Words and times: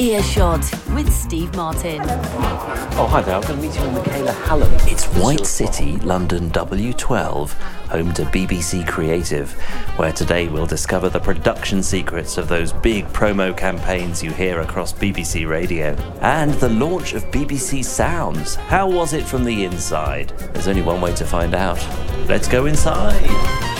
Earshot 0.00 0.60
with 0.94 1.12
Steve 1.12 1.52
Martin. 1.56 2.00
Oh, 2.02 3.08
hi 3.10 3.20
there. 3.20 3.34
I'm 3.34 3.42
going 3.42 3.56
to 3.56 3.66
meet 3.66 3.74
you 3.74 3.82
with 3.82 4.06
Michaela 4.06 4.30
Hallam. 4.30 4.72
It's 4.82 5.06
White 5.06 5.44
City, 5.44 5.96
London 5.96 6.50
W12, 6.50 7.50
home 7.88 8.14
to 8.14 8.22
BBC 8.26 8.86
Creative, 8.86 9.50
where 9.96 10.12
today 10.12 10.46
we'll 10.46 10.66
discover 10.66 11.08
the 11.08 11.18
production 11.18 11.82
secrets 11.82 12.38
of 12.38 12.46
those 12.46 12.72
big 12.72 13.06
promo 13.06 13.56
campaigns 13.56 14.22
you 14.22 14.30
hear 14.30 14.60
across 14.60 14.92
BBC 14.92 15.48
Radio. 15.48 15.94
And 16.20 16.54
the 16.54 16.68
launch 16.68 17.14
of 17.14 17.24
BBC 17.32 17.84
Sounds. 17.84 18.54
How 18.54 18.88
was 18.88 19.14
it 19.14 19.24
from 19.24 19.42
the 19.42 19.64
inside? 19.64 20.28
There's 20.52 20.68
only 20.68 20.82
one 20.82 21.00
way 21.00 21.12
to 21.16 21.24
find 21.24 21.56
out. 21.56 21.84
Let's 22.28 22.46
go 22.46 22.66
inside. 22.66 23.77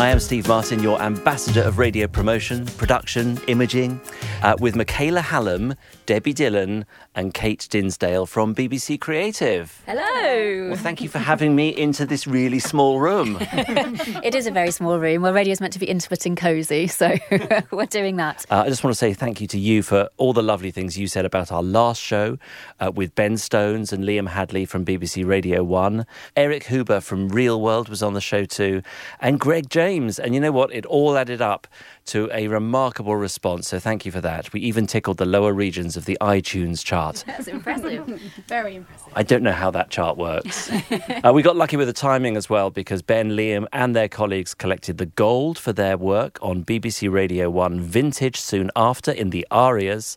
I 0.00 0.08
am 0.08 0.18
Steve 0.18 0.48
Martin, 0.48 0.82
your 0.82 0.98
ambassador 1.02 1.60
of 1.60 1.76
radio 1.76 2.06
promotion, 2.06 2.64
production, 2.64 3.38
imaging, 3.48 4.00
uh, 4.42 4.56
with 4.58 4.74
Michaela 4.74 5.20
Hallam, 5.20 5.74
Debbie 6.06 6.32
Dillon, 6.32 6.86
and 7.14 7.34
Kate 7.34 7.68
Dinsdale 7.68 8.24
from 8.24 8.54
BBC 8.54 8.98
Creative. 8.98 9.82
Hello. 9.84 10.68
Well, 10.68 10.78
thank 10.78 11.02
you 11.02 11.10
for 11.10 11.18
having 11.18 11.54
me 11.54 11.68
into 11.68 12.06
this 12.06 12.26
really 12.26 12.60
small 12.60 12.98
room. 12.98 13.36
it 13.42 14.34
is 14.34 14.46
a 14.46 14.50
very 14.50 14.70
small 14.70 14.98
room. 14.98 15.20
Well, 15.20 15.34
radio 15.34 15.52
is 15.52 15.60
meant 15.60 15.74
to 15.74 15.78
be 15.78 15.84
intimate 15.84 16.24
and 16.24 16.34
cosy, 16.34 16.86
so 16.86 17.18
we're 17.70 17.84
doing 17.84 18.16
that. 18.16 18.46
Uh, 18.50 18.62
I 18.64 18.70
just 18.70 18.82
want 18.82 18.92
to 18.92 18.98
say 18.98 19.12
thank 19.12 19.42
you 19.42 19.46
to 19.48 19.58
you 19.58 19.82
for 19.82 20.08
all 20.16 20.32
the 20.32 20.42
lovely 20.42 20.70
things 20.70 20.96
you 20.96 21.08
said 21.08 21.26
about 21.26 21.52
our 21.52 21.62
last 21.62 22.00
show 22.00 22.38
uh, 22.80 22.90
with 22.90 23.14
Ben 23.14 23.36
Stones 23.36 23.92
and 23.92 24.04
Liam 24.04 24.28
Hadley 24.28 24.64
from 24.64 24.82
BBC 24.82 25.26
Radio 25.26 25.62
1. 25.62 26.06
Eric 26.36 26.64
Huber 26.64 27.00
from 27.00 27.28
Real 27.28 27.60
World 27.60 27.90
was 27.90 28.02
on 28.02 28.14
the 28.14 28.20
show 28.22 28.46
too, 28.46 28.80
and 29.20 29.38
Greg 29.38 29.68
James. 29.68 29.89
And 29.90 30.34
you 30.34 30.40
know 30.40 30.52
what? 30.52 30.72
It 30.72 30.86
all 30.86 31.16
added 31.16 31.42
up 31.42 31.66
to 32.06 32.30
a 32.32 32.48
remarkable 32.48 33.16
response. 33.16 33.68
So 33.68 33.78
thank 33.78 34.06
you 34.06 34.12
for 34.12 34.20
that. 34.20 34.52
We 34.52 34.60
even 34.60 34.86
tickled 34.86 35.16
the 35.16 35.26
lower 35.26 35.52
regions 35.52 35.96
of 35.96 36.04
the 36.04 36.16
iTunes 36.20 36.84
chart. 36.84 37.24
That's 37.26 37.48
impressive. 37.48 38.06
Very 38.46 38.76
impressive. 38.76 39.12
I 39.14 39.22
don't 39.22 39.42
know 39.42 39.52
how 39.52 39.70
that 39.72 39.90
chart 39.90 40.16
works. 40.16 40.70
uh, 41.24 41.32
we 41.34 41.42
got 41.42 41.56
lucky 41.56 41.76
with 41.76 41.88
the 41.88 41.92
timing 41.92 42.36
as 42.36 42.48
well 42.48 42.70
because 42.70 43.02
Ben, 43.02 43.30
Liam, 43.30 43.66
and 43.72 43.96
their 43.96 44.08
colleagues 44.08 44.54
collected 44.54 44.98
the 44.98 45.06
gold 45.06 45.58
for 45.58 45.72
their 45.72 45.96
work 45.96 46.38
on 46.40 46.64
BBC 46.64 47.10
Radio 47.10 47.50
1 47.50 47.80
Vintage 47.80 48.40
soon 48.40 48.70
after 48.76 49.10
in 49.10 49.30
the 49.30 49.46
Arias. 49.50 50.16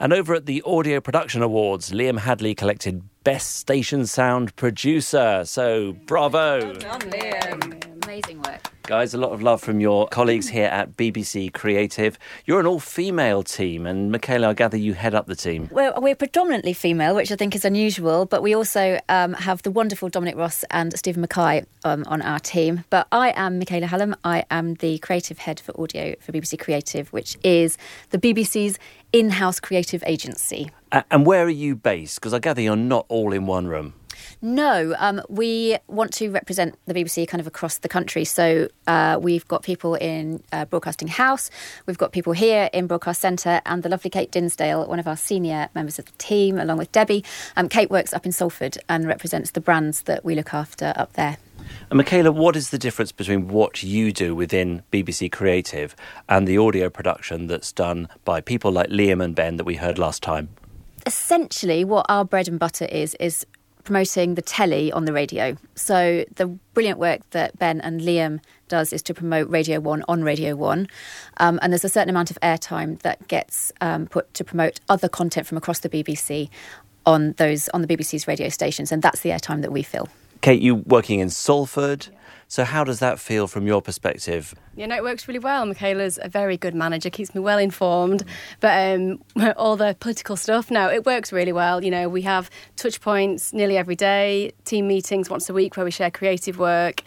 And 0.00 0.12
over 0.12 0.34
at 0.34 0.46
the 0.46 0.62
Audio 0.64 1.00
Production 1.00 1.42
Awards, 1.42 1.90
Liam 1.90 2.20
Hadley 2.20 2.54
collected 2.54 3.02
Best 3.24 3.56
Station 3.56 4.06
Sound 4.06 4.54
Producer. 4.54 5.42
So, 5.44 5.92
bravo. 6.06 6.60
Well 6.60 6.74
done, 6.74 7.00
Liam. 7.00 7.87
Amazing 8.08 8.40
work. 8.40 8.72
Guys, 8.84 9.12
a 9.12 9.18
lot 9.18 9.32
of 9.32 9.42
love 9.42 9.60
from 9.60 9.80
your 9.80 10.08
colleagues 10.08 10.48
here 10.48 10.68
at 10.68 10.96
BBC 10.96 11.52
Creative. 11.52 12.18
You're 12.46 12.58
an 12.58 12.64
all 12.66 12.80
female 12.80 13.42
team, 13.42 13.86
and 13.86 14.10
Michaela, 14.10 14.48
I 14.48 14.54
gather 14.54 14.78
you 14.78 14.94
head 14.94 15.14
up 15.14 15.26
the 15.26 15.36
team. 15.36 15.68
Well, 15.70 15.92
we're 16.00 16.14
predominantly 16.14 16.72
female, 16.72 17.14
which 17.14 17.30
I 17.30 17.36
think 17.36 17.54
is 17.54 17.66
unusual, 17.66 18.24
but 18.24 18.42
we 18.42 18.54
also 18.54 18.98
um, 19.10 19.34
have 19.34 19.60
the 19.60 19.70
wonderful 19.70 20.08
Dominic 20.08 20.36
Ross 20.36 20.64
and 20.70 20.98
Stephen 20.98 21.20
Mackay 21.20 21.66
um, 21.84 22.02
on 22.06 22.22
our 22.22 22.38
team. 22.38 22.82
But 22.88 23.08
I 23.12 23.34
am 23.36 23.58
Michaela 23.58 23.88
Hallam. 23.88 24.16
I 24.24 24.46
am 24.50 24.76
the 24.76 24.96
creative 25.00 25.40
head 25.40 25.60
for 25.60 25.78
audio 25.78 26.14
for 26.18 26.32
BBC 26.32 26.58
Creative, 26.58 27.12
which 27.12 27.36
is 27.44 27.76
the 28.08 28.16
BBC's 28.18 28.78
in 29.12 29.28
house 29.28 29.60
creative 29.60 30.02
agency. 30.06 30.70
Uh, 30.92 31.02
and 31.10 31.26
where 31.26 31.44
are 31.44 31.50
you 31.50 31.76
based? 31.76 32.14
Because 32.14 32.32
I 32.32 32.38
gather 32.38 32.62
you're 32.62 32.74
not 32.74 33.04
all 33.10 33.34
in 33.34 33.44
one 33.44 33.66
room. 33.66 33.92
No, 34.40 34.94
um, 34.98 35.20
we 35.28 35.76
want 35.88 36.12
to 36.14 36.30
represent 36.30 36.78
the 36.86 36.94
BBC 36.94 37.26
kind 37.26 37.40
of 37.40 37.48
across 37.48 37.78
the 37.78 37.88
country. 37.88 38.24
So 38.24 38.68
uh, 38.86 39.18
we've 39.20 39.46
got 39.48 39.64
people 39.64 39.96
in 39.96 40.44
uh, 40.52 40.64
Broadcasting 40.64 41.08
House, 41.08 41.50
we've 41.86 41.98
got 41.98 42.12
people 42.12 42.32
here 42.32 42.70
in 42.72 42.86
Broadcast 42.86 43.20
Centre, 43.20 43.60
and 43.66 43.82
the 43.82 43.88
lovely 43.88 44.10
Kate 44.10 44.30
Dinsdale, 44.30 44.86
one 44.86 45.00
of 45.00 45.08
our 45.08 45.16
senior 45.16 45.68
members 45.74 45.98
of 45.98 46.04
the 46.04 46.12
team, 46.18 46.56
along 46.58 46.78
with 46.78 46.92
Debbie. 46.92 47.24
Um, 47.56 47.68
Kate 47.68 47.90
works 47.90 48.14
up 48.14 48.24
in 48.24 48.30
Salford 48.30 48.78
and 48.88 49.08
represents 49.08 49.50
the 49.50 49.60
brands 49.60 50.02
that 50.02 50.24
we 50.24 50.36
look 50.36 50.54
after 50.54 50.92
up 50.94 51.14
there. 51.14 51.36
And 51.90 51.96
Michaela, 51.96 52.30
what 52.30 52.54
is 52.54 52.70
the 52.70 52.78
difference 52.78 53.10
between 53.10 53.48
what 53.48 53.82
you 53.82 54.12
do 54.12 54.36
within 54.36 54.82
BBC 54.92 55.32
Creative 55.32 55.96
and 56.28 56.46
the 56.46 56.58
audio 56.58 56.88
production 56.88 57.48
that's 57.48 57.72
done 57.72 58.08
by 58.24 58.40
people 58.40 58.70
like 58.70 58.88
Liam 58.88 59.22
and 59.22 59.34
Ben 59.34 59.56
that 59.56 59.64
we 59.64 59.74
heard 59.74 59.98
last 59.98 60.22
time? 60.22 60.48
Essentially, 61.06 61.84
what 61.84 62.06
our 62.08 62.24
bread 62.24 62.48
and 62.48 62.58
butter 62.58 62.84
is, 62.84 63.14
is 63.16 63.44
promoting 63.88 64.34
the 64.34 64.42
telly 64.42 64.92
on 64.92 65.06
the 65.06 65.14
radio. 65.14 65.56
So 65.74 66.26
the 66.36 66.46
brilliant 66.74 66.98
work 66.98 67.22
that 67.30 67.58
Ben 67.58 67.80
and 67.80 68.02
Liam 68.02 68.38
does 68.68 68.92
is 68.92 69.00
to 69.04 69.14
promote 69.14 69.48
Radio 69.48 69.80
1 69.80 70.04
on 70.06 70.22
Radio 70.22 70.54
1. 70.56 70.86
Um, 71.38 71.58
and 71.62 71.72
there's 71.72 71.86
a 71.86 71.88
certain 71.88 72.10
amount 72.10 72.30
of 72.30 72.38
airtime 72.42 73.00
that 73.00 73.26
gets 73.28 73.72
um, 73.80 74.06
put 74.06 74.34
to 74.34 74.44
promote 74.44 74.78
other 74.90 75.08
content 75.08 75.46
from 75.46 75.56
across 75.56 75.78
the 75.78 75.88
BBC 75.88 76.50
on 77.06 77.32
those 77.38 77.70
on 77.70 77.80
the 77.80 77.88
BBC's 77.88 78.28
radio 78.28 78.50
stations. 78.50 78.92
And 78.92 79.00
that's 79.00 79.20
the 79.20 79.30
airtime 79.30 79.62
that 79.62 79.72
we 79.72 79.82
fill. 79.82 80.10
Kate, 80.40 80.60
you 80.60 80.76
working 80.76 81.20
in 81.20 81.30
Salford. 81.30 82.08
So, 82.50 82.64
how 82.64 82.82
does 82.82 82.98
that 83.00 83.18
feel 83.18 83.46
from 83.46 83.66
your 83.66 83.82
perspective? 83.82 84.54
Yeah, 84.74 84.86
no, 84.86 84.96
it 84.96 85.02
works 85.02 85.28
really 85.28 85.38
well. 85.38 85.66
Michaela's 85.66 86.18
a 86.22 86.30
very 86.30 86.56
good 86.56 86.74
manager, 86.74 87.10
keeps 87.10 87.34
me 87.34 87.42
well 87.42 87.58
informed. 87.58 88.24
But 88.60 88.94
um, 88.96 89.22
all 89.56 89.76
the 89.76 89.94
political 90.00 90.34
stuff, 90.34 90.70
no, 90.70 90.88
it 90.88 91.04
works 91.04 91.30
really 91.30 91.52
well. 91.52 91.84
You 91.84 91.90
know, 91.90 92.08
we 92.08 92.22
have 92.22 92.48
touch 92.76 93.02
points 93.02 93.52
nearly 93.52 93.76
every 93.76 93.96
day, 93.96 94.52
team 94.64 94.88
meetings 94.88 95.28
once 95.28 95.50
a 95.50 95.52
week 95.52 95.76
where 95.76 95.84
we 95.84 95.90
share 95.90 96.10
creative 96.10 96.58
work. 96.58 97.02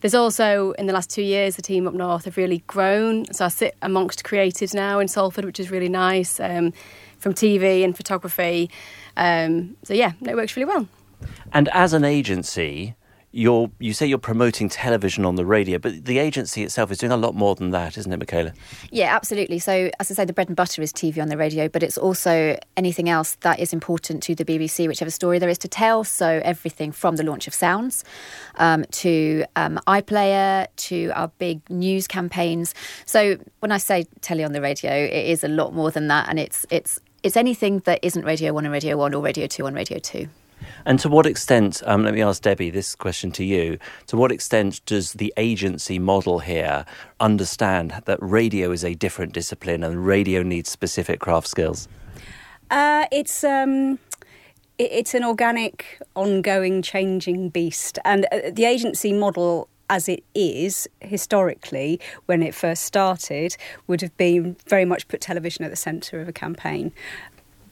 There's 0.00 0.14
also, 0.14 0.72
in 0.72 0.86
the 0.86 0.94
last 0.94 1.10
two 1.10 1.22
years, 1.22 1.56
the 1.56 1.62
team 1.62 1.86
up 1.86 1.92
north 1.92 2.24
have 2.24 2.38
really 2.38 2.62
grown. 2.66 3.30
So 3.34 3.44
I 3.44 3.48
sit 3.48 3.76
amongst 3.82 4.24
creatives 4.24 4.72
now 4.72 4.98
in 4.98 5.08
Salford, 5.08 5.44
which 5.44 5.60
is 5.60 5.70
really 5.70 5.88
nice, 5.90 6.40
um, 6.40 6.72
from 7.18 7.34
TV 7.34 7.84
and 7.84 7.94
photography. 7.94 8.70
Um, 9.16 9.76
so 9.82 9.92
yeah, 9.92 10.12
it 10.22 10.36
works 10.36 10.56
really 10.56 10.66
well. 10.66 10.88
And 11.52 11.68
as 11.68 11.92
an 11.92 12.04
agency, 12.04 12.94
you're 13.36 13.70
you 13.78 13.92
say 13.92 14.06
you're 14.06 14.16
promoting 14.16 14.68
television 14.68 15.26
on 15.26 15.36
the 15.36 15.44
radio, 15.44 15.78
but 15.78 16.06
the 16.06 16.18
agency 16.18 16.62
itself 16.62 16.90
is 16.90 16.96
doing 16.96 17.12
a 17.12 17.16
lot 17.16 17.34
more 17.34 17.54
than 17.54 17.70
that, 17.70 17.98
isn't 17.98 18.10
it, 18.10 18.16
Michaela? 18.16 18.52
Yeah, 18.90 19.14
absolutely. 19.14 19.58
So, 19.58 19.90
as 20.00 20.10
I 20.10 20.14
say, 20.14 20.24
the 20.24 20.32
bread 20.32 20.48
and 20.48 20.56
butter 20.56 20.80
is 20.80 20.90
TV 20.92 21.20
on 21.20 21.28
the 21.28 21.36
radio, 21.36 21.68
but 21.68 21.82
it's 21.82 21.98
also 21.98 22.58
anything 22.78 23.10
else 23.10 23.36
that 23.40 23.60
is 23.60 23.74
important 23.74 24.22
to 24.24 24.34
the 24.34 24.44
BBC, 24.44 24.88
whichever 24.88 25.10
story 25.10 25.38
there 25.38 25.50
is 25.50 25.58
to 25.58 25.68
tell. 25.68 26.02
So, 26.02 26.40
everything 26.44 26.92
from 26.92 27.16
the 27.16 27.24
launch 27.24 27.46
of 27.46 27.52
Sounds 27.52 28.04
um, 28.54 28.86
to 28.92 29.44
um, 29.54 29.78
iPlayer 29.86 30.68
to 30.76 31.10
our 31.14 31.28
big 31.38 31.68
news 31.68 32.08
campaigns. 32.08 32.74
So, 33.04 33.36
when 33.60 33.70
I 33.70 33.78
say 33.78 34.06
telly 34.22 34.44
on 34.44 34.52
the 34.52 34.62
radio, 34.62 34.92
it 34.92 35.26
is 35.26 35.44
a 35.44 35.48
lot 35.48 35.74
more 35.74 35.90
than 35.90 36.08
that, 36.08 36.30
and 36.30 36.38
it's 36.38 36.64
it's 36.70 37.00
it's 37.22 37.36
anything 37.36 37.80
that 37.80 38.00
isn't 38.02 38.24
Radio 38.24 38.54
One 38.54 38.64
and 38.64 38.72
Radio 38.72 38.96
One 38.96 39.12
or 39.12 39.22
Radio 39.22 39.46
Two 39.46 39.66
on 39.66 39.74
Radio 39.74 39.98
Two. 39.98 40.28
And 40.84 40.98
to 41.00 41.08
what 41.08 41.26
extent, 41.26 41.82
um, 41.86 42.04
let 42.04 42.14
me 42.14 42.22
ask 42.22 42.42
Debbie 42.42 42.70
this 42.70 42.94
question 42.94 43.30
to 43.32 43.44
you, 43.44 43.78
to 44.06 44.16
what 44.16 44.32
extent 44.32 44.80
does 44.86 45.14
the 45.14 45.32
agency 45.36 45.98
model 45.98 46.38
here 46.38 46.84
understand 47.20 48.02
that 48.04 48.18
radio 48.20 48.70
is 48.70 48.84
a 48.84 48.94
different 48.94 49.32
discipline 49.32 49.82
and 49.82 50.06
radio 50.06 50.42
needs 50.42 50.70
specific 50.70 51.20
craft 51.20 51.48
skills? 51.48 51.88
Uh, 52.70 53.06
it's. 53.12 53.44
Um 53.44 53.98
it's 54.78 55.14
an 55.14 55.24
organic, 55.24 56.02
ongoing, 56.14 56.82
changing 56.82 57.48
beast. 57.48 57.98
And 58.04 58.26
uh, 58.30 58.50
the 58.52 58.66
agency 58.66 59.10
model 59.12 59.68
as 59.88 60.08
it 60.08 60.24
is 60.34 60.88
historically 61.00 62.00
when 62.26 62.42
it 62.42 62.54
first 62.54 62.82
started 62.82 63.56
would 63.86 64.00
have 64.00 64.16
been 64.16 64.56
very 64.66 64.84
much 64.84 65.06
put 65.08 65.20
television 65.20 65.64
at 65.64 65.70
the 65.70 65.76
centre 65.76 66.20
of 66.20 66.28
a 66.28 66.32
campaign 66.32 66.92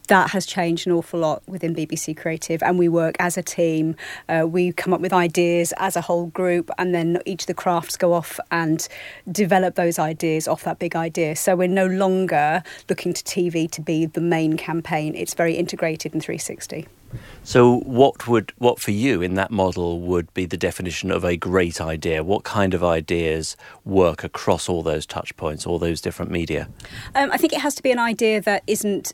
that 0.09 0.31
has 0.31 0.47
changed 0.47 0.87
an 0.87 0.93
awful 0.93 1.21
lot 1.21 1.43
within 1.47 1.75
BBC 1.75 2.17
Creative, 2.17 2.63
and 2.63 2.79
we 2.79 2.89
work 2.89 3.17
as 3.19 3.37
a 3.37 3.43
team. 3.43 3.97
Uh, 4.29 4.47
we 4.47 4.73
come 4.73 4.93
up 4.93 5.01
with 5.01 5.13
ideas 5.13 5.73
as 5.79 5.97
a 5.97 6.01
whole 6.01 6.27
group, 6.27 6.71
and 6.79 6.95
then 6.95 7.21
each 7.25 7.43
of 7.43 7.47
the 7.47 7.55
crafts 7.55 7.97
go 7.97 8.13
off 8.13 8.39
and 8.51 8.89
develop 9.31 9.75
those 9.75 9.99
ideas 9.99 10.47
off 10.49 10.65
that 10.65 10.79
big 10.79 10.97
idea. 10.97 11.37
So 11.37 11.57
we're 11.57 11.69
no 11.69 11.87
longer 11.87 12.63
looking 12.89 13.13
to 13.15 13.23
TV 13.23 13.71
to 13.71 13.81
be 13.81 14.07
the 14.07 14.21
main 14.21 14.57
campaign. 14.57 15.15
It's 15.15 15.35
very 15.35 15.55
integrated 15.55 16.15
in 16.15 16.21
360. 16.21 16.87
So, 17.43 17.81
what 17.81 18.27
would 18.27 18.53
what 18.59 18.81
for 18.81 18.91
you 18.91 19.23
in 19.23 19.35
that 19.35 19.51
model 19.51 20.01
would 20.01 20.33
be 20.35 20.47
the 20.47 20.57
definition 20.57 21.11
of 21.11 21.25
a 21.25 21.37
great 21.37 21.81
idea? 21.81 22.25
What 22.25 22.45
kind 22.45 22.75
of 22.75 22.83
ideas 22.83 23.57
work 23.85 24.25
across 24.25 24.69
all 24.69 24.83
those 24.83 25.07
touch 25.07 25.37
points, 25.37 25.67
all 25.67 25.79
those 25.79 26.01
different 26.01 26.31
media? 26.31 26.69
Um, 27.15 27.31
I 27.31 27.37
think 27.37 27.53
it 27.53 27.61
has 27.61 27.75
to 27.77 27.83
be 27.83 27.91
an 27.91 27.99
idea 27.99 28.41
that 28.41 28.63
isn't 28.67 29.13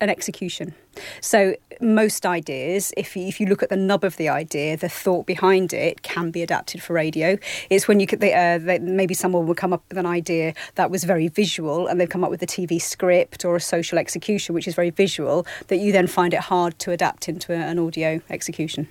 an 0.00 0.10
execution. 0.10 0.74
So 1.20 1.54
most 1.80 2.26
ideas, 2.26 2.92
if 2.96 3.16
you, 3.16 3.26
if 3.26 3.40
you 3.40 3.46
look 3.46 3.62
at 3.62 3.68
the 3.68 3.76
nub 3.76 4.04
of 4.04 4.16
the 4.16 4.28
idea, 4.28 4.76
the 4.76 4.88
thought 4.88 5.26
behind 5.26 5.72
it 5.72 6.02
can 6.02 6.30
be 6.30 6.42
adapted 6.42 6.82
for 6.82 6.92
radio. 6.92 7.38
It's 7.70 7.88
when 7.88 8.00
you 8.00 8.06
could 8.06 8.22
uh, 8.22 8.58
maybe 8.80 9.14
someone 9.14 9.46
will 9.46 9.54
come 9.54 9.72
up 9.72 9.82
with 9.88 9.98
an 9.98 10.06
idea 10.06 10.54
that 10.74 10.90
was 10.90 11.04
very 11.04 11.28
visual, 11.28 11.86
and 11.86 12.00
they've 12.00 12.08
come 12.08 12.24
up 12.24 12.30
with 12.30 12.42
a 12.42 12.46
TV 12.46 12.80
script 12.80 13.44
or 13.44 13.56
a 13.56 13.60
social 13.60 13.98
execution 13.98 14.54
which 14.54 14.68
is 14.68 14.74
very 14.74 14.90
visual, 14.90 15.46
that 15.68 15.76
you 15.76 15.92
then 15.92 16.06
find 16.06 16.34
it 16.34 16.40
hard 16.40 16.78
to 16.80 16.90
adapt 16.90 17.28
into 17.28 17.52
an 17.52 17.78
audio 17.78 18.20
execution. 18.30 18.88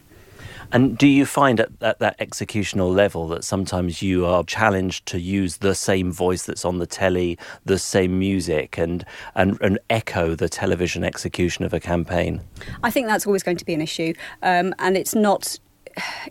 And 0.72 0.98
do 0.98 1.08
you 1.08 1.26
find 1.26 1.60
at, 1.60 1.70
at, 1.82 2.00
that 2.00 2.18
executional 2.20 2.94
level 2.94 3.28
that 3.30 3.44
sometimes 3.44 4.02
you 4.02 4.26
are 4.26 4.44
challenged 4.44 5.06
to 5.08 5.20
use 5.20 5.58
the 5.58 5.76
same 5.76 6.12
voice 6.12 6.44
that's 6.44 6.66
on 6.66 6.80
the 6.80 6.88
telly, 6.88 7.38
the 7.66 7.78
same 7.78 8.18
music, 8.18 8.78
and, 8.78 9.06
and, 9.36 9.58
and 9.62 9.80
echo 9.90 10.36
the 10.36 10.50
television 10.50 11.04
execution 11.04 11.66
of 11.66 11.74
a 11.74 11.80
campaign? 11.80 12.42
I 12.84 12.92
think 12.92 13.08
that's 13.08 13.28
always 13.28 13.44
going 13.44 13.58
to 13.58 13.66
be 13.66 13.74
an 13.74 13.82
issue. 13.82 14.14
Um, 14.42 14.74
and 14.80 14.98
it's 14.98 15.16
not 15.16 15.60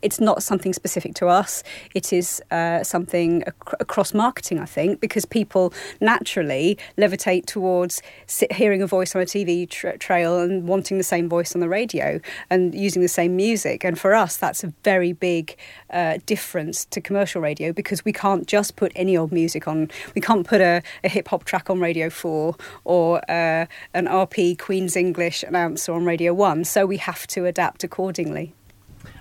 it's 0.03 0.21
not 0.21 0.43
something 0.43 0.73
specific 0.73 1.15
to 1.15 1.27
us. 1.27 1.63
It 1.95 2.13
is 2.13 2.43
uh, 2.51 2.83
something 2.83 3.43
ac- 3.43 3.77
across 3.81 4.15
marketing, 4.15 4.59
I 4.59 4.65
think, 4.65 5.01
because 5.01 5.25
people 5.25 5.73
naturally 6.01 6.79
levitate 6.97 7.47
towards 7.47 8.03
sit, 8.27 8.53
hearing 8.53 8.83
a 8.83 8.87
voice 8.87 9.15
on 9.15 9.23
a 9.23 9.25
TV 9.25 9.69
tra- 9.69 9.99
trail 9.99 10.41
and 10.41 10.67
wanting 10.67 10.99
the 10.99 11.05
same 11.05 11.29
voice 11.29 11.55
on 11.55 11.61
the 11.61 11.69
radio 11.69 12.21
and 12.49 12.75
using 12.75 13.03
the 13.03 13.09
same 13.09 13.37
music. 13.37 13.85
And 13.85 13.99
for 13.99 14.15
us, 14.15 14.37
that's 14.37 14.65
a 14.65 14.73
very 14.85 15.13
big 15.13 15.57
uh, 15.91 16.19
difference 16.27 16.85
to 16.87 17.01
commercial 17.01 17.41
radio 17.41 17.73
because 17.73 18.05
we 18.05 18.13
can't 18.13 18.47
just 18.47 18.77
put 18.77 18.93
any 18.95 19.17
old 19.17 19.33
music 19.33 19.67
on. 19.69 19.91
We 20.15 20.21
can't 20.21 20.47
put 20.47 20.61
a, 20.61 20.83
a 21.05 21.09
hip 21.09 21.29
hop 21.29 21.45
track 21.45 21.71
on 21.71 21.81
Radio 21.81 22.11
4 22.11 22.57
or 22.85 23.19
uh, 23.31 23.67
an 23.95 24.07
RP 24.07 24.59
Queen's 24.59 24.97
English 24.97 25.43
announcer 25.43 25.93
on 25.93 26.05
Radio 26.05 26.35
1. 26.35 26.65
So 26.65 26.87
we 26.87 26.97
have 26.99 27.27
to 27.29 27.47
adapt 27.47 27.85
accordingly. 27.85 28.55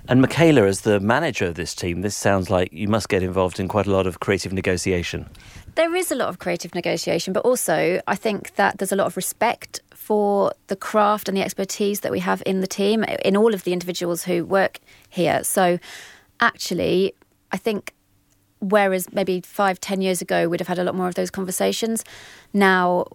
And 0.10 0.22
Michaela, 0.22 0.66
as 0.66 0.82
the 0.82 1.00
manager 1.00 1.46
of 1.46 1.54
this 1.54 1.76
team, 1.76 2.02
this 2.02 2.16
sounds 2.16 2.50
like 2.50 2.74
you 2.74 2.88
must 2.88 3.10
get 3.10 3.22
involved 3.22 3.60
in 3.60 3.68
quite 3.68 3.86
a 3.86 3.92
lot 3.92 4.08
of 4.08 4.20
creative 4.20 4.52
negotiation. 4.52 5.30
There 5.76 5.96
is 5.96 6.12
a 6.12 6.16
lot 6.16 6.30
of 6.30 6.40
creative 6.40 6.74
negotiation, 6.74 7.32
but 7.32 7.46
also 7.46 8.02
I 8.08 8.16
think 8.16 8.56
that 8.56 8.80
there's 8.80 8.92
a 8.92 8.96
lot 8.96 9.06
of 9.06 9.16
respect 9.16 9.82
for 9.94 10.52
the 10.66 10.76
craft 10.76 11.30
and 11.30 11.38
the 11.38 11.44
expertise 11.44 12.00
that 12.00 12.12
we 12.12 12.20
have 12.22 12.42
in 12.48 12.62
the 12.62 12.66
team, 12.66 13.04
in 13.04 13.38
all 13.38 13.54
of 13.54 13.66
the 13.66 13.72
individuals 13.72 14.24
who 14.24 14.44
work 14.46 14.80
here. 15.10 15.44
So 15.44 15.78
actually, 16.40 17.14
I 17.52 17.58
think 17.58 17.94
whereas 18.62 19.14
maybe 19.14 19.42
five, 19.42 19.80
ten 19.80 20.02
years 20.02 20.24
ago 20.24 20.50
we'd 20.50 20.60
have 20.60 20.68
had 20.68 20.80
a 20.80 20.84
lot 20.84 20.96
more 20.96 21.08
of 21.08 21.14
those 21.14 21.30
conversations, 21.30 22.04
now 22.52 23.06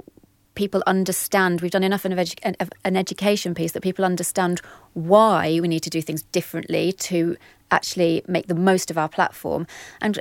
people 0.54 0.82
understand. 0.86 1.60
We've 1.60 1.70
done 1.70 1.82
enough 1.82 2.04
of 2.04 2.12
an, 2.12 2.56
an 2.84 2.96
education 2.96 3.54
piece 3.54 3.72
that 3.72 3.82
people 3.82 4.04
understand 4.04 4.60
why 4.94 5.58
we 5.60 5.68
need 5.68 5.80
to 5.80 5.90
do 5.90 6.00
things 6.00 6.22
differently 6.22 6.92
to 6.92 7.36
actually 7.70 8.22
make 8.26 8.46
the 8.46 8.54
most 8.54 8.90
of 8.90 8.98
our 8.98 9.08
platform. 9.08 9.66
And 10.00 10.20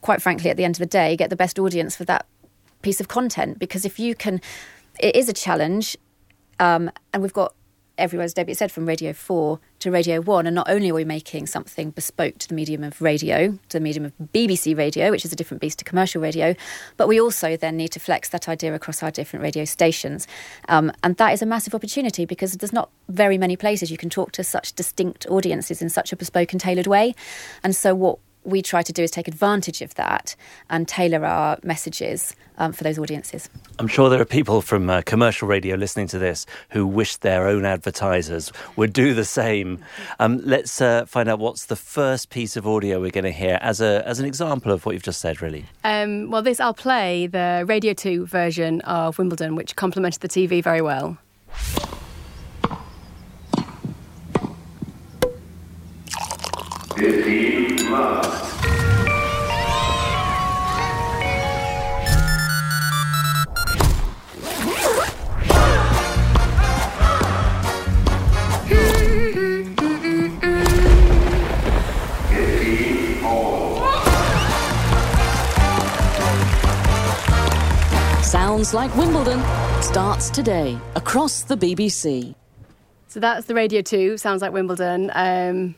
quite 0.00 0.22
frankly, 0.22 0.50
at 0.50 0.56
the 0.56 0.64
end 0.64 0.74
of 0.74 0.80
the 0.80 0.86
day, 0.86 1.16
get 1.16 1.30
the 1.30 1.36
best 1.36 1.58
audience 1.58 1.96
for 1.96 2.04
that 2.04 2.26
piece 2.82 3.00
of 3.00 3.08
content. 3.08 3.58
Because 3.58 3.84
if 3.84 3.98
you 3.98 4.14
can, 4.14 4.40
it 4.98 5.14
is 5.14 5.28
a 5.28 5.32
challenge. 5.32 5.96
Um, 6.58 6.90
and 7.12 7.22
we've 7.22 7.32
got 7.32 7.54
everywhere, 8.00 8.26
Debbie, 8.28 8.54
said, 8.54 8.72
from 8.72 8.86
Radio 8.86 9.12
4 9.12 9.60
to 9.80 9.90
Radio 9.90 10.20
1. 10.20 10.46
And 10.46 10.54
not 10.54 10.68
only 10.68 10.90
are 10.90 10.94
we 10.94 11.04
making 11.04 11.46
something 11.46 11.90
bespoke 11.90 12.38
to 12.38 12.48
the 12.48 12.54
medium 12.54 12.82
of 12.82 13.00
radio, 13.00 13.52
to 13.68 13.78
the 13.78 13.80
medium 13.80 14.04
of 14.04 14.12
BBC 14.32 14.76
radio, 14.76 15.10
which 15.10 15.24
is 15.24 15.32
a 15.32 15.36
different 15.36 15.60
beast 15.60 15.78
to 15.80 15.84
commercial 15.84 16.20
radio, 16.20 16.54
but 16.96 17.08
we 17.08 17.20
also 17.20 17.56
then 17.56 17.76
need 17.76 17.88
to 17.92 18.00
flex 18.00 18.30
that 18.30 18.48
idea 18.48 18.74
across 18.74 19.02
our 19.02 19.10
different 19.10 19.42
radio 19.42 19.64
stations. 19.64 20.26
Um, 20.68 20.90
and 21.04 21.16
that 21.16 21.32
is 21.32 21.42
a 21.42 21.46
massive 21.46 21.74
opportunity 21.74 22.24
because 22.24 22.52
there's 22.54 22.72
not 22.72 22.90
very 23.08 23.38
many 23.38 23.56
places 23.56 23.90
you 23.90 23.98
can 23.98 24.10
talk 24.10 24.32
to 24.32 24.42
such 24.42 24.72
distinct 24.72 25.26
audiences 25.28 25.82
in 25.82 25.90
such 25.90 26.12
a 26.12 26.16
bespoke 26.16 26.52
and 26.52 26.60
tailored 26.60 26.86
way. 26.86 27.14
And 27.62 27.76
so, 27.76 27.94
what 27.94 28.18
we 28.44 28.62
try 28.62 28.82
to 28.82 28.92
do 28.92 29.02
is 29.02 29.10
take 29.10 29.28
advantage 29.28 29.82
of 29.82 29.94
that 29.94 30.34
and 30.68 30.88
tailor 30.88 31.24
our 31.24 31.58
messages 31.62 32.34
um, 32.58 32.72
for 32.72 32.84
those 32.84 32.98
audiences. 32.98 33.48
I'm 33.78 33.88
sure 33.88 34.10
there 34.10 34.20
are 34.20 34.26
people 34.26 34.60
from 34.60 34.88
uh, 34.88 35.02
commercial 35.02 35.48
radio 35.48 35.76
listening 35.76 36.06
to 36.08 36.18
this 36.18 36.46
who 36.70 36.86
wish 36.86 37.16
their 37.16 37.48
own 37.48 37.64
advertisers 37.64 38.52
would 38.76 38.92
do 38.92 39.14
the 39.14 39.24
same. 39.24 39.82
Um, 40.18 40.40
let's 40.44 40.80
uh, 40.80 41.06
find 41.06 41.28
out 41.28 41.38
what's 41.38 41.66
the 41.66 41.76
first 41.76 42.30
piece 42.30 42.56
of 42.56 42.66
audio 42.66 43.00
we're 43.00 43.10
going 43.10 43.24
to 43.24 43.32
hear 43.32 43.58
as 43.62 43.80
a 43.80 44.06
as 44.06 44.20
an 44.20 44.26
example 44.26 44.72
of 44.72 44.84
what 44.84 44.92
you've 44.92 45.02
just 45.02 45.20
said. 45.20 45.40
Really. 45.40 45.64
Um, 45.84 46.30
well, 46.30 46.42
this 46.42 46.60
I'll 46.60 46.74
play 46.74 47.26
the 47.26 47.64
Radio 47.66 47.94
Two 47.94 48.26
version 48.26 48.80
of 48.82 49.18
Wimbledon, 49.18 49.56
which 49.56 49.76
complemented 49.76 50.20
the 50.20 50.28
TV 50.28 50.62
very 50.62 50.82
well. 50.82 51.18
Sounds 78.22 78.72
Like 78.72 78.94
Wimbledon 78.94 79.42
starts 79.82 80.30
today 80.30 80.78
across 80.94 81.42
the 81.42 81.56
BBC. 81.56 82.36
So 83.08 83.18
that's 83.18 83.46
the 83.46 83.54
Radio 83.54 83.82
2, 83.82 84.16
Sounds 84.16 84.42
Like 84.42 84.52
Wimbledon. 84.52 85.10
Um, 85.14 85.74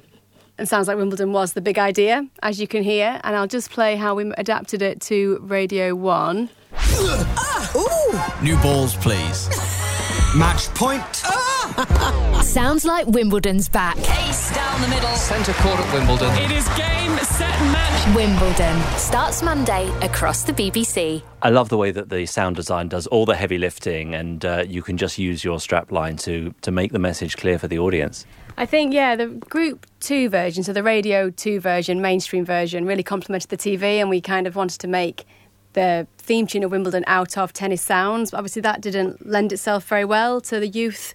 and 0.58 0.68
Sounds 0.68 0.88
Like 0.88 0.96
Wimbledon 0.96 1.32
was 1.32 1.54
the 1.54 1.60
big 1.60 1.78
idea, 1.78 2.26
as 2.42 2.60
you 2.60 2.68
can 2.68 2.82
hear. 2.82 3.20
And 3.24 3.36
I'll 3.36 3.46
just 3.46 3.70
play 3.70 3.96
how 3.96 4.14
we 4.14 4.30
adapted 4.36 4.82
it 4.82 5.00
to 5.02 5.38
Radio 5.42 5.94
1. 5.94 6.48
Ah, 6.74 8.38
New 8.42 8.56
balls, 8.58 8.94
please. 8.96 9.48
Match 10.36 10.68
point. 10.74 11.02
Sounds 12.42 12.84
like 12.84 13.06
Wimbledon's 13.06 13.68
back. 13.68 13.96
Ace 13.98 14.54
down 14.54 14.80
the 14.80 14.88
middle. 14.88 15.14
Centre 15.14 15.52
court 15.54 15.78
at 15.78 15.92
Wimbledon. 15.92 16.30
It 16.38 16.50
is 16.50 16.66
game, 16.70 17.16
set, 17.18 17.50
match. 17.70 18.16
Wimbledon 18.16 18.80
starts 18.98 19.42
Monday 19.42 19.90
across 20.00 20.42
the 20.42 20.52
BBC. 20.52 21.22
I 21.42 21.50
love 21.50 21.68
the 21.68 21.76
way 21.76 21.90
that 21.90 22.08
the 22.08 22.24
sound 22.26 22.56
design 22.56 22.88
does 22.88 23.06
all 23.08 23.26
the 23.26 23.36
heavy 23.36 23.58
lifting, 23.58 24.14
and 24.14 24.44
uh, 24.44 24.64
you 24.66 24.82
can 24.82 24.96
just 24.96 25.18
use 25.18 25.44
your 25.44 25.58
strapline 25.58 26.18
to 26.22 26.54
to 26.62 26.70
make 26.70 26.92
the 26.92 26.98
message 26.98 27.36
clear 27.36 27.58
for 27.58 27.68
the 27.68 27.78
audience. 27.78 28.26
I 28.56 28.66
think, 28.66 28.92
yeah, 28.92 29.16
the 29.16 29.26
Group 29.26 29.86
2 30.00 30.28
version, 30.28 30.62
so 30.62 30.72
the 30.72 30.82
Radio 30.82 31.30
2 31.30 31.60
version, 31.60 32.00
mainstream 32.00 32.44
version, 32.44 32.84
really 32.84 33.02
complemented 33.02 33.50
the 33.50 33.56
TV, 33.56 33.82
and 33.82 34.10
we 34.10 34.20
kind 34.20 34.46
of 34.46 34.56
wanted 34.56 34.78
to 34.80 34.88
make 34.88 35.24
the 35.72 36.06
theme 36.18 36.46
tune 36.46 36.62
of 36.62 36.70
Wimbledon 36.70 37.04
out 37.06 37.38
of 37.38 37.52
tennis 37.52 37.80
sounds. 37.80 38.30
But 38.30 38.38
obviously, 38.38 38.62
that 38.62 38.80
didn't 38.80 39.26
lend 39.26 39.52
itself 39.52 39.86
very 39.86 40.04
well 40.04 40.40
to 40.42 40.60
the 40.60 40.68
youth 40.68 41.14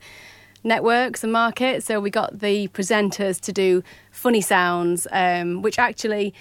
networks 0.64 1.24
and 1.24 1.32
market. 1.32 1.84
So 1.84 2.00
we 2.00 2.10
got 2.10 2.40
the 2.40 2.68
presenters 2.70 3.40
to 3.42 3.54
do 3.54 3.84
funny 4.12 4.42
sounds, 4.42 5.08
um, 5.12 5.62
which 5.62 5.78
actually 5.78 6.34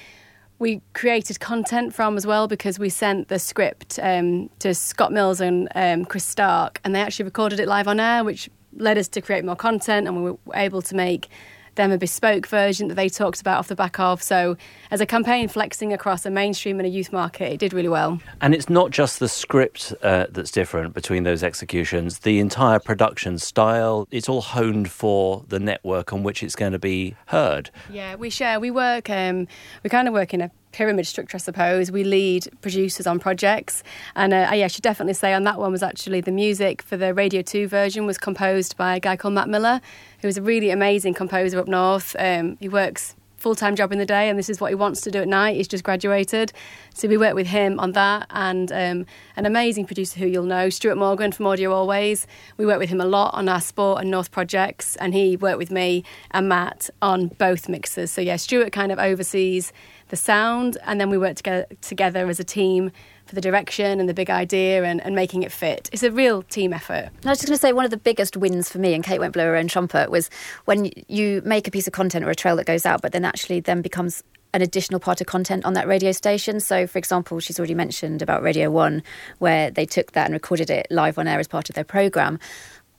we 0.59 0.81
created 0.95 1.39
content 1.41 1.95
from 1.95 2.17
as 2.17 2.27
well 2.27 2.49
because 2.49 2.79
we 2.79 2.89
sent 2.89 3.29
the 3.29 3.39
script 3.39 3.99
um, 4.03 4.49
to 4.61 4.75
Scott 4.75 5.13
Mills 5.13 5.41
and 5.41 5.69
um, 5.75 6.07
Chris 6.07 6.25
Stark, 6.25 6.81
and 6.85 6.95
they 6.95 7.01
actually 7.01 7.27
recorded 7.27 7.61
it 7.61 7.69
live 7.69 7.87
on 7.87 8.01
air, 8.01 8.25
which 8.25 8.49
led 8.77 8.99
us 8.99 9.09
to 9.09 9.21
create 9.21 9.45
more 9.45 9.57
content, 9.57 10.07
and 10.07 10.25
we 10.25 10.31
were 10.31 10.39
able 10.55 10.83
to 10.83 10.95
make 10.95 11.29
them 11.77 11.93
a 11.93 11.99
bespoke 11.99 12.47
version 12.47 12.89
that 12.89 12.95
they 12.95 13.09
talked 13.09 13.41
about 13.41 13.59
off 13.59 13.69
the 13.69 13.77
back 13.77 13.99
of. 13.99 14.23
So, 14.23 14.57
as 14.91 15.01
a 15.01 15.07
campaign 15.07 15.49
flexing 15.49 15.93
across 15.93 16.27
a 16.27 16.31
mainstream 16.31 16.79
and 16.79 16.87
a 16.87 16.91
youth 16.91 17.13
market, 17.13 17.53
it 17.53 17.59
did 17.59 17.73
really 17.73 17.89
well. 17.89 18.21
And 18.41 18.55
it's 18.55 18.69
not 18.69 18.91
just 18.91 19.19
the 19.19 19.29
script 19.29 19.95
uh, 20.03 20.27
that's 20.31 20.51
different 20.51 20.95
between 20.95 21.23
those 21.23 21.43
executions, 21.43 22.21
the 22.21 22.41
entire 22.41 22.79
production 22.79 23.39
style, 23.39 24.09
it's 24.11 24.29
all 24.29 24.43
honed 24.43 24.91
for 24.91 25.45
the 25.49 25.59
network 25.59 26.13
on 26.13 26.23
which 26.23 26.43
it's 26.43 26.57
going 26.57 26.73
to 26.73 26.79
be 26.79 27.15
heard. 27.27 27.71
Yeah, 27.91 28.17
we 28.17 28.31
share, 28.31 28.59
we 28.61 28.71
work, 28.71 29.09
um, 29.11 29.47
we 29.83 29.91
kind 29.91 30.09
of 30.09 30.15
work 30.15 30.35
in 30.35 30.41
a 30.41 30.51
pyramid 30.77 31.07
structure, 31.07 31.37
I 31.37 31.39
suppose. 31.39 31.91
We 31.91 32.05
lead 32.05 32.49
producers 32.61 33.07
on 33.07 33.19
projects, 33.19 33.83
and 34.15 34.35
uh, 34.35 34.51
yeah, 34.53 34.65
I 34.65 34.67
should 34.67 34.83
definitely 34.83 35.15
say 35.15 35.33
on 35.33 35.45
that 35.45 35.59
one 35.59 35.73
was 35.73 35.83
actually 35.83 36.21
the 36.21 36.33
music 36.33 36.83
for 36.83 36.97
the 36.99 37.15
Radio 37.15 37.43
Two 37.43 37.67
version 37.67 38.05
was 38.05 38.19
composed 38.19 38.77
by 38.77 38.97
a 38.97 39.01
guy 39.01 39.17
called 39.17 39.35
Matt 39.35 39.49
Miller, 39.49 39.81
who 40.21 40.29
is 40.29 40.37
a 40.37 40.43
really 40.43 40.71
amazing 40.71 41.15
composer 41.15 41.59
up 41.59 41.69
north. 41.69 42.17
Um, 42.19 42.57
he 42.61 42.69
works 42.69 43.15
full 43.37 43.55
time 43.55 43.77
job 43.77 43.93
in 43.93 43.99
the 43.99 44.07
day, 44.07 44.29
and 44.29 44.39
this 44.39 44.49
is 44.49 44.61
what 44.61 44.71
he 44.71 44.75
wants 44.75 45.01
to 45.03 45.11
do 45.11 45.21
at 45.21 45.29
night. 45.29 45.57
He's 45.57 45.69
just 45.69 45.85
graduated, 45.85 46.53
so 46.95 47.07
we 47.07 47.17
work 47.17 47.35
with 47.35 47.47
him 47.47 47.79
on 47.79 47.93
that, 47.93 48.27
and 48.31 48.73
um, 48.73 49.07
an 49.37 49.47
amazing 49.47 49.87
producer 49.87 50.19
who 50.19 50.27
you'll 50.27 50.45
know, 50.45 50.69
Stuart 50.69 50.97
Morgan 50.97 51.33
from 51.33 51.47
Audio 51.47 51.73
Always. 51.73 52.27
We 52.57 52.67
work 52.67 52.79
with 52.79 52.89
him 52.89 53.01
a 53.01 53.05
lot 53.07 53.35
on 53.35 53.49
our 53.49 53.61
sport 53.61 54.01
and 54.01 54.11
North 54.11 54.31
projects, 54.31 54.97
and 54.97 55.15
he 55.15 55.37
worked 55.37 55.59
with 55.59 55.71
me 55.71 56.03
and 56.33 56.49
Matt 56.49 56.91
on 57.01 57.29
both 57.29 57.69
mixes. 57.69 58.11
So 58.11 58.21
yeah, 58.21 58.37
Stuart 58.37 58.73
kind 58.73 58.91
of 58.91 58.99
oversees 58.99 59.73
the 60.09 60.17
sound, 60.17 60.79
and 60.85 61.01
then 61.01 61.11
we 61.11 61.19
work 61.19 61.37
together, 61.37 61.67
together 61.81 62.29
as 62.29 62.41
a 62.41 62.45
team 62.45 62.91
for 63.27 63.35
the 63.35 63.41
direction 63.41 64.01
and 64.01 64.09
the 64.09 64.15
big 64.15 64.31
idea 64.31 64.85
and, 64.85 65.05
and 65.05 65.15
making 65.15 65.43
it 65.43 65.53
fit. 65.53 65.91
It's 65.93 66.03
a 66.03 66.11
real 66.11 66.43
team 66.43 66.73
effort. 66.73 67.11
I 67.25 67.29
was 67.29 67.39
just 67.39 67.47
going 67.47 67.57
to 67.57 67.61
say 67.61 67.73
one 67.73 67.85
of 67.85 67.91
the 67.91 67.97
biggest 67.97 68.37
wins 68.37 68.71
for 68.71 68.79
me, 68.79 68.95
and 68.95 69.05
Kate 69.05 69.19
won't 69.19 69.33
blow 69.33 69.45
her 69.45 69.57
own 69.57 69.69
trumpet, 69.69 70.11
was 70.11 70.31
when 70.65 70.91
you 71.09 71.43
make 71.45 71.69
a 71.69 71.71
piece 71.71 71.87
of 71.87 71.93
content 71.93 72.25
or 72.25 72.31
a 72.31 72.35
trail 72.35 72.57
that 72.57 72.67
goes 72.67 72.87
out, 72.87 73.03
but 73.03 73.13
then 73.13 73.25
actually 73.25 73.61
then 73.61 73.83
becomes 73.83 74.23
an 74.55 74.63
additional 74.63 75.01
part 75.01 75.21
of 75.21 75.27
content 75.27 75.65
on 75.65 75.75
that 75.75 75.87
radio 75.87 76.13
station. 76.13 76.61
So, 76.61 76.87
for 76.87 76.99
example, 76.99 77.41
she's 77.41 77.59
already 77.59 77.75
mentioned 77.75 78.23
about 78.23 78.43
Radio 78.43 78.71
1, 78.71 79.03
where 79.39 79.71
they 79.71 79.85
took 79.85 80.13
that 80.13 80.27
and 80.27 80.35
recorded 80.35 80.71
it 80.71 80.87
live 80.91 81.19
on 81.19 81.29
air 81.29 81.39
as 81.39 81.49
part 81.49 81.69
of 81.69 81.75
their 81.75 81.85
programme. 81.85 82.39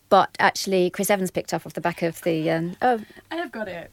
But 0.10 0.36
actually, 0.40 0.90
Chris 0.90 1.10
Evans 1.10 1.32
picked 1.32 1.54
up 1.54 1.66
off 1.66 1.74
the 1.74 1.82
back 1.82 2.02
of 2.02 2.22
the. 2.22 2.50
Um, 2.52 2.78
oh, 2.82 3.00
I 3.32 3.36
have 3.36 3.52
got 3.52 3.68
it. 3.68 3.92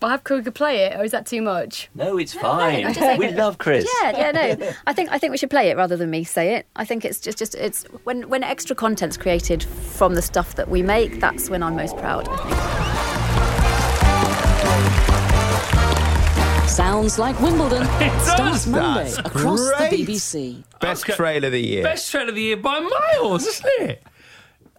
Well, 0.00 0.10
have 0.10 0.24
could 0.24 0.54
play 0.54 0.84
it, 0.84 0.98
or 0.98 1.04
is 1.04 1.10
that 1.10 1.26
too 1.26 1.42
much? 1.42 1.90
No, 1.94 2.16
it's 2.16 2.32
fine. 2.32 2.86
I 2.86 2.92
just 2.94 3.18
we 3.18 3.30
love 3.32 3.58
Chris. 3.58 3.86
Yeah, 4.02 4.16
yeah, 4.16 4.30
no. 4.56 4.72
I 4.86 4.94
think 4.94 5.10
I 5.12 5.18
think 5.18 5.30
we 5.30 5.36
should 5.36 5.50
play 5.50 5.68
it 5.68 5.76
rather 5.76 5.94
than 5.94 6.08
me 6.08 6.24
say 6.24 6.54
it. 6.54 6.66
I 6.74 6.86
think 6.86 7.04
it's 7.04 7.20
just 7.20 7.36
just 7.36 7.54
it's 7.54 7.84
when 8.04 8.26
when 8.30 8.42
extra 8.42 8.74
content's 8.74 9.18
created 9.18 9.62
from 9.62 10.14
the 10.14 10.22
stuff 10.22 10.54
that 10.54 10.70
we 10.70 10.80
make, 10.82 11.20
that's 11.20 11.50
when 11.50 11.62
I'm 11.62 11.76
most 11.76 11.98
proud. 11.98 12.26
I 12.30 12.36
think. 16.60 16.70
Sounds 16.70 17.18
like 17.18 17.38
Wimbledon. 17.40 17.82
does. 17.98 18.22
Starts 18.32 18.66
Monday 18.66 19.10
That's 19.10 19.18
across 19.18 19.70
great. 19.76 19.90
the 19.90 20.06
BBC. 20.06 20.62
Best 20.80 21.04
Okay. 21.04 21.12
trail 21.14 21.44
of 21.44 21.52
the 21.52 21.60
year. 21.60 21.82
Best 21.82 22.10
trailer 22.10 22.30
of 22.30 22.36
the 22.36 22.42
year 22.42 22.56
by 22.56 22.80
miles, 22.80 23.46
isn't 23.46 23.66
it? 23.80 24.02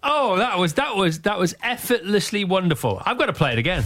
Oh, 0.02 0.38
that 0.38 0.58
was 0.58 0.74
that 0.76 0.96
was 0.96 1.20
that 1.22 1.38
was 1.38 1.54
effortlessly 1.62 2.44
wonderful. 2.44 3.00
I've 3.06 3.20
got 3.20 3.28
to 3.28 3.34
play 3.34 3.52
it 3.54 3.60
again. 3.60 3.84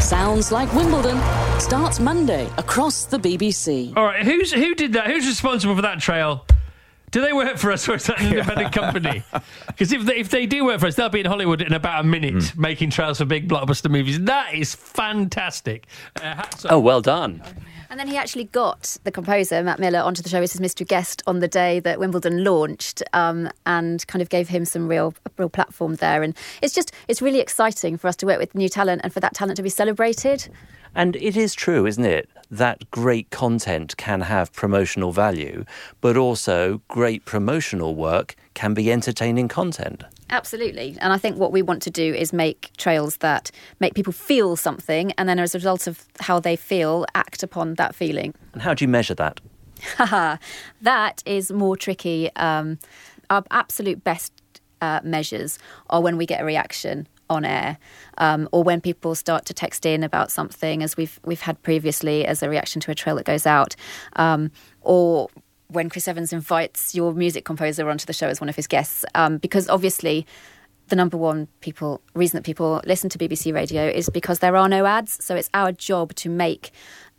Sounds 0.00 0.50
like 0.50 0.72
Wimbledon. 0.74 1.20
Starts 1.60 2.00
Monday 2.00 2.50
across 2.58 3.04
the 3.04 3.18
BBC. 3.18 3.96
All 3.96 4.04
right, 4.04 4.24
who's 4.24 4.52
who 4.52 4.74
did 4.74 4.94
that? 4.94 5.06
Who's 5.06 5.26
responsible 5.28 5.76
for 5.76 5.82
that 5.82 6.00
trail? 6.00 6.44
Do 7.14 7.20
they 7.20 7.32
work 7.32 7.58
for 7.58 7.70
us 7.70 7.88
or 7.88 7.94
is 7.94 8.06
that 8.06 8.20
an 8.20 8.32
independent 8.32 8.72
company? 8.72 9.22
Because 9.68 9.92
if 9.92 10.02
they, 10.02 10.16
if 10.16 10.30
they 10.30 10.46
do 10.46 10.64
work 10.64 10.80
for 10.80 10.86
us, 10.86 10.96
they'll 10.96 11.08
be 11.08 11.20
in 11.20 11.26
Hollywood 11.26 11.62
in 11.62 11.72
about 11.72 12.00
a 12.00 12.02
minute 12.02 12.56
making 12.56 12.90
trails 12.90 13.18
for 13.18 13.24
big 13.24 13.48
blockbuster 13.48 13.88
movies. 13.88 14.18
That 14.22 14.52
is 14.52 14.74
fantastic. 14.74 15.86
Uh. 16.20 16.42
Oh, 16.68 16.80
well 16.80 17.00
done. 17.00 17.40
And 17.94 18.00
then 18.00 18.08
he 18.08 18.16
actually 18.16 18.46
got 18.46 18.96
the 19.04 19.12
composer 19.12 19.62
Matt 19.62 19.78
Miller 19.78 20.00
onto 20.00 20.20
the 20.20 20.28
show 20.28 20.42
as 20.42 20.50
his 20.50 20.60
mystery 20.60 20.84
guest 20.84 21.22
on 21.28 21.38
the 21.38 21.46
day 21.46 21.78
that 21.78 22.00
Wimbledon 22.00 22.42
launched, 22.42 23.04
um, 23.12 23.48
and 23.66 24.04
kind 24.08 24.20
of 24.20 24.28
gave 24.28 24.48
him 24.48 24.64
some 24.64 24.88
real 24.88 25.14
real 25.38 25.48
platform 25.48 25.94
there. 25.94 26.24
And 26.24 26.36
it's 26.60 26.74
just 26.74 26.92
it's 27.06 27.22
really 27.22 27.38
exciting 27.38 27.96
for 27.96 28.08
us 28.08 28.16
to 28.16 28.26
work 28.26 28.40
with 28.40 28.52
new 28.52 28.68
talent 28.68 29.02
and 29.04 29.12
for 29.12 29.20
that 29.20 29.32
talent 29.32 29.58
to 29.58 29.62
be 29.62 29.68
celebrated. 29.68 30.48
And 30.96 31.14
it 31.14 31.36
is 31.36 31.54
true, 31.54 31.86
isn't 31.86 32.04
it, 32.04 32.28
that 32.50 32.90
great 32.90 33.30
content 33.30 33.96
can 33.96 34.22
have 34.22 34.52
promotional 34.52 35.12
value, 35.12 35.64
but 36.00 36.16
also 36.16 36.82
great 36.88 37.24
promotional 37.24 37.94
work 37.94 38.34
can 38.54 38.74
be 38.74 38.90
entertaining 38.90 39.48
content. 39.48 40.04
Absolutely. 40.30 40.96
And 41.00 41.12
I 41.12 41.18
think 41.18 41.36
what 41.36 41.52
we 41.52 41.62
want 41.62 41.82
to 41.82 41.90
do 41.90 42.14
is 42.14 42.32
make 42.32 42.70
trails 42.76 43.18
that 43.18 43.50
make 43.80 43.94
people 43.94 44.12
feel 44.12 44.56
something 44.56 45.12
and 45.12 45.28
then 45.28 45.38
as 45.38 45.54
a 45.54 45.58
result 45.58 45.86
of 45.86 46.04
how 46.20 46.40
they 46.40 46.56
feel, 46.56 47.04
act 47.14 47.42
upon 47.42 47.74
that 47.74 47.94
feeling. 47.94 48.34
And 48.52 48.62
how 48.62 48.74
do 48.74 48.84
you 48.84 48.88
measure 48.88 49.14
that? 49.14 49.40
Haha, 49.96 50.36
that 50.82 51.22
is 51.26 51.52
more 51.52 51.76
tricky. 51.76 52.30
Um, 52.36 52.78
our 53.30 53.44
absolute 53.50 54.02
best 54.04 54.32
uh, 54.80 55.00
measures 55.02 55.58
are 55.90 56.00
when 56.00 56.16
we 56.16 56.26
get 56.26 56.40
a 56.40 56.44
reaction 56.44 57.08
on 57.30 57.44
air, 57.44 57.78
um, 58.18 58.48
or 58.52 58.62
when 58.62 58.80
people 58.80 59.14
start 59.14 59.46
to 59.46 59.54
text 59.54 59.86
in 59.86 60.02
about 60.02 60.30
something, 60.30 60.82
as 60.82 60.96
we've 60.96 61.18
we've 61.24 61.40
had 61.40 61.62
previously 61.62 62.26
as 62.26 62.42
a 62.42 62.50
reaction 62.50 62.80
to 62.82 62.90
a 62.90 62.94
trail 62.94 63.16
that 63.16 63.24
goes 63.24 63.46
out, 63.46 63.74
um, 64.16 64.50
or 64.82 65.28
when 65.68 65.88
Chris 65.88 66.08
Evans 66.08 66.32
invites 66.32 66.94
your 66.94 67.12
music 67.12 67.44
composer 67.44 67.88
onto 67.88 68.06
the 68.06 68.12
show 68.12 68.28
as 68.28 68.40
one 68.40 68.48
of 68.48 68.56
his 68.56 68.66
guests, 68.66 69.04
um, 69.14 69.38
because 69.38 69.68
obviously. 69.68 70.26
The 70.88 70.96
number 70.96 71.16
one 71.16 71.48
people 71.62 72.02
reason 72.12 72.36
that 72.36 72.44
people 72.44 72.82
listen 72.84 73.08
to 73.08 73.16
BBC 73.16 73.54
Radio 73.54 73.88
is 73.88 74.10
because 74.10 74.40
there 74.40 74.54
are 74.54 74.68
no 74.68 74.84
ads. 74.84 75.24
So 75.24 75.34
it's 75.34 75.48
our 75.54 75.72
job 75.72 76.14
to 76.16 76.28
make 76.28 76.72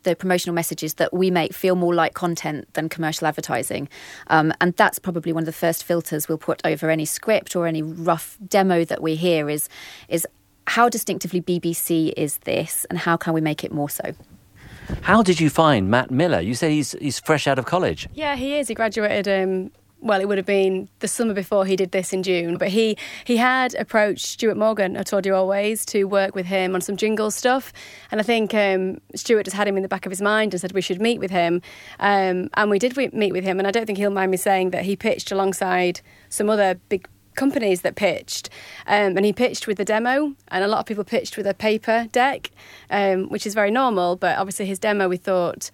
the 0.06 0.14
promotional 0.14 0.54
messages 0.54 0.94
that 0.94 1.12
we 1.12 1.32
make 1.32 1.52
feel 1.52 1.74
more 1.74 1.92
like 1.92 2.14
content 2.14 2.72
than 2.74 2.88
commercial 2.88 3.26
advertising. 3.26 3.88
Um, 4.28 4.54
and 4.60 4.72
that's 4.76 5.00
probably 5.00 5.32
one 5.32 5.42
of 5.42 5.46
the 5.46 5.52
first 5.52 5.82
filters 5.82 6.28
we'll 6.28 6.38
put 6.38 6.62
over 6.64 6.88
any 6.88 7.04
script 7.04 7.56
or 7.56 7.66
any 7.66 7.82
rough 7.82 8.38
demo 8.46 8.84
that 8.84 9.02
we 9.02 9.16
hear 9.16 9.50
is 9.50 9.68
is 10.08 10.26
how 10.68 10.88
distinctively 10.88 11.40
BBC 11.42 12.12
is 12.16 12.38
this 12.38 12.86
and 12.88 12.98
how 12.98 13.16
can 13.16 13.34
we 13.34 13.40
make 13.40 13.64
it 13.64 13.72
more 13.72 13.90
so? 13.90 14.14
How 15.02 15.22
did 15.22 15.40
you 15.40 15.50
find 15.50 15.90
Matt 15.90 16.10
Miller? 16.10 16.40
You 16.40 16.54
say 16.54 16.72
he's 16.74 16.92
he's 16.92 17.18
fresh 17.18 17.46
out 17.46 17.58
of 17.58 17.64
college. 17.64 18.08
Yeah, 18.14 18.36
he 18.36 18.56
is. 18.58 18.68
He 18.68 18.74
graduated. 18.74 19.28
Um, 19.28 19.70
well, 20.00 20.20
it 20.20 20.28
would 20.28 20.36
have 20.36 20.46
been 20.46 20.88
the 21.00 21.08
summer 21.08 21.32
before 21.32 21.64
he 21.64 21.74
did 21.74 21.90
this 21.90 22.12
in 22.12 22.22
June. 22.22 22.58
But 22.58 22.68
he 22.68 22.96
he 23.24 23.36
had 23.36 23.74
approached 23.74 24.26
Stuart 24.26 24.56
Morgan 24.56 24.96
at 24.96 25.12
Audio 25.12 25.36
Always 25.36 25.84
to 25.86 26.04
work 26.04 26.34
with 26.34 26.46
him 26.46 26.74
on 26.74 26.80
some 26.80 26.96
jingle 26.96 27.30
stuff, 27.30 27.72
and 28.10 28.20
I 28.20 28.24
think 28.24 28.54
um, 28.54 29.00
Stuart 29.14 29.44
just 29.44 29.56
had 29.56 29.66
him 29.66 29.76
in 29.76 29.82
the 29.82 29.88
back 29.88 30.06
of 30.06 30.10
his 30.12 30.22
mind 30.22 30.54
and 30.54 30.60
said 30.60 30.72
we 30.72 30.80
should 30.80 31.00
meet 31.00 31.18
with 31.18 31.30
him, 31.30 31.62
um, 31.98 32.50
and 32.54 32.70
we 32.70 32.78
did 32.78 32.96
meet 33.14 33.32
with 33.32 33.44
him. 33.44 33.58
And 33.58 33.66
I 33.66 33.70
don't 33.70 33.86
think 33.86 33.98
he'll 33.98 34.10
mind 34.10 34.30
me 34.30 34.36
saying 34.36 34.70
that 34.70 34.84
he 34.84 34.96
pitched 34.96 35.32
alongside 35.32 36.00
some 36.28 36.50
other 36.50 36.78
big 36.88 37.08
companies 37.36 37.82
that 37.82 37.94
pitched 37.94 38.48
um, 38.86 39.16
and 39.16 39.24
he 39.24 39.32
pitched 39.32 39.66
with 39.66 39.76
the 39.76 39.84
demo 39.84 40.34
and 40.48 40.64
a 40.64 40.68
lot 40.68 40.80
of 40.80 40.86
people 40.86 41.04
pitched 41.04 41.36
with 41.36 41.46
a 41.46 41.54
paper 41.54 42.08
deck 42.12 42.50
um, 42.90 43.28
which 43.28 43.46
is 43.46 43.54
very 43.54 43.70
normal 43.70 44.16
but 44.16 44.36
obviously 44.38 44.66
his 44.66 44.78
demo 44.78 45.08
we 45.08 45.16
thought 45.16 45.70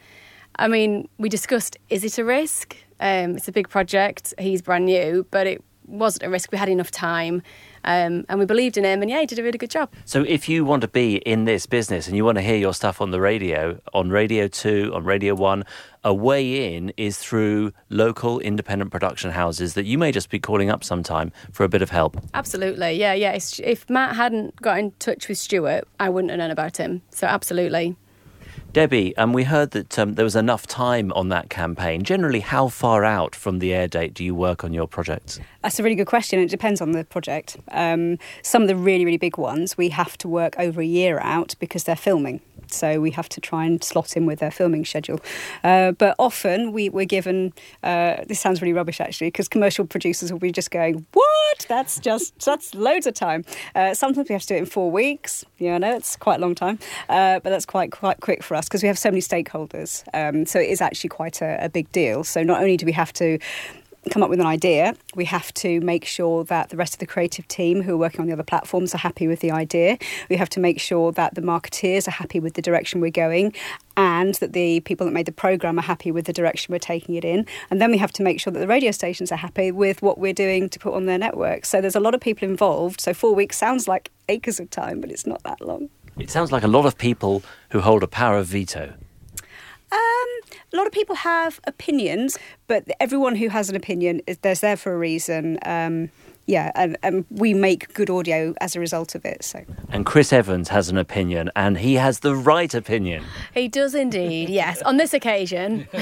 I 0.56 0.68
mean, 0.68 1.08
we 1.18 1.28
discussed 1.28 1.76
is 1.88 2.04
it 2.04 2.18
a 2.18 2.24
risk? 2.24 2.76
Um, 3.00 3.36
it's 3.36 3.48
a 3.48 3.52
big 3.52 3.68
project. 3.68 4.34
He's 4.38 4.62
brand 4.62 4.86
new, 4.86 5.26
but 5.30 5.46
it 5.46 5.62
wasn't 5.86 6.24
a 6.24 6.30
risk. 6.30 6.52
We 6.52 6.58
had 6.58 6.68
enough 6.68 6.90
time, 6.90 7.42
um, 7.84 8.24
and 8.28 8.38
we 8.38 8.46
believed 8.46 8.76
in 8.76 8.84
him. 8.84 9.02
And 9.02 9.10
yeah, 9.10 9.20
he 9.20 9.26
did 9.26 9.38
a 9.38 9.42
really 9.42 9.58
good 9.58 9.70
job. 9.70 9.90
So 10.04 10.22
if 10.22 10.48
you 10.48 10.64
want 10.64 10.82
to 10.82 10.88
be 10.88 11.16
in 11.16 11.44
this 11.44 11.66
business 11.66 12.06
and 12.06 12.16
you 12.16 12.24
want 12.24 12.36
to 12.36 12.42
hear 12.42 12.56
your 12.56 12.74
stuff 12.74 13.00
on 13.00 13.10
the 13.10 13.20
radio, 13.20 13.80
on 13.92 14.10
Radio 14.10 14.48
2, 14.48 14.92
on 14.94 15.04
Radio 15.04 15.34
1, 15.34 15.64
a 16.04 16.12
way 16.12 16.74
in 16.74 16.92
is 16.96 17.18
through 17.18 17.72
local 17.88 18.40
independent 18.40 18.90
production 18.90 19.30
houses 19.30 19.74
that 19.74 19.84
you 19.84 19.98
may 19.98 20.10
just 20.10 20.30
be 20.30 20.38
calling 20.38 20.68
up 20.68 20.82
sometime 20.82 21.32
for 21.52 21.64
a 21.64 21.68
bit 21.68 21.82
of 21.82 21.90
help. 21.90 22.16
Absolutely, 22.34 22.92
yeah, 22.92 23.12
yeah. 23.12 23.32
If, 23.32 23.60
if 23.60 23.88
Matt 23.88 24.16
hadn't 24.16 24.60
got 24.60 24.78
in 24.78 24.92
touch 24.98 25.28
with 25.28 25.38
Stuart, 25.38 25.86
I 26.00 26.08
wouldn't 26.08 26.30
have 26.30 26.38
known 26.38 26.50
about 26.50 26.76
him. 26.76 27.02
So 27.10 27.26
absolutely. 27.26 27.96
Debbie, 28.72 29.14
um, 29.18 29.34
we 29.34 29.44
heard 29.44 29.72
that 29.72 29.98
um, 29.98 30.14
there 30.14 30.24
was 30.24 30.34
enough 30.34 30.66
time 30.66 31.12
on 31.12 31.28
that 31.28 31.50
campaign. 31.50 32.04
Generally, 32.04 32.40
how 32.40 32.68
far 32.68 33.04
out 33.04 33.34
from 33.34 33.58
the 33.58 33.74
air 33.74 33.86
date 33.86 34.14
do 34.14 34.24
you 34.24 34.34
work 34.34 34.64
on 34.64 34.72
your 34.72 34.88
projects? 34.88 35.38
That's 35.62 35.78
a 35.78 35.82
really 35.82 35.94
good 35.94 36.06
question. 36.06 36.40
It 36.40 36.48
depends 36.48 36.80
on 36.80 36.92
the 36.92 37.04
project. 37.04 37.58
Um, 37.70 38.18
some 38.40 38.62
of 38.62 38.68
the 38.68 38.76
really, 38.76 39.04
really 39.04 39.18
big 39.18 39.36
ones, 39.36 39.76
we 39.76 39.90
have 39.90 40.16
to 40.18 40.28
work 40.28 40.54
over 40.58 40.80
a 40.80 40.86
year 40.86 41.18
out 41.18 41.54
because 41.60 41.84
they're 41.84 41.96
filming. 41.96 42.40
So 42.72 43.00
we 43.00 43.10
have 43.12 43.28
to 43.30 43.40
try 43.40 43.64
and 43.64 43.82
slot 43.82 44.16
in 44.16 44.26
with 44.26 44.38
their 44.40 44.50
filming 44.50 44.84
schedule. 44.84 45.20
Uh, 45.62 45.92
but 45.92 46.14
often 46.18 46.72
we, 46.72 46.88
we're 46.88 47.04
given, 47.04 47.52
uh, 47.82 48.24
this 48.26 48.40
sounds 48.40 48.60
really 48.60 48.72
rubbish 48.72 49.00
actually, 49.00 49.28
because 49.28 49.48
commercial 49.48 49.86
producers 49.86 50.32
will 50.32 50.38
be 50.38 50.52
just 50.52 50.70
going, 50.70 51.06
what? 51.12 51.66
That's 51.68 52.00
just, 52.00 52.38
that's 52.44 52.74
loads 52.74 53.06
of 53.06 53.14
time. 53.14 53.44
Uh, 53.74 53.94
sometimes 53.94 54.28
we 54.28 54.32
have 54.32 54.42
to 54.42 54.48
do 54.48 54.54
it 54.54 54.58
in 54.58 54.66
four 54.66 54.90
weeks. 54.90 55.44
Yeah, 55.58 55.74
I 55.74 55.78
know 55.78 55.96
it's 55.96 56.16
quite 56.16 56.36
a 56.36 56.40
long 56.40 56.54
time, 56.54 56.78
uh, 57.08 57.40
but 57.40 57.50
that's 57.50 57.66
quite, 57.66 57.92
quite 57.92 58.20
quick 58.20 58.42
for 58.42 58.54
us 58.54 58.66
because 58.66 58.82
we 58.82 58.88
have 58.88 58.98
so 58.98 59.10
many 59.10 59.20
stakeholders. 59.20 60.02
Um, 60.14 60.46
so 60.46 60.58
it 60.58 60.70
is 60.70 60.80
actually 60.80 61.10
quite 61.10 61.42
a, 61.42 61.64
a 61.64 61.68
big 61.68 61.90
deal. 61.92 62.24
So 62.24 62.42
not 62.42 62.60
only 62.60 62.76
do 62.76 62.86
we 62.86 62.92
have 62.92 63.12
to 63.14 63.38
come 64.10 64.22
up 64.22 64.30
with 64.30 64.40
an 64.40 64.46
idea, 64.46 64.94
we 65.14 65.24
have 65.26 65.54
to 65.54 65.80
make 65.80 66.04
sure 66.04 66.44
that 66.44 66.70
the 66.70 66.76
rest 66.76 66.94
of 66.94 66.98
the 66.98 67.06
creative 67.06 67.46
team 67.46 67.82
who 67.82 67.94
are 67.94 67.98
working 67.98 68.20
on 68.20 68.26
the 68.26 68.32
other 68.32 68.42
platforms 68.42 68.94
are 68.94 68.98
happy 68.98 69.28
with 69.28 69.40
the 69.40 69.50
idea. 69.50 69.96
We 70.28 70.36
have 70.36 70.48
to 70.50 70.60
make 70.60 70.80
sure 70.80 71.12
that 71.12 71.34
the 71.34 71.40
marketeers 71.40 72.08
are 72.08 72.12
happy 72.12 72.40
with 72.40 72.54
the 72.54 72.62
direction 72.62 73.00
we're 73.00 73.10
going 73.10 73.54
and 73.96 74.34
that 74.36 74.54
the 74.54 74.80
people 74.80 75.06
that 75.06 75.12
made 75.12 75.26
the 75.26 75.32
program 75.32 75.78
are 75.78 75.82
happy 75.82 76.10
with 76.10 76.24
the 76.24 76.32
direction 76.32 76.72
we're 76.72 76.78
taking 76.78 77.14
it 77.14 77.24
in. 77.24 77.46
And 77.70 77.80
then 77.80 77.90
we 77.90 77.98
have 77.98 78.12
to 78.12 78.22
make 78.22 78.40
sure 78.40 78.52
that 78.52 78.58
the 78.58 78.66
radio 78.66 78.90
stations 78.90 79.30
are 79.30 79.36
happy 79.36 79.70
with 79.70 80.02
what 80.02 80.18
we're 80.18 80.32
doing 80.32 80.68
to 80.70 80.78
put 80.78 80.94
on 80.94 81.06
their 81.06 81.18
network. 81.18 81.64
So 81.64 81.80
there's 81.80 81.96
a 81.96 82.00
lot 82.00 82.14
of 82.14 82.20
people 82.20 82.48
involved. 82.48 83.00
So 83.00 83.14
4 83.14 83.34
weeks 83.34 83.56
sounds 83.56 83.86
like 83.86 84.10
acres 84.28 84.58
of 84.58 84.70
time, 84.70 85.00
but 85.00 85.10
it's 85.10 85.26
not 85.26 85.42
that 85.44 85.60
long. 85.60 85.90
It 86.18 86.30
sounds 86.30 86.50
like 86.50 86.62
a 86.62 86.68
lot 86.68 86.86
of 86.86 86.98
people 86.98 87.42
who 87.70 87.80
hold 87.80 88.02
a 88.02 88.08
power 88.08 88.36
of 88.36 88.46
veto. 88.46 88.94
Um, 89.92 90.40
a 90.72 90.76
lot 90.76 90.86
of 90.86 90.92
people 90.92 91.16
have 91.16 91.60
opinions, 91.64 92.38
but 92.66 92.84
everyone 93.00 93.36
who 93.36 93.48
has 93.48 93.68
an 93.68 93.76
opinion, 93.76 94.22
is, 94.26 94.38
there's 94.38 94.60
there 94.60 94.76
for 94.76 94.94
a 94.94 94.98
reason. 94.98 95.58
Um, 95.64 96.10
yeah, 96.46 96.72
and, 96.74 96.98
and 97.02 97.24
we 97.30 97.54
make 97.54 97.94
good 97.94 98.10
audio 98.10 98.52
as 98.60 98.74
a 98.74 98.80
result 98.80 99.14
of 99.14 99.24
it. 99.24 99.44
So 99.44 99.64
And 99.90 100.04
Chris 100.04 100.32
Evans 100.32 100.68
has 100.70 100.88
an 100.88 100.98
opinion, 100.98 101.50
and 101.54 101.78
he 101.78 101.94
has 101.94 102.20
the 102.20 102.34
right 102.34 102.72
opinion. 102.74 103.24
He 103.54 103.68
does 103.68 103.94
indeed, 103.94 104.48
yes. 104.62 104.82
On 104.82 104.96
this 104.96 105.14
occasion. 105.14 105.86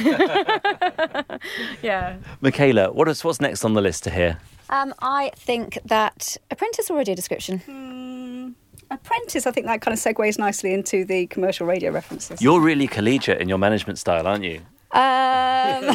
yeah. 1.83 2.17
Michaela, 2.41 2.93
what 2.93 3.09
is, 3.09 3.23
what's 3.23 3.41
next 3.41 3.65
on 3.65 3.75
the 3.75 3.83
list 3.83 4.05
to 4.05 4.11
hear? 4.11 4.39
Um, 4.71 4.95
I 5.01 5.33
think 5.35 5.79
that 5.85 6.37
Apprentice 6.51 6.91
already 6.91 7.13
a 7.13 7.17
description. 7.17 8.57
Apprentice, 8.91 9.47
I 9.47 9.53
think 9.53 9.67
that 9.67 9.81
kind 9.81 9.93
of 9.93 10.01
segues 10.01 10.39
nicely 10.39 10.75
into 10.75 11.05
the 11.05 11.27
commercial 11.29 11.67
radio 11.67 11.93
references. 11.93 12.43
You're 12.43 12.61
really 12.61 12.89
collegiate 12.89 13.41
in 13.41 13.49
your 13.49 13.59
management 13.59 13.99
style, 13.99 14.27
aren't 14.27 14.45
you? 14.45 14.61
Um, 14.93 15.95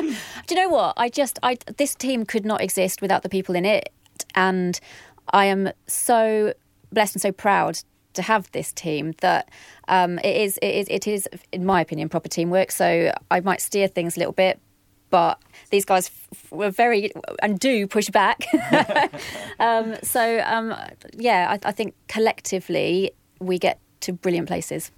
do 0.46 0.54
you 0.54 0.62
know 0.62 0.70
what? 0.70 0.94
I 0.96 1.10
just, 1.10 1.38
I 1.42 1.58
this 1.76 1.94
team 1.94 2.24
could 2.24 2.46
not 2.46 2.62
exist 2.62 3.02
without 3.02 3.22
the 3.22 3.28
people 3.28 3.54
in 3.54 3.66
it, 3.66 3.90
and 4.34 4.80
I 5.32 5.44
am 5.46 5.70
so 5.86 6.54
blessed 6.92 7.16
and 7.16 7.22
so 7.22 7.32
proud 7.32 7.80
to 8.14 8.22
have 8.22 8.50
this 8.52 8.72
team 8.72 9.12
that 9.20 9.50
um, 9.88 10.18
it 10.20 10.36
is, 10.36 10.58
it 10.62 10.68
is, 10.68 10.86
it 10.88 11.06
is, 11.06 11.28
in 11.52 11.66
my 11.66 11.80
opinion, 11.80 12.08
proper 12.08 12.28
teamwork. 12.28 12.70
So 12.70 13.12
I 13.30 13.40
might 13.40 13.60
steer 13.60 13.88
things 13.88 14.16
a 14.16 14.20
little 14.20 14.32
bit, 14.32 14.58
but 15.14 15.40
these 15.70 15.84
guys 15.84 16.10
f- 16.32 16.50
were 16.50 16.72
very 16.72 17.12
and 17.40 17.60
do 17.60 17.86
push 17.86 18.08
back. 18.10 18.48
um, 19.60 19.94
so 20.02 20.40
um, 20.44 20.74
yeah, 21.12 21.46
I, 21.52 21.68
I 21.68 21.70
think 21.70 21.94
collectively 22.08 23.12
we 23.38 23.60
get 23.60 23.78
to 24.00 24.12
brilliant 24.12 24.48
places. 24.48 24.90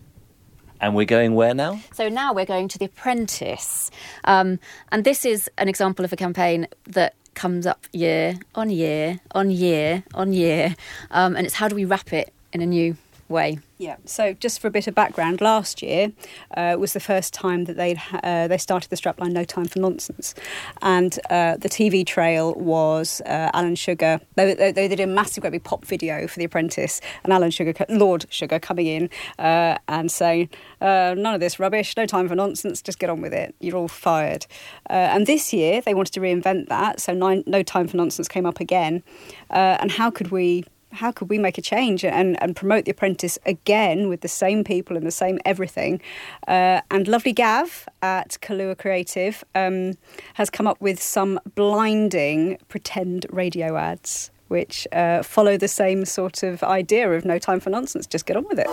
And 0.80 0.94
we're 0.94 1.04
going 1.04 1.34
where 1.34 1.52
now? 1.52 1.80
So 1.92 2.08
now 2.08 2.32
we're 2.32 2.46
going 2.46 2.68
to 2.68 2.78
The 2.78 2.86
Apprentice. 2.86 3.90
Um, 4.24 4.58
and 4.90 5.04
this 5.04 5.26
is 5.26 5.50
an 5.58 5.68
example 5.68 6.02
of 6.02 6.14
a 6.14 6.16
campaign 6.16 6.66
that 6.84 7.14
comes 7.34 7.66
up 7.66 7.86
year 7.92 8.38
on 8.54 8.70
year 8.70 9.20
on 9.32 9.50
year 9.50 10.02
on 10.14 10.32
year. 10.32 10.74
Um, 11.10 11.36
and 11.36 11.44
it's 11.44 11.56
how 11.56 11.68
do 11.68 11.74
we 11.74 11.84
wrap 11.84 12.14
it 12.14 12.32
in 12.54 12.62
a 12.62 12.66
new 12.66 12.96
way? 13.28 13.58
Yeah. 13.78 13.96
So, 14.06 14.32
just 14.32 14.60
for 14.60 14.68
a 14.68 14.70
bit 14.70 14.86
of 14.86 14.94
background, 14.94 15.42
last 15.42 15.82
year 15.82 16.12
uh, 16.56 16.76
was 16.78 16.94
the 16.94 17.00
first 17.00 17.34
time 17.34 17.64
that 17.64 17.76
they 17.76 18.00
uh, 18.22 18.48
they 18.48 18.56
started 18.56 18.88
the 18.88 18.96
strapline 18.96 19.32
"No 19.32 19.44
Time 19.44 19.66
for 19.66 19.80
Nonsense," 19.80 20.34
and 20.80 21.18
uh, 21.28 21.58
the 21.58 21.68
TV 21.68 22.06
trail 22.06 22.54
was 22.54 23.20
uh, 23.26 23.50
Alan 23.52 23.74
Sugar. 23.74 24.20
They, 24.34 24.54
they, 24.54 24.72
they, 24.72 24.88
did 24.88 25.00
a 25.00 25.06
massive, 25.06 25.42
great 25.42 25.52
big 25.52 25.64
pop 25.64 25.84
video 25.84 26.26
for 26.26 26.38
The 26.38 26.46
Apprentice, 26.46 27.02
and 27.22 27.34
Alan 27.34 27.50
Sugar, 27.50 27.74
Lord 27.90 28.24
Sugar, 28.30 28.58
coming 28.58 28.86
in 28.86 29.10
uh, 29.38 29.76
and 29.88 30.10
saying, 30.10 30.48
uh, 30.80 31.14
"None 31.16 31.34
of 31.34 31.40
this 31.40 31.60
rubbish. 31.60 31.94
No 31.98 32.06
time 32.06 32.28
for 32.28 32.34
nonsense. 32.34 32.80
Just 32.80 32.98
get 32.98 33.10
on 33.10 33.20
with 33.20 33.34
it. 33.34 33.54
You're 33.60 33.76
all 33.76 33.88
fired." 33.88 34.46
and 34.88 35.26
this 35.26 35.52
year 35.52 35.80
they 35.82 35.94
wanted 35.94 36.12
to 36.12 36.20
reinvent 36.20 36.68
that, 36.68 37.00
so 37.00 37.12
nine, 37.12 37.44
"No 37.46 37.62
Time 37.62 37.88
for 37.88 37.98
Nonsense" 37.98 38.26
came 38.26 38.46
up 38.46 38.58
again. 38.58 39.02
and 39.50 39.90
how 39.90 40.10
could 40.10 40.30
we 40.30 40.64
how 40.92 41.12
could 41.12 41.28
we 41.28 41.38
make 41.38 41.58
a 41.58 41.62
change 41.62 42.04
and, 42.04 42.40
and 42.42 42.56
promote 42.56 42.84
The 42.84 42.92
Apprentice 42.92 43.38
again 43.44 44.08
with 44.08 44.20
the 44.20 44.28
same 44.28 44.64
people 44.64 44.96
and 44.96 45.06
the 45.06 45.10
same 45.10 45.38
everything? 45.44 46.00
Uh, 46.48 46.80
and 46.90 47.06
lovely 47.08 47.32
Gav 47.32 47.88
at 48.02 48.38
Kahlua 48.40 48.78
Creative 48.78 49.44
um, 49.54 49.94
has 50.34 50.50
come 50.50 50.66
up 50.66 50.80
with 50.80 51.02
some 51.02 51.40
blinding 51.54 52.58
pretend 52.68 53.26
radio 53.30 53.76
ads 53.76 54.30
which 54.48 54.86
uh, 54.92 55.22
follow 55.22 55.56
the 55.56 55.68
same 55.68 56.04
sort 56.04 56.42
of 56.42 56.62
idea 56.62 57.10
of 57.10 57.24
no 57.24 57.38
time 57.38 57.60
for 57.60 57.70
nonsense, 57.70 58.06
just 58.06 58.26
get 58.26 58.36
on 58.36 58.44
with 58.48 58.58
it. 58.58 58.66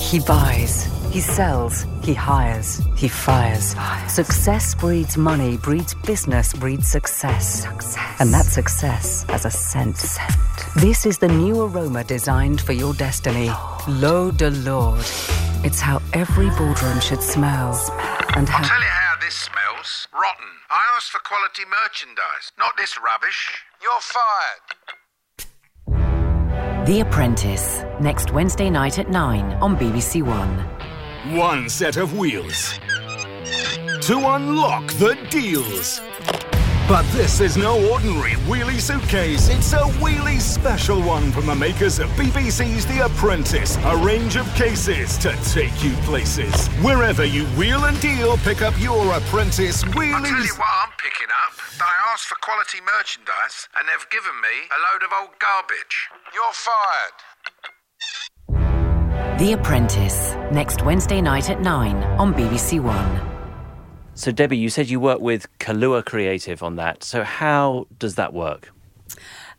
He 0.00 0.20
buys, 0.20 0.84
he 1.12 1.20
sells, 1.20 1.86
he 2.02 2.14
hires, 2.14 2.80
he 2.96 3.08
fires. 3.08 3.74
fires. 3.74 4.12
Success 4.12 4.74
breeds 4.74 5.16
money, 5.16 5.56
breeds 5.56 5.94
business, 6.06 6.52
breeds 6.52 6.88
success. 6.88 7.62
success. 7.62 8.20
And 8.20 8.32
that 8.32 8.44
success 8.44 9.24
has 9.24 9.44
a 9.44 9.50
scent. 9.50 9.96
scent. 9.96 10.32
This 10.76 11.06
is 11.06 11.18
the 11.18 11.28
new 11.28 11.62
aroma 11.62 12.04
designed 12.04 12.60
for 12.60 12.72
your 12.72 12.94
destiny. 12.94 13.50
L'eau 13.88 14.30
de 14.30 14.50
Lord. 14.50 15.04
It's 15.64 15.80
how 15.80 16.02
every 16.12 16.50
boardroom 16.50 17.00
should 17.00 17.22
smell. 17.22 17.74
smell. 17.74 18.00
And 18.36 18.48
how. 18.48 18.62
I'll 18.62 18.68
tell 18.68 18.80
you 18.80 18.86
how 18.86 19.16
this 19.20 19.34
smells. 19.34 20.08
Rotten. 20.12 20.50
I 20.70 20.82
asked 20.96 21.10
for 21.10 21.20
quality 21.20 21.62
merchandise, 21.64 22.52
not 22.58 22.76
this 22.76 22.98
rubbish. 22.98 23.62
You're 23.82 24.00
fired. 24.00 24.83
The 26.86 27.00
Apprentice, 27.00 27.82
next 27.98 28.30
Wednesday 28.34 28.68
night 28.68 28.98
at 28.98 29.08
9 29.08 29.54
on 29.62 29.74
BBC 29.74 30.22
One. 30.22 30.58
One 31.34 31.70
set 31.70 31.96
of 31.96 32.18
wheels 32.18 32.78
to 34.02 34.18
unlock 34.18 34.92
the 34.98 35.16
deals. 35.30 36.02
But 36.86 37.04
this 37.12 37.40
is 37.40 37.56
no 37.56 37.80
ordinary 37.90 38.32
wheelie 38.44 38.78
suitcase. 38.78 39.48
It's 39.48 39.72
a 39.72 39.88
wheelie 39.96 40.38
special 40.38 41.00
one 41.00 41.32
from 41.32 41.46
the 41.46 41.54
makers 41.54 41.98
of 41.98 42.10
BBC's 42.10 42.84
The 42.84 43.06
Apprentice. 43.06 43.78
A 43.86 43.96
range 44.04 44.36
of 44.36 44.46
cases 44.54 45.16
to 45.24 45.34
take 45.54 45.82
you 45.82 45.92
places. 46.04 46.68
Wherever 46.84 47.24
you 47.24 47.46
wheel 47.56 47.86
and 47.86 47.98
deal, 48.02 48.36
pick 48.44 48.60
up 48.60 48.78
your 48.78 49.10
Apprentice 49.14 49.82
wheelies. 49.84 50.12
I'll 50.12 50.22
tell 50.22 50.44
you 50.44 50.54
what 50.56 50.68
I'm 50.84 50.92
picking 50.98 51.32
up. 51.48 51.56
I 51.80 52.12
asked 52.12 52.26
for 52.26 52.36
quality 52.42 52.80
merchandise, 52.84 53.68
and 53.74 53.88
they've 53.88 54.10
given 54.10 54.36
me 54.44 54.68
a 54.68 54.78
load 54.92 55.02
of 55.02 55.10
old 55.18 55.38
garbage. 55.40 56.10
You're 56.34 56.52
fired. 56.52 57.12
The 59.38 59.52
Apprentice, 59.52 60.34
next 60.50 60.84
Wednesday 60.84 61.20
night 61.20 61.48
at 61.48 61.60
9 61.60 62.02
on 62.18 62.34
BBC 62.34 62.80
One. 62.80 63.20
So, 64.14 64.32
Debbie, 64.32 64.56
you 64.56 64.68
said 64.68 64.90
you 64.90 64.98
work 64.98 65.20
with 65.20 65.46
Kahlua 65.60 66.04
Creative 66.04 66.60
on 66.60 66.74
that. 66.74 67.04
So, 67.04 67.22
how 67.22 67.86
does 68.00 68.16
that 68.16 68.32
work? 68.32 68.72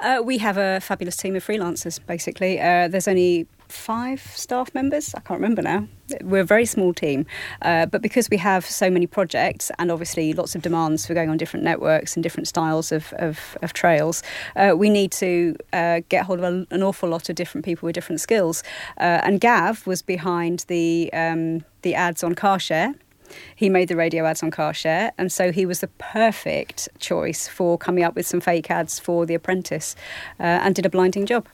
Uh, 0.02 0.22
we 0.26 0.38
have 0.40 0.58
a 0.58 0.82
fabulous 0.82 1.16
team 1.16 1.38
of 1.38 1.46
freelancers, 1.46 1.98
basically. 2.06 2.60
Uh, 2.60 2.90
there's 2.90 3.08
only 3.08 3.48
five 3.76 4.22
staff 4.22 4.74
members. 4.74 5.14
I 5.14 5.20
can't 5.20 5.40
remember 5.40 5.62
now. 5.62 5.88
We're 6.22 6.42
a 6.42 6.46
very 6.46 6.66
small 6.66 6.94
team, 6.94 7.26
uh, 7.62 7.88
but 7.88 8.02
because 8.02 8.30
we 8.30 8.38
have 8.38 8.66
so 8.66 8.90
many 8.90 9.08
projects 9.08 9.72
and 9.78 9.92
obviously 9.92 10.34
lots 10.34 10.56
of 10.56 10.62
demands 10.62 11.06
for 11.06 11.14
going 11.14 11.30
on 11.30 11.38
different 11.38 11.64
networks 11.64 12.16
and 12.16 12.24
different 12.24 12.48
styles 12.48 12.92
of, 12.92 13.14
of, 13.14 13.58
of 13.62 13.74
trails, 13.74 14.24
uh, 14.56 14.74
we 14.78 14.90
need 14.90 15.12
to 15.14 15.56
uh, 15.74 16.02
get 16.10 16.26
hold 16.26 16.40
of 16.40 16.46
a, 16.46 16.68
an 16.72 16.84
awful 16.84 17.10
lot 17.10 17.30
of 17.30 17.36
different 17.36 17.66
people 17.66 17.88
with 17.88 17.96
different 17.96 18.22
skills. 18.22 18.64
Uh, 18.98 19.22
and 19.24 19.42
Gav 19.42 19.86
was 19.86 20.02
behind 20.02 20.66
the 20.68 21.10
um, 21.14 21.64
the 21.82 21.96
ads 21.96 22.24
on 22.24 22.36
CarShare. 22.36 22.96
He 23.56 23.70
made 23.70 23.88
the 23.88 23.96
radio 23.96 24.26
ads 24.26 24.44
on 24.44 24.52
CarShare, 24.52 25.12
and 25.18 25.32
so 25.32 25.52
he 25.52 25.66
was 25.66 25.80
the 25.80 25.88
perfect 25.88 26.88
choice 27.00 27.48
for 27.48 27.78
coming 27.78 28.04
up 28.04 28.16
with 28.16 28.28
some 28.28 28.40
fake 28.40 28.70
ads 28.70 29.00
for 29.00 29.26
The 29.26 29.36
Apprentice 29.36 29.96
uh, 30.40 30.44
and 30.44 30.76
did 30.76 30.86
a 30.86 30.90
blinding 30.90 31.26
job. 31.26 31.48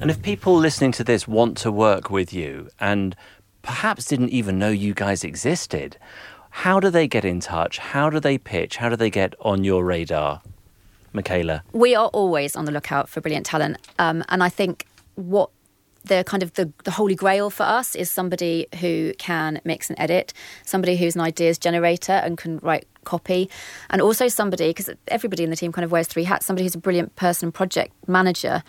And 0.00 0.10
if 0.10 0.22
people 0.22 0.56
listening 0.56 0.92
to 0.92 1.04
this 1.04 1.26
want 1.26 1.56
to 1.58 1.72
work 1.72 2.10
with 2.10 2.32
you 2.32 2.68
and 2.80 3.16
perhaps 3.62 4.06
didn't 4.06 4.30
even 4.30 4.58
know 4.58 4.70
you 4.70 4.94
guys 4.94 5.24
existed, 5.24 5.96
how 6.50 6.80
do 6.80 6.90
they 6.90 7.06
get 7.06 7.24
in 7.24 7.40
touch? 7.40 7.78
How 7.78 8.10
do 8.10 8.20
they 8.20 8.38
pitch? 8.38 8.78
How 8.78 8.88
do 8.88 8.96
they 8.96 9.10
get 9.10 9.34
on 9.40 9.64
your 9.64 9.84
radar? 9.84 10.42
Michaela. 11.12 11.62
We 11.72 11.94
are 11.94 12.08
always 12.08 12.54
on 12.54 12.66
the 12.66 12.72
lookout 12.72 13.08
for 13.08 13.20
brilliant 13.20 13.46
talent. 13.46 13.78
Um, 13.98 14.22
and 14.28 14.42
I 14.42 14.48
think 14.48 14.86
what 15.16 15.50
the 16.06 16.24
kind 16.24 16.42
of 16.42 16.52
the, 16.54 16.72
the 16.84 16.90
holy 16.90 17.14
grail 17.14 17.50
for 17.50 17.64
us 17.64 17.94
is 17.94 18.10
somebody 18.10 18.66
who 18.80 19.12
can 19.18 19.60
mix 19.64 19.90
and 19.90 19.98
edit, 19.98 20.32
somebody 20.64 20.96
who's 20.96 21.14
an 21.14 21.20
ideas 21.20 21.58
generator 21.58 22.12
and 22.12 22.38
can 22.38 22.58
write 22.58 22.86
copy, 23.04 23.48
and 23.90 24.02
also 24.02 24.28
somebody 24.28 24.68
because 24.70 24.90
everybody 25.08 25.44
in 25.44 25.50
the 25.50 25.56
team 25.56 25.72
kind 25.72 25.84
of 25.84 25.92
wears 25.92 26.08
three 26.08 26.24
hats. 26.24 26.46
Somebody 26.46 26.64
who's 26.64 26.74
a 26.74 26.78
brilliant 26.78 27.14
person 27.16 27.46
and 27.46 27.54
project 27.54 27.92
manager, 28.06 28.62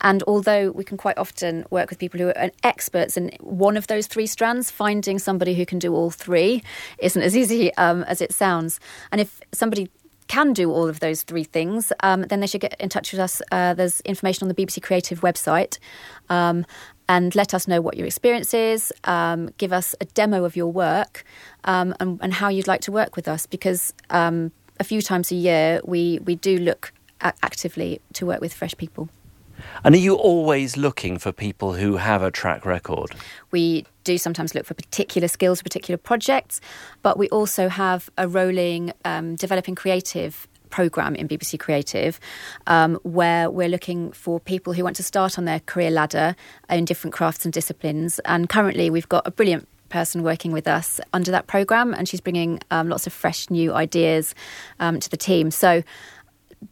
and 0.00 0.22
although 0.26 0.70
we 0.70 0.84
can 0.84 0.96
quite 0.96 1.18
often 1.18 1.64
work 1.70 1.90
with 1.90 1.98
people 1.98 2.20
who 2.20 2.28
are 2.28 2.50
experts 2.62 3.16
in 3.16 3.30
one 3.40 3.76
of 3.76 3.86
those 3.86 4.06
three 4.06 4.26
strands, 4.26 4.70
finding 4.70 5.18
somebody 5.18 5.54
who 5.54 5.66
can 5.66 5.78
do 5.78 5.94
all 5.94 6.10
three 6.10 6.62
isn't 6.98 7.22
as 7.22 7.36
easy 7.36 7.74
um, 7.74 8.02
as 8.04 8.20
it 8.20 8.32
sounds. 8.32 8.80
And 9.12 9.20
if 9.20 9.40
somebody 9.52 9.90
can 10.34 10.52
do 10.52 10.72
all 10.72 10.88
of 10.88 10.98
those 10.98 11.22
three 11.22 11.44
things, 11.44 11.92
um, 12.00 12.22
then 12.22 12.40
they 12.40 12.48
should 12.48 12.60
get 12.60 12.74
in 12.80 12.88
touch 12.88 13.12
with 13.12 13.20
us. 13.20 13.40
Uh, 13.52 13.72
there's 13.72 14.00
information 14.00 14.44
on 14.44 14.48
the 14.52 14.54
BBC 14.60 14.82
Creative 14.82 15.20
website. 15.20 15.78
Um, 16.28 16.66
and 17.08 17.34
let 17.36 17.54
us 17.54 17.68
know 17.68 17.80
what 17.80 17.96
your 17.96 18.06
experience 18.06 18.52
is. 18.52 18.92
Um, 19.04 19.50
give 19.58 19.72
us 19.72 19.94
a 20.00 20.06
demo 20.06 20.44
of 20.44 20.56
your 20.56 20.72
work 20.72 21.22
um, 21.64 21.94
and, 22.00 22.18
and, 22.22 22.32
how 22.32 22.48
you'd 22.48 22.66
like 22.66 22.80
to 22.80 22.92
work 22.92 23.14
with 23.14 23.28
us 23.28 23.46
because 23.46 23.92
um, 24.08 24.50
a 24.80 24.84
few 24.84 25.02
times 25.02 25.30
a 25.30 25.34
year 25.34 25.80
we, 25.84 26.18
we 26.24 26.34
do 26.34 26.58
look 26.58 26.92
actively 27.20 28.00
to 28.14 28.26
work 28.26 28.40
with 28.40 28.54
fresh 28.54 28.74
people. 28.76 29.10
And 29.82 29.94
are 29.94 29.98
you 29.98 30.14
always 30.14 30.76
looking 30.76 31.18
for 31.18 31.32
people 31.32 31.74
who 31.74 31.96
have 31.96 32.22
a 32.22 32.30
track 32.30 32.64
record? 32.64 33.10
We 33.50 33.86
do 34.04 34.18
sometimes 34.18 34.54
look 34.54 34.66
for 34.66 34.74
particular 34.74 35.28
skills, 35.28 35.62
particular 35.62 35.98
projects, 35.98 36.60
but 37.02 37.18
we 37.18 37.28
also 37.30 37.68
have 37.68 38.10
a 38.16 38.28
rolling 38.28 38.92
um, 39.04 39.36
developing 39.36 39.74
creative 39.74 40.46
program 40.70 41.14
in 41.14 41.28
BBC 41.28 41.58
Creative 41.58 42.18
um, 42.66 42.96
where 43.04 43.48
we're 43.48 43.68
looking 43.68 44.10
for 44.10 44.40
people 44.40 44.72
who 44.72 44.82
want 44.82 44.96
to 44.96 45.04
start 45.04 45.38
on 45.38 45.44
their 45.44 45.60
career 45.60 45.90
ladder 45.90 46.34
in 46.68 46.84
different 46.84 47.14
crafts 47.14 47.44
and 47.44 47.52
disciplines. 47.52 48.18
And 48.24 48.48
currently, 48.48 48.90
we've 48.90 49.08
got 49.08 49.24
a 49.24 49.30
brilliant 49.30 49.68
person 49.88 50.24
working 50.24 50.50
with 50.50 50.66
us 50.66 51.00
under 51.12 51.30
that 51.30 51.46
program, 51.46 51.94
and 51.94 52.08
she's 52.08 52.20
bringing 52.20 52.58
um, 52.72 52.88
lots 52.88 53.06
of 53.06 53.12
fresh 53.12 53.48
new 53.50 53.72
ideas 53.72 54.34
um, 54.80 54.98
to 54.98 55.08
the 55.08 55.16
team. 55.16 55.52
So 55.52 55.84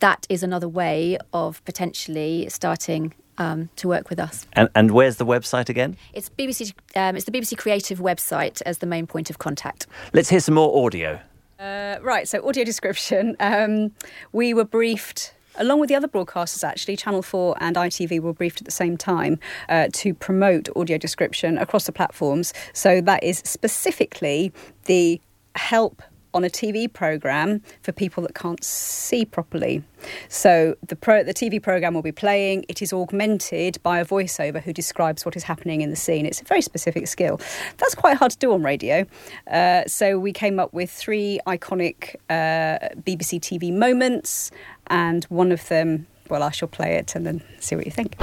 that 0.00 0.26
is 0.28 0.42
another 0.42 0.68
way 0.68 1.18
of 1.32 1.64
potentially 1.64 2.48
starting 2.48 3.14
um, 3.38 3.70
to 3.76 3.88
work 3.88 4.10
with 4.10 4.18
us. 4.18 4.46
And, 4.52 4.68
and, 4.74 4.90
where's 4.90 5.16
the 5.16 5.26
website 5.26 5.68
again? 5.68 5.96
It's 6.12 6.28
BBC. 6.28 6.74
Um, 6.94 7.16
it's 7.16 7.24
the 7.24 7.32
BBC 7.32 7.56
Creative 7.56 7.98
website 7.98 8.60
as 8.66 8.78
the 8.78 8.86
main 8.86 9.06
point 9.06 9.30
of 9.30 9.38
contact. 9.38 9.86
Let's 10.12 10.28
hear 10.28 10.40
some 10.40 10.54
more 10.54 10.84
audio. 10.84 11.18
Uh, 11.58 11.96
right. 12.02 12.28
So 12.28 12.46
audio 12.46 12.64
description. 12.64 13.36
Um, 13.40 13.92
we 14.32 14.52
were 14.52 14.64
briefed 14.64 15.34
along 15.56 15.80
with 15.80 15.88
the 15.88 15.94
other 15.94 16.08
broadcasters, 16.08 16.64
actually, 16.64 16.96
Channel 16.96 17.22
4 17.22 17.56
and 17.60 17.76
ITV 17.76 18.20
were 18.20 18.32
briefed 18.32 18.60
at 18.60 18.64
the 18.64 18.70
same 18.70 18.96
time 18.96 19.38
uh, 19.68 19.88
to 19.92 20.14
promote 20.14 20.68
audio 20.76 20.98
description 20.98 21.58
across 21.58 21.84
the 21.84 21.92
platforms. 21.92 22.54
So 22.72 23.00
that 23.02 23.22
is 23.22 23.42
specifically 23.44 24.52
the 24.86 25.20
help 25.54 26.02
on 26.34 26.44
a 26.44 26.48
TV 26.48 26.92
program 26.92 27.62
for 27.82 27.92
people 27.92 28.22
that 28.22 28.34
can't 28.34 28.62
see 28.64 29.24
properly. 29.24 29.82
So 30.28 30.76
the 30.86 30.96
pro- 30.96 31.22
the 31.22 31.34
TV 31.34 31.62
program 31.62 31.94
will 31.94 32.02
be 32.02 32.12
playing. 32.12 32.64
It 32.68 32.82
is 32.82 32.92
augmented 32.92 33.78
by 33.82 34.00
a 34.00 34.04
voiceover 34.04 34.62
who 34.62 34.72
describes 34.72 35.24
what 35.24 35.36
is 35.36 35.44
happening 35.44 35.80
in 35.80 35.90
the 35.90 35.96
scene. 35.96 36.26
It's 36.26 36.40
a 36.40 36.44
very 36.44 36.62
specific 36.62 37.06
skill. 37.06 37.40
That's 37.78 37.94
quite 37.94 38.16
hard 38.16 38.32
to 38.32 38.38
do 38.38 38.52
on 38.52 38.62
radio. 38.62 39.06
Uh, 39.50 39.84
so 39.86 40.18
we 40.18 40.32
came 40.32 40.58
up 40.58 40.72
with 40.72 40.90
three 40.90 41.40
iconic 41.46 42.16
uh, 42.30 42.88
BBC 43.02 43.40
TV 43.40 43.72
moments, 43.72 44.50
and 44.88 45.24
one 45.24 45.52
of 45.52 45.66
them. 45.68 46.06
Well, 46.28 46.42
I 46.42 46.50
shall 46.50 46.68
play 46.68 46.94
it 46.94 47.14
and 47.14 47.26
then 47.26 47.42
see 47.60 47.76
what 47.76 47.84
you 47.84 47.92
think. 47.92 48.16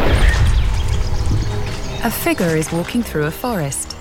A 2.01 2.09
figure 2.09 2.55
is 2.55 2.71
walking 2.71 3.03
through 3.03 3.25
a 3.25 3.31
forest. 3.31 3.98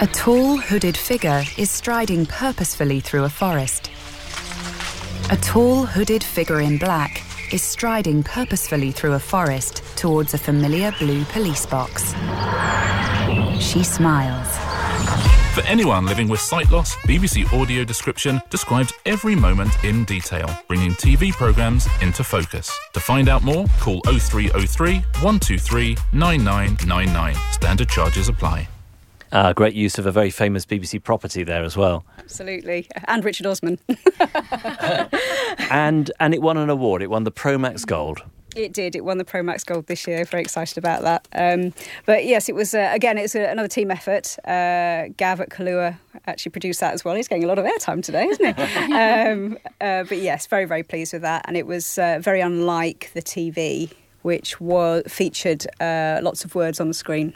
A 0.00 0.06
tall, 0.12 0.56
hooded 0.56 0.96
figure 0.96 1.44
is 1.56 1.70
striding 1.70 2.26
purposefully 2.26 2.98
through 3.00 3.24
a 3.24 3.28
forest. 3.28 3.90
A 5.30 5.36
tall, 5.36 5.86
hooded 5.86 6.24
figure 6.24 6.60
in 6.60 6.76
black 6.78 7.22
is 7.52 7.62
striding 7.62 8.22
purposefully 8.22 8.90
through 8.90 9.12
a 9.12 9.18
forest 9.20 9.84
towards 9.96 10.34
a 10.34 10.38
familiar 10.38 10.92
blue 10.98 11.24
police 11.26 11.66
box. 11.66 12.14
She 13.62 13.84
smiles. 13.84 14.48
For 15.54 15.60
anyone 15.66 16.06
living 16.06 16.28
with 16.28 16.40
sight 16.40 16.70
loss, 16.70 16.96
BBC 17.06 17.52
Audio 17.52 17.84
Description 17.84 18.40
describes 18.50 18.92
every 19.06 19.36
moment 19.36 19.72
in 19.84 20.04
detail, 20.04 20.48
bringing 20.66 20.92
TV 20.92 21.30
programmes 21.30 21.86
into 22.00 22.24
focus. 22.24 22.76
To 22.94 23.00
find 23.00 23.28
out 23.28 23.42
more, 23.44 23.66
call 23.78 24.00
0303 24.00 24.94
123 25.20 25.96
9999. 26.12 27.34
Standard 27.52 27.88
charges 27.88 28.28
apply. 28.28 28.68
Uh, 29.32 29.52
great 29.54 29.74
use 29.74 29.98
of 29.98 30.04
a 30.04 30.12
very 30.12 30.30
famous 30.30 30.66
BBC 30.66 31.02
property 31.02 31.42
there 31.42 31.64
as 31.64 31.76
well. 31.76 32.04
Absolutely, 32.18 32.86
and 33.06 33.24
Richard 33.24 33.46
Osman. 33.46 33.78
and 35.70 36.12
and 36.20 36.34
it 36.34 36.42
won 36.42 36.58
an 36.58 36.68
award. 36.68 37.02
It 37.02 37.08
won 37.08 37.24
the 37.24 37.32
Promax 37.32 37.86
Gold. 37.86 38.22
It 38.54 38.74
did. 38.74 38.94
It 38.94 39.04
won 39.04 39.16
the 39.16 39.24
Promax 39.24 39.64
Gold 39.64 39.86
this 39.86 40.06
year. 40.06 40.24
Very 40.26 40.42
excited 40.42 40.76
about 40.76 41.02
that. 41.02 41.26
Um, 41.32 41.72
but 42.04 42.26
yes, 42.26 42.50
it 42.50 42.54
was 42.54 42.74
uh, 42.74 42.90
again. 42.92 43.16
It's 43.16 43.34
a, 43.34 43.50
another 43.50 43.68
team 43.68 43.90
effort. 43.90 44.36
Uh, 44.44 45.08
Gav 45.16 45.40
at 45.40 45.48
Kalua 45.48 45.98
actually 46.26 46.50
produced 46.50 46.80
that 46.80 46.92
as 46.92 47.04
well. 47.04 47.14
He's 47.14 47.28
getting 47.28 47.44
a 47.44 47.48
lot 47.48 47.58
of 47.58 47.64
airtime 47.64 48.02
today, 48.02 48.26
isn't 48.26 48.56
he? 48.56 48.92
um, 48.92 49.58
uh, 49.80 50.04
but 50.04 50.18
yes, 50.18 50.46
very 50.46 50.66
very 50.66 50.82
pleased 50.82 51.14
with 51.14 51.22
that. 51.22 51.46
And 51.48 51.56
it 51.56 51.66
was 51.66 51.98
uh, 51.98 52.18
very 52.20 52.42
unlike 52.42 53.10
the 53.14 53.22
TV, 53.22 53.90
which 54.20 54.60
was 54.60 55.04
featured 55.08 55.66
uh, 55.80 56.20
lots 56.22 56.44
of 56.44 56.54
words 56.54 56.80
on 56.80 56.88
the 56.88 56.94
screen. 56.94 57.34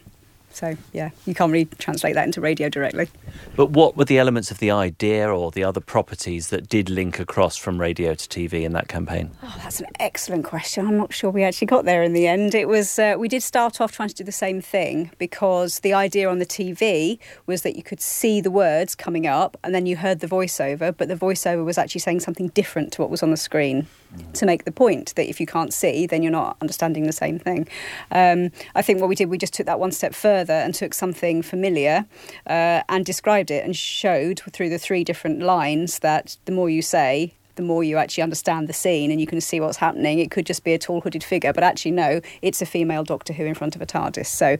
So 0.56 0.74
yeah, 0.94 1.10
you 1.26 1.34
can't 1.34 1.52
really 1.52 1.66
translate 1.78 2.14
that 2.14 2.24
into 2.24 2.40
radio 2.40 2.70
directly. 2.70 3.10
But 3.56 3.70
what 3.70 3.94
were 3.94 4.06
the 4.06 4.18
elements 4.18 4.50
of 4.50 4.58
the 4.58 4.70
idea 4.70 5.28
or 5.28 5.50
the 5.50 5.62
other 5.62 5.80
properties 5.80 6.48
that 6.48 6.66
did 6.66 6.88
link 6.88 7.20
across 7.20 7.58
from 7.58 7.78
radio 7.78 8.14
to 8.14 8.26
TV 8.26 8.62
in 8.62 8.72
that 8.72 8.88
campaign? 8.88 9.32
Oh, 9.42 9.54
that's 9.58 9.80
an 9.80 9.88
excellent 10.00 10.46
question. 10.46 10.86
I'm 10.86 10.96
not 10.96 11.12
sure 11.12 11.30
we 11.30 11.44
actually 11.44 11.66
got 11.66 11.84
there 11.84 12.02
in 12.02 12.14
the 12.14 12.26
end. 12.26 12.54
It 12.54 12.68
was 12.68 12.98
uh, 12.98 13.16
we 13.18 13.28
did 13.28 13.42
start 13.42 13.82
off 13.82 13.92
trying 13.92 14.08
to 14.08 14.14
do 14.14 14.24
the 14.24 14.32
same 14.32 14.62
thing 14.62 15.10
because 15.18 15.80
the 15.80 15.92
idea 15.92 16.26
on 16.30 16.38
the 16.38 16.46
TV 16.46 17.18
was 17.44 17.60
that 17.60 17.76
you 17.76 17.82
could 17.82 18.00
see 18.00 18.40
the 18.40 18.50
words 18.50 18.94
coming 18.94 19.26
up 19.26 19.58
and 19.62 19.74
then 19.74 19.84
you 19.84 19.96
heard 19.96 20.20
the 20.20 20.26
voiceover, 20.26 20.96
but 20.96 21.08
the 21.08 21.16
voiceover 21.16 21.66
was 21.66 21.76
actually 21.76 22.00
saying 22.00 22.20
something 22.20 22.48
different 22.48 22.94
to 22.94 23.02
what 23.02 23.10
was 23.10 23.22
on 23.22 23.30
the 23.30 23.36
screen 23.36 23.88
to 24.34 24.46
make 24.46 24.64
the 24.64 24.72
point 24.72 25.14
that 25.16 25.28
if 25.28 25.40
you 25.40 25.46
can't 25.46 25.72
see, 25.72 26.06
then 26.06 26.22
you're 26.22 26.32
not 26.32 26.56
understanding 26.60 27.06
the 27.06 27.12
same 27.12 27.38
thing. 27.38 27.66
Um, 28.10 28.50
I 28.74 28.82
think 28.82 29.00
what 29.00 29.08
we 29.08 29.14
did, 29.14 29.28
we 29.28 29.38
just 29.38 29.54
took 29.54 29.66
that 29.66 29.80
one 29.80 29.92
step 29.92 30.14
further 30.14 30.52
and 30.52 30.74
took 30.74 30.94
something 30.94 31.42
familiar 31.42 32.06
uh, 32.46 32.82
and 32.88 33.04
described 33.04 33.50
it 33.50 33.64
and 33.64 33.76
showed 33.76 34.40
through 34.52 34.68
the 34.68 34.78
three 34.78 35.04
different 35.04 35.40
lines 35.40 36.00
that 36.00 36.36
the 36.44 36.52
more 36.52 36.70
you 36.70 36.82
say, 36.82 37.34
the 37.56 37.62
more 37.62 37.82
you 37.82 37.96
actually 37.96 38.22
understand 38.22 38.68
the 38.68 38.72
scene 38.72 39.10
and 39.10 39.20
you 39.20 39.26
can 39.26 39.40
see 39.40 39.60
what's 39.60 39.78
happening. 39.78 40.18
It 40.18 40.30
could 40.30 40.46
just 40.46 40.62
be 40.62 40.74
a 40.74 40.78
tall 40.78 41.00
hooded 41.00 41.24
figure, 41.24 41.52
but 41.52 41.64
actually, 41.64 41.92
no, 41.92 42.20
it's 42.42 42.62
a 42.62 42.66
female 42.66 43.02
Doctor 43.02 43.32
Who 43.32 43.44
in 43.44 43.54
front 43.54 43.74
of 43.74 43.82
a 43.82 43.86
TARDIS. 43.86 44.26
So, 44.26 44.58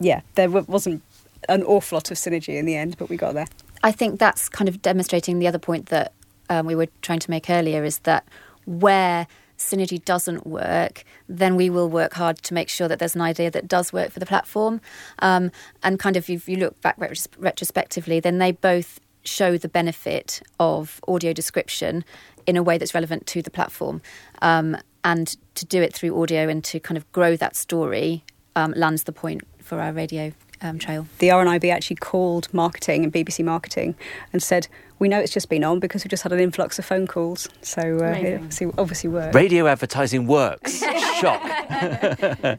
yeah, 0.00 0.20
there 0.34 0.50
wasn't 0.50 1.02
an 1.48 1.62
awful 1.62 1.96
lot 1.96 2.10
of 2.10 2.16
synergy 2.16 2.58
in 2.58 2.66
the 2.66 2.74
end, 2.74 2.96
but 2.98 3.08
we 3.08 3.16
got 3.16 3.34
there. 3.34 3.46
I 3.82 3.92
think 3.92 4.18
that's 4.18 4.48
kind 4.48 4.68
of 4.68 4.82
demonstrating 4.82 5.38
the 5.38 5.46
other 5.46 5.58
point 5.58 5.86
that 5.86 6.12
um, 6.48 6.66
we 6.66 6.74
were 6.74 6.88
trying 7.02 7.20
to 7.20 7.30
make 7.30 7.48
earlier 7.48 7.84
is 7.84 7.98
that 8.00 8.24
where 8.66 9.26
synergy 9.56 10.04
doesn't 10.04 10.46
work, 10.46 11.04
then 11.28 11.56
we 11.56 11.70
will 11.70 11.88
work 11.88 12.14
hard 12.14 12.42
to 12.42 12.54
make 12.54 12.68
sure 12.68 12.88
that 12.88 12.98
there's 12.98 13.14
an 13.14 13.22
idea 13.22 13.50
that 13.50 13.66
does 13.66 13.92
work 13.92 14.10
for 14.10 14.20
the 14.20 14.26
platform. 14.26 14.80
Um, 15.20 15.50
and 15.82 15.98
kind 15.98 16.16
of, 16.16 16.28
if 16.28 16.48
you 16.48 16.56
look 16.56 16.80
back 16.82 16.98
retros- 16.98 17.28
retrospectively, 17.38 18.20
then 18.20 18.38
they 18.38 18.52
both 18.52 19.00
show 19.24 19.56
the 19.56 19.68
benefit 19.68 20.42
of 20.60 21.00
audio 21.08 21.32
description 21.32 22.04
in 22.46 22.56
a 22.56 22.62
way 22.62 22.78
that's 22.78 22.94
relevant 22.94 23.26
to 23.26 23.42
the 23.42 23.50
platform. 23.50 24.00
Um, 24.42 24.76
and 25.02 25.36
to 25.54 25.64
do 25.64 25.82
it 25.82 25.94
through 25.94 26.20
audio 26.20 26.48
and 26.48 26.62
to 26.64 26.80
kind 26.80 26.96
of 26.96 27.10
grow 27.12 27.36
that 27.36 27.56
story 27.56 28.24
um, 28.56 28.72
lands 28.72 29.04
the 29.04 29.12
point 29.12 29.42
for 29.58 29.80
our 29.80 29.92
radio 29.92 30.32
um, 30.62 30.78
trail. 30.78 31.06
The 31.18 31.28
RNIB 31.28 31.72
actually 31.72 31.96
called 31.96 32.52
marketing 32.52 33.04
and 33.04 33.12
BBC 33.12 33.44
marketing 33.44 33.94
and 34.32 34.42
said, 34.42 34.68
"We 34.98 35.08
know 35.08 35.18
it's 35.20 35.32
just 35.32 35.48
been 35.48 35.64
on 35.64 35.80
because 35.80 36.04
we've 36.04 36.10
just 36.10 36.22
had 36.22 36.32
an 36.32 36.40
influx 36.40 36.78
of 36.78 36.84
phone 36.84 37.06
calls." 37.06 37.48
So 37.62 37.80
uh, 37.80 38.10
it 38.18 38.34
obviously, 38.36 38.70
obviously 38.78 39.10
worked. 39.10 39.34
Radio 39.34 39.66
advertising 39.66 40.26
works. 40.26 40.80
Shock. 41.20 41.42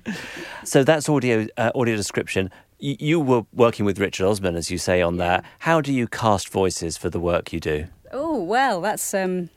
so 0.63 0.83
that's 0.83 1.07
audio 1.09 1.47
uh, 1.57 1.71
audio 1.75 1.95
description. 1.95 2.49
Y- 2.81 2.97
you 2.99 3.19
were 3.19 3.43
working 3.53 3.85
with 3.85 3.99
Richard 3.99 4.25
Osman, 4.27 4.55
as 4.55 4.69
you 4.71 4.77
say, 4.77 5.01
on 5.01 5.17
that. 5.17 5.43
How 5.59 5.81
do 5.81 5.91
you 5.93 6.07
cast 6.07 6.49
voices 6.49 6.97
for 6.97 7.09
the 7.09 7.19
work 7.19 7.51
you 7.53 7.59
do? 7.59 7.87
Oh 8.11 8.41
well, 8.41 8.81
that's 8.81 9.13
um, 9.13 9.49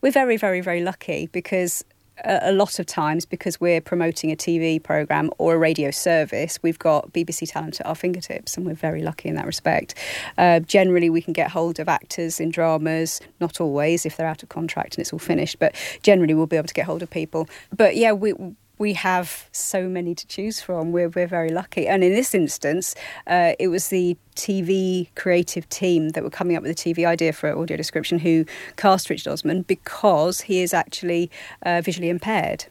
we're 0.00 0.12
very, 0.12 0.36
very, 0.36 0.60
very 0.60 0.82
lucky 0.82 1.28
because 1.32 1.84
a 2.24 2.52
lot 2.52 2.78
of 2.78 2.86
times 2.86 3.24
because 3.26 3.60
we're 3.60 3.80
promoting 3.80 4.30
a 4.30 4.36
TV 4.36 4.82
program 4.82 5.30
or 5.38 5.54
a 5.54 5.58
radio 5.58 5.90
service, 5.90 6.58
we've 6.62 6.78
got 6.78 7.12
BBC 7.12 7.50
talent 7.50 7.80
at 7.80 7.86
our 7.86 7.94
fingertips, 7.94 8.56
and 8.56 8.66
we're 8.66 8.74
very 8.74 9.02
lucky 9.02 9.28
in 9.28 9.34
that 9.36 9.46
respect. 9.46 9.94
Uh, 10.38 10.60
generally, 10.60 11.10
we 11.10 11.22
can 11.22 11.32
get 11.32 11.50
hold 11.50 11.78
of 11.78 11.88
actors 11.88 12.40
in 12.40 12.50
dramas, 12.50 13.20
not 13.40 13.60
always 13.60 14.06
if 14.06 14.16
they're 14.16 14.26
out 14.26 14.42
of 14.42 14.48
contract 14.48 14.94
and 14.94 15.02
it's 15.02 15.12
all 15.12 15.18
finished, 15.18 15.58
but 15.58 15.74
generally 16.02 16.34
we'll 16.34 16.46
be 16.46 16.56
able 16.56 16.68
to 16.68 16.74
get 16.74 16.86
hold 16.86 17.02
of 17.02 17.10
people. 17.10 17.48
But 17.76 17.96
yeah, 17.96 18.12
we 18.12 18.34
we 18.80 18.94
have 18.94 19.46
so 19.52 19.88
many 19.88 20.14
to 20.14 20.26
choose 20.26 20.62
from. 20.62 20.90
We're, 20.90 21.10
we're 21.10 21.26
very 21.26 21.50
lucky. 21.50 21.86
And 21.86 22.02
in 22.02 22.14
this 22.14 22.34
instance, 22.34 22.94
uh, 23.26 23.52
it 23.58 23.68
was 23.68 23.88
the 23.88 24.16
TV 24.36 25.08
creative 25.14 25.68
team 25.68 26.08
that 26.10 26.24
were 26.24 26.30
coming 26.30 26.56
up 26.56 26.62
with 26.62 26.74
the 26.74 26.94
TV 26.94 27.06
idea 27.06 27.34
for 27.34 27.54
audio 27.56 27.76
description 27.76 28.18
who 28.18 28.46
cast 28.76 29.10
Richard 29.10 29.30
Osman 29.30 29.62
because 29.62 30.40
he 30.40 30.62
is 30.62 30.72
actually 30.72 31.30
uh, 31.62 31.82
visually 31.84 32.08
impaired. 32.08 32.64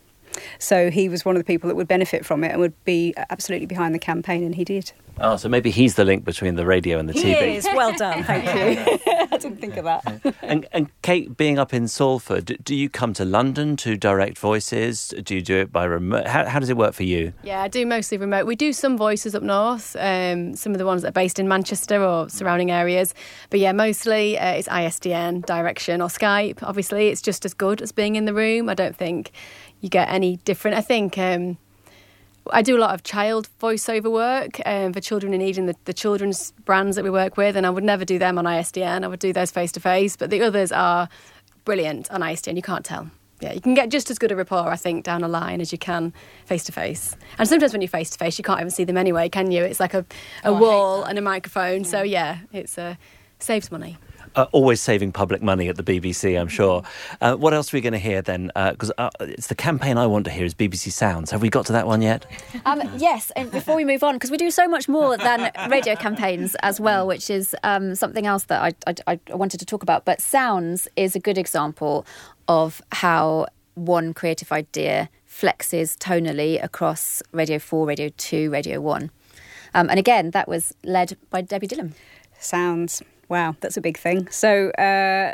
So 0.60 0.90
he 0.90 1.10
was 1.10 1.26
one 1.26 1.36
of 1.36 1.40
the 1.40 1.46
people 1.46 1.68
that 1.68 1.76
would 1.76 1.88
benefit 1.88 2.26
from 2.26 2.44
it 2.44 2.52
and 2.52 2.60
would 2.60 2.84
be 2.86 3.14
absolutely 3.30 3.66
behind 3.66 3.94
the 3.96 4.00
campaign, 4.00 4.44
and 4.44 4.56
he 4.56 4.64
did. 4.64 4.92
Oh, 5.22 5.36
so 5.36 5.50
maybe 5.50 5.70
he's 5.70 5.96
the 5.96 6.06
link 6.06 6.24
between 6.24 6.56
the 6.56 6.66
radio 6.66 6.98
and 6.98 7.10
the 7.10 7.14
he 7.14 7.34
TV. 7.34 7.56
is. 7.58 7.68
Well 7.76 7.92
done. 7.94 8.24
Thank 8.30 8.46
you. 8.46 9.00
I 9.32 9.38
didn't 9.38 9.58
think 9.58 9.78
of 9.78 9.86
that. 9.86 10.36
And, 10.50 10.66
and 10.72 10.90
Kate, 11.04 11.38
being 11.38 11.60
up 11.60 11.76
in 11.76 11.88
Salford, 11.88 12.46
do- 12.46 12.58
do 12.58 12.76
you 12.76 12.90
come 12.90 13.14
to 13.14 13.26
London 13.26 13.76
to 13.78 13.96
direct 13.98 14.40
voices? 14.40 15.14
Do 15.24 15.36
you 15.36 15.42
do 15.44 15.58
it 15.58 15.72
by 15.72 15.84
remote? 15.84 16.26
How, 16.26 16.46
how 16.46 16.60
does 16.60 16.70
it 16.70 16.78
work 16.78 16.96
for 16.96 17.04
you? 17.04 17.34
Yeah, 17.44 17.62
I 17.62 17.68
do 17.68 17.86
mostly 17.86 18.18
remote. 18.18 18.48
We 18.48 18.56
do 18.56 18.74
some 18.74 18.98
voices 18.98 19.36
up 19.36 19.44
north, 19.44 19.96
um, 20.00 20.56
some 20.56 20.72
of 20.72 20.80
the 20.80 20.86
ones 20.86 21.04
that 21.04 21.10
are 21.10 21.12
based 21.12 21.38
in 21.38 21.48
Manchester 21.48 22.04
or 22.04 22.30
surrounding 22.30 22.72
areas. 22.72 23.14
But 23.52 23.60
yeah, 23.60 23.74
mostly 23.74 24.40
uh, 24.40 24.54
it's 24.54 24.68
ISDN, 24.68 25.46
direction, 25.46 26.02
or 26.02 26.08
Skype. 26.08 26.64
Obviously, 26.64 27.10
it's 27.10 27.22
just 27.22 27.46
as 27.46 27.54
good 27.54 27.82
as 27.82 27.92
being 27.92 28.16
in 28.16 28.26
the 28.26 28.34
room. 28.34 28.70
I 28.70 28.74
don't 28.74 28.96
think 28.96 29.32
you 29.82 29.90
get 29.90 30.10
any 30.10 30.38
different. 30.38 30.78
I 30.78 30.82
think. 30.82 31.18
Um, 31.18 31.58
I 32.52 32.64
do 32.64 32.76
a 32.76 32.80
lot 32.80 32.96
of 32.96 33.04
child 33.04 33.48
voiceover 33.62 34.12
work 34.12 34.60
um, 34.66 34.92
for 34.92 35.00
children 35.00 35.36
in 35.36 35.40
need 35.40 35.60
in 35.60 35.68
the, 35.68 35.76
the 35.86 35.94
children's 35.94 36.52
brands 36.66 36.96
that 36.96 37.04
we 37.04 37.12
work 37.12 37.38
with, 37.38 37.56
and 37.56 37.64
I 37.64 37.70
would 37.70 37.84
never 37.84 38.06
do 38.06 38.18
them 38.18 38.40
on 38.40 38.46
ISDN. 38.46 39.04
I 39.04 39.08
would 39.08 39.20
do 39.20 39.32
those 39.32 39.52
face 39.52 39.72
to 39.74 39.80
face, 39.80 40.16
but 40.16 40.32
the 40.32 40.42
others 40.42 40.72
are 40.72 41.10
brilliant 41.64 42.10
on 42.10 42.22
ISDN. 42.22 42.56
You 42.56 42.64
can't 42.64 42.84
tell. 42.84 43.12
Yeah, 43.40 43.54
you 43.54 43.62
can 43.62 43.76
get 43.76 43.90
just 43.90 44.10
as 44.10 44.18
good 44.18 44.32
a 44.32 44.36
rapport, 44.36 44.68
I 44.70 44.78
think, 44.78 45.06
down 45.06 45.22
the 45.22 45.28
line 45.28 45.62
as 45.62 45.72
you 45.72 45.78
can 45.78 46.12
face 46.46 46.64
to 46.64 46.72
face. 46.72 47.16
And 47.38 47.48
sometimes 47.48 47.72
when 47.72 47.82
you're 47.82 47.88
face 47.88 48.10
to 48.10 48.18
face, 48.18 48.40
you 48.40 48.44
can't 48.44 48.60
even 48.60 48.72
see 48.72 48.84
them 48.84 48.98
anyway, 48.98 49.30
can 49.30 49.52
you? 49.52 49.64
It's 49.64 49.80
like 49.80 49.94
a, 49.94 50.00
a 50.44 50.50
Oh, 50.50 50.60
wall 50.60 51.04
and 51.04 51.20
a 51.20 51.22
microphone. 51.22 51.84
So 51.86 52.02
yeah, 52.02 52.40
it's 52.52 52.78
uh, 52.80 52.96
saves 53.38 53.72
money. 53.72 53.98
Uh, 54.36 54.46
always 54.52 54.82
saving 54.82 55.12
public 55.12 55.42
money 55.42 55.68
at 55.68 55.76
the 55.76 55.84
BBC, 55.84 56.40
I'm 56.40 56.48
sure. 56.48 56.84
Uh, 57.22 57.36
what 57.36 57.54
else 57.54 57.74
are 57.74 57.78
we 57.78 57.82
going 57.82 57.94
to 57.94 58.00
hear 58.00 58.22
then? 58.22 58.52
Because 58.56 58.92
uh, 58.98 59.10
it's 59.22 59.48
the 59.48 59.56
campaign 59.56 59.98
I 59.98 60.06
want 60.08 60.26
to 60.26 60.32
hear 60.32 60.46
is 60.46 60.54
BBC 60.54 60.92
Sounds. 60.92 61.32
Have 61.32 61.42
we 61.42 61.50
got 61.50 61.66
to 61.68 61.74
that 61.74 61.88
one 61.88 62.02
yet? 62.02 62.26
Um, 62.66 62.82
yes, 62.98 63.32
and 63.36 63.52
before 63.52 63.76
we 63.76 63.86
move 63.86 64.04
on, 64.04 64.16
because 64.16 64.32
we 64.32 64.38
do 64.38 64.52
so 64.52 64.68
much 64.68 64.88
more 64.88 65.18
than 65.18 65.52
radio 65.70 65.96
campaigns 65.96 66.56
as 66.62 66.80
well, 66.80 67.08
which 67.08 67.30
is 67.30 67.56
um, 67.64 67.96
something 67.96 68.26
else 68.26 68.44
that 68.46 68.76
I, 68.88 68.94
I, 69.08 69.20
I 69.30 69.36
wanted 69.36 69.60
to 69.60 69.66
talk 69.66 69.84
about. 69.84 70.06
But 70.06 70.22
Sounds 70.22 70.88
is 70.96 71.16
a 71.16 71.20
good 71.20 71.38
example 71.38 72.06
of 72.48 72.82
how 72.92 73.48
one 73.76 74.14
creative 74.14 74.52
idea 74.52 75.10
flexes 75.28 75.98
tonally 75.98 76.62
across 76.64 77.22
Radio 77.32 77.60
4, 77.60 77.88
Radio 77.88 78.10
2, 78.18 78.50
Radio 78.52 78.82
1. 78.82 79.12
Um, 79.74 79.90
and 79.90 80.00
again, 80.00 80.32
that 80.32 80.48
was 80.48 80.74
led 80.84 81.16
by 81.30 81.42
Debbie 81.42 81.68
Dillon. 81.68 81.94
sounds. 82.40 83.02
Wow, 83.30 83.56
that's 83.62 83.78
a 83.78 83.82
big 83.82 83.98
thing. 83.98 84.28
So. 84.30 84.72
Uh, 84.72 85.34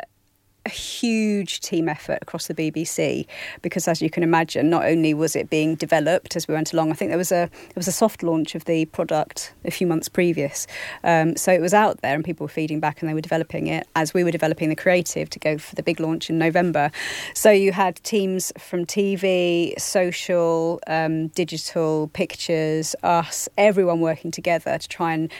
a 0.66 0.68
huge 0.68 1.60
team 1.60 1.88
effort 1.88 2.18
across 2.20 2.48
the 2.48 2.54
BBC 2.54 3.26
because, 3.62 3.86
as 3.88 4.02
you 4.02 4.10
can 4.10 4.22
imagine, 4.22 4.68
not 4.68 4.84
only 4.84 5.14
was 5.14 5.36
it 5.36 5.48
being 5.48 5.76
developed 5.76 6.34
as 6.34 6.48
we 6.48 6.54
went 6.54 6.72
along, 6.72 6.90
I 6.90 6.94
think 6.94 7.10
there 7.10 7.16
was 7.16 7.30
a 7.30 7.48
there 7.50 7.76
was 7.76 7.88
a 7.88 7.92
soft 7.92 8.22
launch 8.22 8.54
of 8.54 8.64
the 8.64 8.84
product 8.86 9.54
a 9.64 9.70
few 9.70 9.86
months 9.86 10.08
previous, 10.08 10.66
um, 11.04 11.36
so 11.36 11.52
it 11.52 11.60
was 11.60 11.72
out 11.72 12.02
there 12.02 12.14
and 12.14 12.24
people 12.24 12.44
were 12.44 12.48
feeding 12.48 12.80
back 12.80 13.00
and 13.00 13.08
they 13.08 13.14
were 13.14 13.20
developing 13.20 13.68
it 13.68 13.86
as 13.94 14.12
we 14.12 14.24
were 14.24 14.32
developing 14.32 14.68
the 14.68 14.76
creative 14.76 15.30
to 15.30 15.38
go 15.38 15.56
for 15.56 15.76
the 15.76 15.82
big 15.82 16.00
launch 16.00 16.28
in 16.28 16.36
November. 16.36 16.90
So 17.34 17.50
you 17.50 17.70
had 17.70 18.02
teams 18.02 18.52
from 18.58 18.86
TV, 18.86 19.78
social, 19.80 20.80
um, 20.88 21.28
digital, 21.28 22.10
pictures, 22.12 22.96
us, 23.04 23.48
everyone 23.56 24.00
working 24.00 24.32
together 24.32 24.78
to 24.78 24.88
try 24.88 25.12
and 25.14 25.30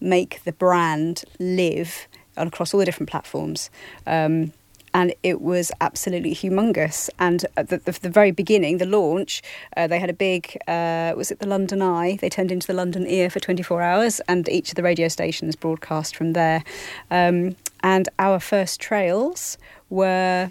make 0.00 0.42
the 0.44 0.52
brand 0.52 1.24
live 1.38 2.08
across 2.36 2.74
all 2.74 2.80
the 2.80 2.86
different 2.86 3.10
platforms. 3.10 3.70
Um, 4.06 4.52
and 4.96 5.14
it 5.22 5.42
was 5.42 5.70
absolutely 5.82 6.34
humongous. 6.34 7.10
And 7.18 7.44
at 7.58 7.68
the, 7.68 7.76
the, 7.76 7.92
the 7.92 8.08
very 8.08 8.30
beginning, 8.30 8.78
the 8.78 8.86
launch, 8.86 9.42
uh, 9.76 9.86
they 9.86 9.98
had 9.98 10.08
a 10.08 10.14
big, 10.14 10.56
uh, 10.66 11.12
was 11.14 11.30
it 11.30 11.38
the 11.38 11.46
London 11.46 11.82
Eye? 11.82 12.16
They 12.18 12.30
turned 12.30 12.50
into 12.50 12.66
the 12.66 12.72
London 12.72 13.06
Ear 13.06 13.28
for 13.28 13.38
24 13.38 13.82
hours, 13.82 14.20
and 14.20 14.48
each 14.48 14.70
of 14.70 14.74
the 14.74 14.82
radio 14.82 15.08
stations 15.08 15.54
broadcast 15.54 16.16
from 16.16 16.32
there. 16.32 16.64
Um, 17.10 17.56
and 17.82 18.08
our 18.18 18.40
first 18.40 18.80
trails 18.80 19.58
were, 19.90 20.50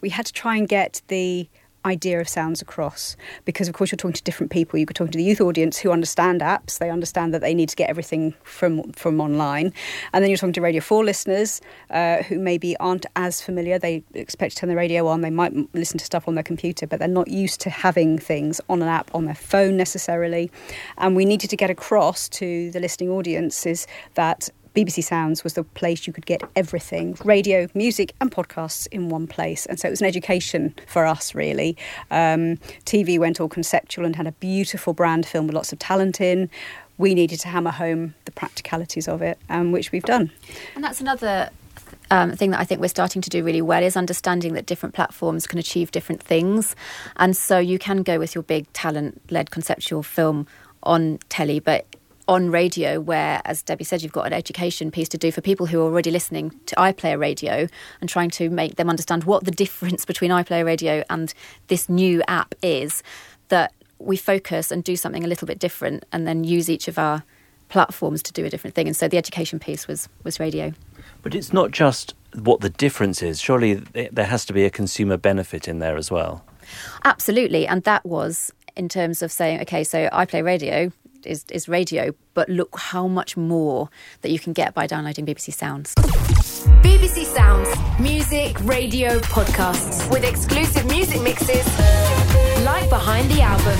we 0.00 0.08
had 0.08 0.24
to 0.24 0.32
try 0.32 0.56
and 0.56 0.66
get 0.66 1.02
the 1.08 1.48
idea 1.84 2.20
of 2.20 2.28
sounds 2.28 2.60
across. 2.62 3.16
Because 3.44 3.68
of 3.68 3.74
course 3.74 3.90
you're 3.92 3.96
talking 3.96 4.14
to 4.14 4.22
different 4.22 4.50
people. 4.50 4.78
You're 4.78 4.86
talking 4.86 5.12
to 5.12 5.18
the 5.18 5.24
youth 5.24 5.40
audience 5.40 5.78
who 5.78 5.90
understand 5.90 6.40
apps. 6.40 6.78
They 6.78 6.90
understand 6.90 7.32
that 7.34 7.40
they 7.40 7.54
need 7.54 7.68
to 7.68 7.76
get 7.76 7.90
everything 7.90 8.34
from 8.42 8.92
from 8.92 9.20
online. 9.20 9.72
And 10.12 10.22
then 10.22 10.30
you're 10.30 10.38
talking 10.38 10.52
to 10.54 10.60
radio 10.60 10.80
4 10.80 11.04
listeners 11.04 11.60
uh, 11.90 12.22
who 12.24 12.38
maybe 12.38 12.76
aren't 12.78 13.06
as 13.16 13.40
familiar. 13.40 13.78
They 13.78 14.02
expect 14.14 14.54
to 14.54 14.60
turn 14.60 14.68
the 14.68 14.76
radio 14.76 15.06
on. 15.06 15.20
They 15.20 15.30
might 15.30 15.54
listen 15.74 15.98
to 15.98 16.04
stuff 16.04 16.28
on 16.28 16.34
their 16.34 16.44
computer 16.44 16.86
but 16.86 16.98
they're 16.98 17.08
not 17.08 17.28
used 17.28 17.60
to 17.60 17.70
having 17.70 18.18
things 18.18 18.60
on 18.68 18.82
an 18.82 18.88
app 18.88 19.14
on 19.14 19.24
their 19.24 19.34
phone 19.34 19.76
necessarily. 19.76 20.50
And 20.96 21.16
we 21.16 21.24
needed 21.24 21.50
to 21.50 21.56
get 21.56 21.70
across 21.70 22.28
to 22.30 22.70
the 22.70 22.80
listening 22.80 23.10
audiences 23.10 23.86
that 24.14 24.48
BBC 24.78 25.02
Sounds 25.02 25.42
was 25.42 25.54
the 25.54 25.64
place 25.64 26.06
you 26.06 26.12
could 26.12 26.24
get 26.24 26.40
everything 26.54 27.16
radio, 27.24 27.66
music, 27.74 28.14
and 28.20 28.30
podcasts 28.30 28.86
in 28.92 29.08
one 29.08 29.26
place. 29.26 29.66
And 29.66 29.80
so 29.80 29.88
it 29.88 29.90
was 29.90 30.00
an 30.00 30.06
education 30.06 30.72
for 30.86 31.04
us, 31.04 31.34
really. 31.34 31.76
Um, 32.12 32.58
TV 32.84 33.18
went 33.18 33.40
all 33.40 33.48
conceptual 33.48 34.04
and 34.04 34.14
had 34.14 34.28
a 34.28 34.32
beautiful 34.32 34.94
brand 34.94 35.26
film 35.26 35.48
with 35.48 35.54
lots 35.56 35.72
of 35.72 35.80
talent 35.80 36.20
in. 36.20 36.48
We 36.96 37.12
needed 37.14 37.40
to 37.40 37.48
hammer 37.48 37.72
home 37.72 38.14
the 38.24 38.30
practicalities 38.30 39.08
of 39.08 39.20
it, 39.20 39.38
um, 39.48 39.72
which 39.72 39.90
we've 39.90 40.04
done. 40.04 40.30
And 40.76 40.84
that's 40.84 41.00
another 41.00 41.50
um, 42.12 42.36
thing 42.36 42.50
that 42.52 42.60
I 42.60 42.64
think 42.64 42.80
we're 42.80 42.86
starting 42.86 43.20
to 43.22 43.30
do 43.30 43.42
really 43.42 43.62
well 43.62 43.82
is 43.82 43.96
understanding 43.96 44.54
that 44.54 44.66
different 44.66 44.94
platforms 44.94 45.48
can 45.48 45.58
achieve 45.58 45.90
different 45.90 46.22
things. 46.22 46.76
And 47.16 47.36
so 47.36 47.58
you 47.58 47.80
can 47.80 48.04
go 48.04 48.20
with 48.20 48.32
your 48.32 48.42
big 48.42 48.72
talent 48.74 49.20
led 49.30 49.50
conceptual 49.50 50.04
film 50.04 50.46
on 50.84 51.18
telly, 51.28 51.58
but 51.58 51.84
on 52.28 52.50
radio, 52.50 53.00
where, 53.00 53.40
as 53.44 53.62
Debbie 53.62 53.84
said, 53.84 54.02
you've 54.02 54.12
got 54.12 54.26
an 54.26 54.32
education 54.34 54.90
piece 54.90 55.08
to 55.08 55.18
do 55.18 55.32
for 55.32 55.40
people 55.40 55.66
who 55.66 55.80
are 55.80 55.84
already 55.84 56.10
listening 56.10 56.50
to 56.66 56.76
iPlayer 56.76 57.18
radio 57.18 57.66
and 58.00 58.08
trying 58.08 58.30
to 58.30 58.50
make 58.50 58.76
them 58.76 58.90
understand 58.90 59.24
what 59.24 59.44
the 59.44 59.50
difference 59.64 60.04
between 60.04 60.30
iPlayer 60.30 60.64
radio 60.64 61.02
and 61.08 61.32
this 61.68 61.88
new 61.88 62.22
app 62.28 62.54
is, 62.62 63.02
that 63.48 63.72
we 63.98 64.16
focus 64.16 64.70
and 64.70 64.84
do 64.84 64.94
something 64.94 65.24
a 65.24 65.26
little 65.26 65.46
bit 65.46 65.58
different 65.58 66.04
and 66.12 66.26
then 66.26 66.44
use 66.44 66.70
each 66.70 66.86
of 66.86 66.98
our 66.98 67.24
platforms 67.68 68.22
to 68.22 68.32
do 68.32 68.44
a 68.44 68.50
different 68.50 68.74
thing. 68.74 68.86
And 68.86 68.96
so 68.96 69.08
the 69.08 69.18
education 69.18 69.58
piece 69.58 69.88
was, 69.88 70.08
was 70.22 70.38
radio. 70.38 70.72
But 71.22 71.34
it's 71.34 71.52
not 71.52 71.70
just 71.70 72.14
what 72.34 72.60
the 72.60 72.70
difference 72.70 73.22
is. 73.22 73.40
Surely 73.40 73.74
there 73.74 74.26
has 74.26 74.44
to 74.46 74.52
be 74.52 74.64
a 74.64 74.70
consumer 74.70 75.16
benefit 75.16 75.66
in 75.66 75.78
there 75.78 75.96
as 75.96 76.10
well. 76.10 76.44
Absolutely. 77.04 77.66
And 77.66 77.82
that 77.84 78.04
was 78.04 78.52
in 78.76 78.88
terms 78.88 79.22
of 79.22 79.32
saying, 79.32 79.60
okay, 79.62 79.82
so 79.82 80.08
iPlayer 80.10 80.44
radio 80.44 80.92
is, 81.24 81.44
is 81.50 81.68
radio, 81.68 82.14
but 82.34 82.48
look 82.48 82.76
how 82.76 83.06
much 83.06 83.36
more 83.36 83.88
that 84.22 84.30
you 84.30 84.38
can 84.38 84.52
get 84.52 84.74
by 84.74 84.86
downloading 84.86 85.26
BBC 85.26 85.52
Sounds. 85.52 85.94
BBC 86.82 87.24
Sounds, 87.24 87.68
music, 88.00 88.58
radio, 88.60 89.18
podcasts, 89.20 90.10
with 90.10 90.24
exclusive 90.24 90.86
music 90.86 91.22
mixes 91.22 91.66
like 92.64 92.88
behind 92.88 93.30
the 93.30 93.40
album. 93.40 93.78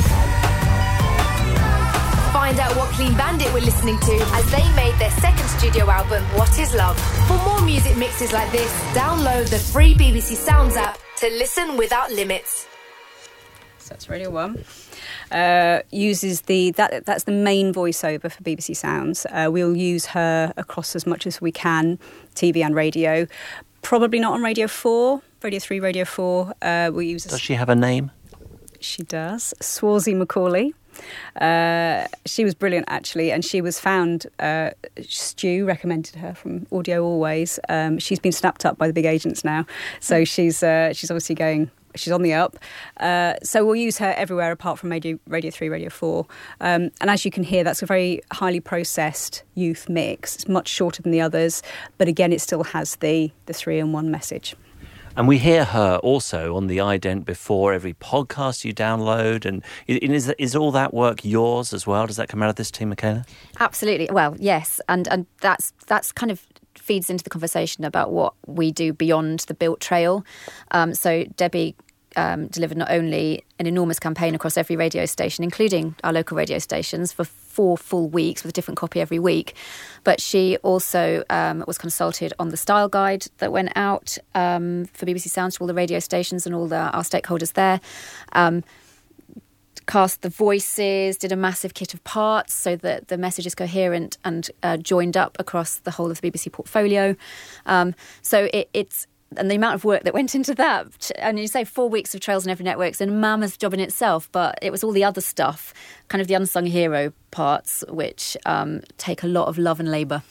Find 2.32 2.58
out 2.60 2.76
what 2.76 2.88
Clean 2.90 3.12
Bandit 3.14 3.52
were 3.52 3.60
listening 3.60 3.98
to 4.00 4.14
as 4.34 4.50
they 4.50 4.66
made 4.74 4.94
their 4.98 5.10
second 5.12 5.48
studio 5.48 5.90
album, 5.90 6.22
What 6.36 6.58
Is 6.58 6.74
Love. 6.74 6.98
For 7.26 7.36
more 7.38 7.60
music 7.62 7.96
mixes 7.96 8.32
like 8.32 8.50
this, 8.52 8.72
download 8.94 9.48
the 9.50 9.58
free 9.58 9.94
BBC 9.94 10.36
Sounds 10.36 10.76
app 10.76 10.98
to 11.18 11.28
listen 11.30 11.76
without 11.76 12.12
limits. 12.12 12.66
So 13.78 13.90
that's 13.90 14.08
Radio 14.08 14.30
1 14.30 14.64
uh, 15.30 15.80
uses 15.90 16.42
the 16.42 16.70
that 16.72 17.04
that's 17.06 17.24
the 17.24 17.32
main 17.32 17.72
voiceover 17.72 18.30
for 18.30 18.42
BBC 18.42 18.76
Sounds. 18.76 19.26
Uh, 19.30 19.48
we'll 19.50 19.76
use 19.76 20.06
her 20.06 20.52
across 20.56 20.96
as 20.96 21.06
much 21.06 21.26
as 21.26 21.40
we 21.40 21.52
can, 21.52 21.98
TV 22.34 22.64
and 22.64 22.74
radio. 22.74 23.26
Probably 23.82 24.18
not 24.18 24.32
on 24.34 24.42
Radio 24.42 24.66
Four, 24.66 25.22
Radio 25.42 25.60
Three, 25.60 25.80
Radio 25.80 26.04
Four. 26.04 26.54
Uh, 26.62 26.90
we 26.92 27.06
use. 27.06 27.24
Does 27.24 27.40
she 27.40 27.54
have 27.54 27.68
a 27.68 27.76
name? 27.76 28.10
She 28.80 29.02
does. 29.02 29.54
Swarzy 29.60 30.14
Macaly. 30.14 30.72
Uh, 31.40 32.08
she 32.26 32.44
was 32.44 32.54
brilliant 32.54 32.86
actually, 32.88 33.30
and 33.30 33.44
she 33.44 33.60
was 33.60 33.78
found. 33.78 34.26
Uh, 34.38 34.70
Stu 35.02 35.64
recommended 35.64 36.16
her 36.16 36.34
from 36.34 36.66
Audio 36.72 37.04
Always. 37.04 37.60
Um, 37.68 37.98
she's 37.98 38.18
been 38.18 38.32
snapped 38.32 38.64
up 38.64 38.78
by 38.78 38.86
the 38.86 38.92
big 38.92 39.04
agents 39.04 39.44
now, 39.44 39.66
so 40.00 40.24
she's 40.24 40.62
uh, 40.62 40.92
she's 40.92 41.10
obviously 41.10 41.34
going 41.34 41.70
she's 41.94 42.12
on 42.12 42.22
the 42.22 42.34
up. 42.34 42.58
Uh, 42.98 43.34
so 43.42 43.64
we'll 43.64 43.76
use 43.76 43.98
her 43.98 44.14
everywhere 44.16 44.52
apart 44.52 44.78
from 44.78 44.90
Radio, 44.90 45.18
Radio 45.26 45.50
3, 45.50 45.68
Radio 45.68 45.90
4. 45.90 46.26
Um, 46.60 46.90
and 47.00 47.10
as 47.10 47.24
you 47.24 47.30
can 47.30 47.42
hear, 47.42 47.64
that's 47.64 47.82
a 47.82 47.86
very 47.86 48.20
highly 48.32 48.60
processed 48.60 49.42
youth 49.54 49.88
mix. 49.88 50.36
It's 50.36 50.48
much 50.48 50.68
shorter 50.68 51.02
than 51.02 51.12
the 51.12 51.20
others, 51.20 51.62
but 51.96 52.08
again, 52.08 52.32
it 52.32 52.40
still 52.40 52.64
has 52.64 52.96
the, 52.96 53.30
the 53.46 53.52
three 53.52 53.78
in 53.78 53.92
one 53.92 54.10
message. 54.10 54.54
And 55.18 55.26
we 55.26 55.38
hear 55.38 55.64
her 55.64 55.96
also 55.96 56.54
on 56.54 56.68
the 56.68 56.78
ident 56.78 57.24
before 57.24 57.72
every 57.72 57.92
podcast 57.92 58.64
you 58.64 58.72
download. 58.72 59.44
And 59.44 59.64
is, 59.88 60.32
is 60.38 60.54
all 60.54 60.70
that 60.70 60.94
work 60.94 61.24
yours 61.24 61.72
as 61.72 61.88
well? 61.88 62.06
Does 62.06 62.18
that 62.18 62.28
come 62.28 62.40
out 62.40 62.50
of 62.50 62.54
this 62.54 62.70
team, 62.70 62.90
Michaela? 62.90 63.24
Absolutely. 63.58 64.08
Well, 64.12 64.36
yes, 64.38 64.80
and 64.88 65.08
and 65.08 65.26
that's 65.40 65.72
that's 65.88 66.12
kind 66.12 66.30
of 66.30 66.46
feeds 66.88 67.10
into 67.10 67.22
the 67.22 67.30
conversation 67.30 67.84
about 67.84 68.10
what 68.10 68.32
we 68.46 68.72
do 68.72 68.94
beyond 68.94 69.40
the 69.40 69.54
built 69.54 69.78
trail. 69.78 70.24
Um, 70.70 70.94
so 70.94 71.24
Debbie 71.36 71.76
um, 72.16 72.46
delivered 72.48 72.78
not 72.78 72.90
only 72.90 73.44
an 73.58 73.66
enormous 73.66 73.98
campaign 73.98 74.34
across 74.34 74.56
every 74.56 74.74
radio 74.74 75.04
station, 75.04 75.44
including 75.44 75.94
our 76.02 76.14
local 76.14 76.36
radio 76.36 76.58
stations, 76.58 77.12
for 77.12 77.24
four 77.24 77.76
full 77.76 78.08
weeks 78.08 78.42
with 78.42 78.50
a 78.50 78.52
different 78.52 78.78
copy 78.78 79.00
every 79.00 79.18
week, 79.18 79.54
but 80.02 80.18
she 80.18 80.56
also 80.62 81.22
um, 81.28 81.62
was 81.66 81.76
consulted 81.76 82.32
on 82.38 82.48
the 82.48 82.56
style 82.56 82.88
guide 82.88 83.26
that 83.38 83.52
went 83.52 83.70
out 83.76 84.16
um, 84.34 84.86
for 84.94 85.04
BBC 85.04 85.28
Sounds 85.28 85.56
to 85.56 85.60
all 85.60 85.66
the 85.66 85.74
radio 85.74 85.98
stations 85.98 86.46
and 86.46 86.54
all 86.54 86.66
the, 86.66 86.76
our 86.96 87.02
stakeholders 87.02 87.52
there 87.52 87.80
um, 88.32 88.64
cast 89.88 90.22
the 90.22 90.28
voices, 90.28 91.16
did 91.16 91.32
a 91.32 91.36
massive 91.36 91.74
kit 91.74 91.94
of 91.94 92.04
parts 92.04 92.54
so 92.54 92.76
that 92.76 93.08
the 93.08 93.18
message 93.18 93.46
is 93.46 93.54
coherent 93.56 94.18
and 94.24 94.50
uh, 94.62 94.76
joined 94.76 95.16
up 95.16 95.36
across 95.40 95.78
the 95.78 95.90
whole 95.90 96.10
of 96.10 96.20
the 96.20 96.30
BBC 96.30 96.52
portfolio. 96.52 97.16
Um, 97.66 97.94
so 98.22 98.48
it, 98.52 98.68
it's 98.72 99.08
and 99.36 99.50
the 99.50 99.56
amount 99.56 99.74
of 99.74 99.84
work 99.84 100.04
that 100.04 100.14
went 100.14 100.34
into 100.34 100.54
that. 100.54 101.10
And 101.18 101.38
you 101.38 101.48
say 101.48 101.64
four 101.64 101.88
weeks 101.88 102.14
of 102.14 102.20
Trails 102.20 102.46
on 102.46 102.50
Every 102.50 102.64
Network's 102.64 103.00
a 103.00 103.06
mammoth 103.06 103.58
job 103.58 103.74
in 103.74 103.80
itself, 103.80 104.28
but 104.32 104.58
it 104.62 104.70
was 104.70 104.82
all 104.82 104.92
the 104.92 105.04
other 105.04 105.20
stuff, 105.20 105.74
kind 106.08 106.22
of 106.22 106.28
the 106.28 106.34
unsung 106.34 106.66
hero 106.66 107.12
parts, 107.30 107.84
which 107.88 108.36
um, 108.46 108.82
take 108.96 109.22
a 109.22 109.26
lot 109.26 109.48
of 109.48 109.58
love 109.58 109.80
and 109.80 109.90
labour. 109.90 110.22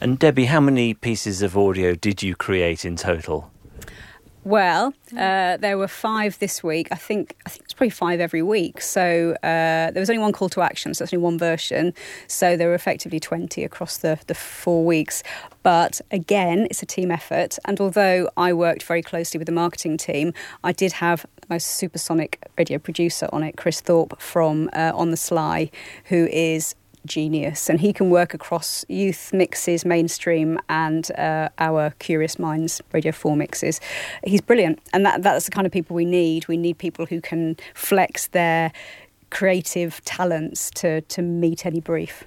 And 0.00 0.18
Debbie, 0.18 0.46
how 0.46 0.60
many 0.60 0.94
pieces 0.94 1.42
of 1.42 1.56
audio 1.56 1.94
did 1.94 2.22
you 2.22 2.34
create 2.34 2.86
in 2.86 2.96
total? 2.96 3.50
Well, 4.44 4.94
uh, 5.16 5.58
there 5.58 5.76
were 5.76 5.88
five 5.88 6.38
this 6.38 6.62
week. 6.62 6.88
I 6.90 6.94
think 6.94 7.36
I 7.44 7.50
think 7.50 7.64
it's 7.64 7.69
probably 7.80 7.88
five 7.88 8.20
every 8.20 8.42
week. 8.42 8.82
So 8.82 9.32
uh, 9.42 9.90
there 9.90 10.00
was 10.00 10.10
only 10.10 10.20
one 10.20 10.32
call 10.32 10.50
to 10.50 10.60
action, 10.60 10.92
so 10.92 11.02
that's 11.02 11.14
only 11.14 11.24
one 11.24 11.38
version. 11.38 11.94
So 12.26 12.54
there 12.54 12.68
were 12.68 12.74
effectively 12.74 13.18
twenty 13.18 13.64
across 13.64 13.96
the 13.96 14.18
the 14.26 14.34
four 14.34 14.84
weeks. 14.84 15.22
But 15.62 16.02
again, 16.10 16.66
it's 16.70 16.82
a 16.82 16.86
team 16.86 17.10
effort. 17.10 17.58
And 17.64 17.80
although 17.80 18.28
I 18.36 18.52
worked 18.52 18.82
very 18.82 19.02
closely 19.02 19.38
with 19.38 19.46
the 19.46 19.52
marketing 19.52 19.96
team, 19.96 20.34
I 20.62 20.72
did 20.72 20.92
have 20.92 21.24
my 21.48 21.56
supersonic 21.56 22.38
radio 22.58 22.78
producer 22.78 23.28
on 23.32 23.42
it, 23.42 23.56
Chris 23.56 23.80
Thorpe 23.80 24.20
from 24.20 24.68
uh, 24.74 24.92
On 24.94 25.10
the 25.10 25.16
Sly, 25.16 25.70
who 26.04 26.26
is 26.26 26.74
genius, 27.06 27.68
and 27.68 27.80
he 27.80 27.92
can 27.92 28.10
work 28.10 28.34
across 28.34 28.84
youth 28.88 29.32
mixes, 29.32 29.84
mainstream, 29.84 30.58
and 30.68 31.10
uh, 31.12 31.48
our 31.58 31.90
Curious 31.98 32.38
Minds 32.38 32.80
Radio 32.92 33.12
4 33.12 33.36
mixes. 33.36 33.80
He's 34.24 34.40
brilliant, 34.40 34.80
and 34.92 35.04
that, 35.06 35.22
that's 35.22 35.44
the 35.44 35.50
kind 35.50 35.66
of 35.66 35.72
people 35.72 35.96
we 35.96 36.04
need. 36.04 36.48
We 36.48 36.56
need 36.56 36.78
people 36.78 37.06
who 37.06 37.20
can 37.20 37.56
flex 37.74 38.28
their 38.28 38.72
creative 39.30 40.04
talents 40.04 40.70
to, 40.70 41.00
to 41.02 41.22
meet 41.22 41.64
any 41.64 41.80
brief. 41.80 42.24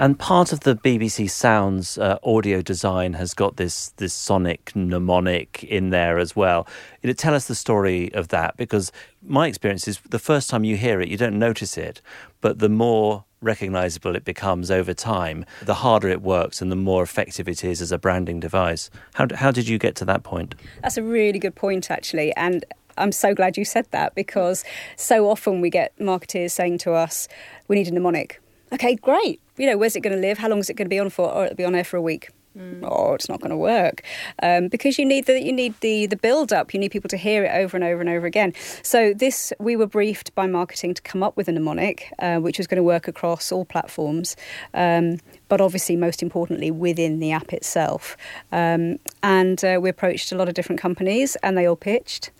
And 0.00 0.16
part 0.16 0.52
of 0.52 0.60
the 0.60 0.76
BBC 0.76 1.28
Sounds 1.28 1.98
uh, 1.98 2.18
audio 2.22 2.62
design 2.62 3.14
has 3.14 3.34
got 3.34 3.56
this 3.56 3.88
this 3.96 4.14
sonic 4.14 4.70
mnemonic 4.76 5.64
in 5.64 5.90
there 5.90 6.18
as 6.20 6.36
well. 6.36 6.68
It 7.02 7.18
tell 7.18 7.34
us 7.34 7.48
the 7.48 7.56
story 7.56 8.14
of 8.14 8.28
that 8.28 8.56
because 8.56 8.92
my 9.22 9.48
experience 9.48 9.88
is 9.88 9.98
the 10.08 10.20
first 10.20 10.50
time 10.50 10.62
you 10.62 10.76
hear 10.76 11.00
it, 11.00 11.08
you 11.08 11.16
don't 11.16 11.36
notice 11.36 11.76
it, 11.76 12.00
but 12.40 12.60
the 12.60 12.68
more 12.68 13.24
recognizable 13.40 14.16
it 14.16 14.24
becomes 14.24 14.70
over 14.70 14.94
time, 14.94 15.44
the 15.62 15.74
harder 15.74 16.08
it 16.08 16.22
works 16.22 16.60
and 16.60 16.70
the 16.70 16.76
more 16.76 17.02
effective 17.02 17.48
it 17.48 17.64
is 17.64 17.80
as 17.80 17.92
a 17.92 17.98
branding 17.98 18.40
device. 18.40 18.90
How 19.14 19.26
how 19.34 19.50
did 19.50 19.68
you 19.68 19.78
get 19.78 19.94
to 19.96 20.04
that 20.06 20.22
point? 20.22 20.54
That's 20.82 20.96
a 20.96 21.02
really 21.02 21.38
good 21.38 21.54
point, 21.54 21.90
actually, 21.90 22.34
and. 22.36 22.64
I'm 23.00 23.12
so 23.12 23.32
glad 23.32 23.56
you 23.56 23.64
said 23.64 23.86
that 23.92 24.16
because 24.16 24.64
so 24.96 25.30
often 25.30 25.60
we 25.60 25.70
get 25.70 25.96
marketeers 26.00 26.50
saying 26.50 26.78
to 26.78 26.94
us, 26.94 27.28
we 27.68 27.76
need 27.76 27.86
a 27.86 27.92
mnemonic. 27.92 28.42
Okay, 28.72 28.96
great 28.96 29.40
you 29.58 29.66
know, 29.66 29.76
where's 29.76 29.96
it 29.96 30.00
going 30.00 30.14
to 30.14 30.20
live? 30.20 30.38
How 30.38 30.48
long 30.48 30.60
is 30.60 30.70
it 30.70 30.74
going 30.74 30.86
to 30.86 30.90
be 30.90 30.98
on 30.98 31.10
for? 31.10 31.28
Or 31.28 31.42
oh, 31.42 31.44
it'll 31.44 31.56
be 31.56 31.64
on 31.64 31.74
air 31.74 31.84
for 31.84 31.96
a 31.96 32.02
week. 32.02 32.30
Mm. 32.58 32.80
Oh, 32.82 33.14
it's 33.14 33.28
not 33.28 33.40
going 33.40 33.50
to 33.50 33.56
work 33.56 34.02
um, 34.42 34.66
because 34.66 34.98
you 34.98 35.04
need 35.04 35.26
the 35.26 35.40
you 35.40 35.52
need 35.52 35.74
the 35.80 36.06
the 36.06 36.16
build 36.16 36.52
up. 36.52 36.74
You 36.74 36.80
need 36.80 36.90
people 36.90 37.08
to 37.08 37.16
hear 37.16 37.44
it 37.44 37.50
over 37.54 37.76
and 37.76 37.84
over 37.84 38.00
and 38.00 38.10
over 38.10 38.26
again. 38.26 38.52
So 38.82 39.14
this 39.14 39.52
we 39.60 39.76
were 39.76 39.86
briefed 39.86 40.34
by 40.34 40.48
marketing 40.48 40.94
to 40.94 41.02
come 41.02 41.22
up 41.22 41.36
with 41.36 41.48
a 41.48 41.52
mnemonic, 41.52 42.12
uh, 42.18 42.38
which 42.38 42.58
was 42.58 42.66
going 42.66 42.78
to 42.78 42.82
work 42.82 43.06
across 43.06 43.52
all 43.52 43.64
platforms, 43.64 44.34
um, 44.74 45.18
but 45.48 45.60
obviously 45.60 45.94
most 45.94 46.20
importantly 46.20 46.72
within 46.72 47.20
the 47.20 47.30
app 47.30 47.52
itself. 47.52 48.16
Um, 48.50 48.98
and 49.22 49.64
uh, 49.64 49.78
we 49.80 49.88
approached 49.88 50.32
a 50.32 50.36
lot 50.36 50.48
of 50.48 50.54
different 50.54 50.80
companies, 50.80 51.36
and 51.44 51.56
they 51.56 51.66
all 51.66 51.76
pitched. 51.76 52.30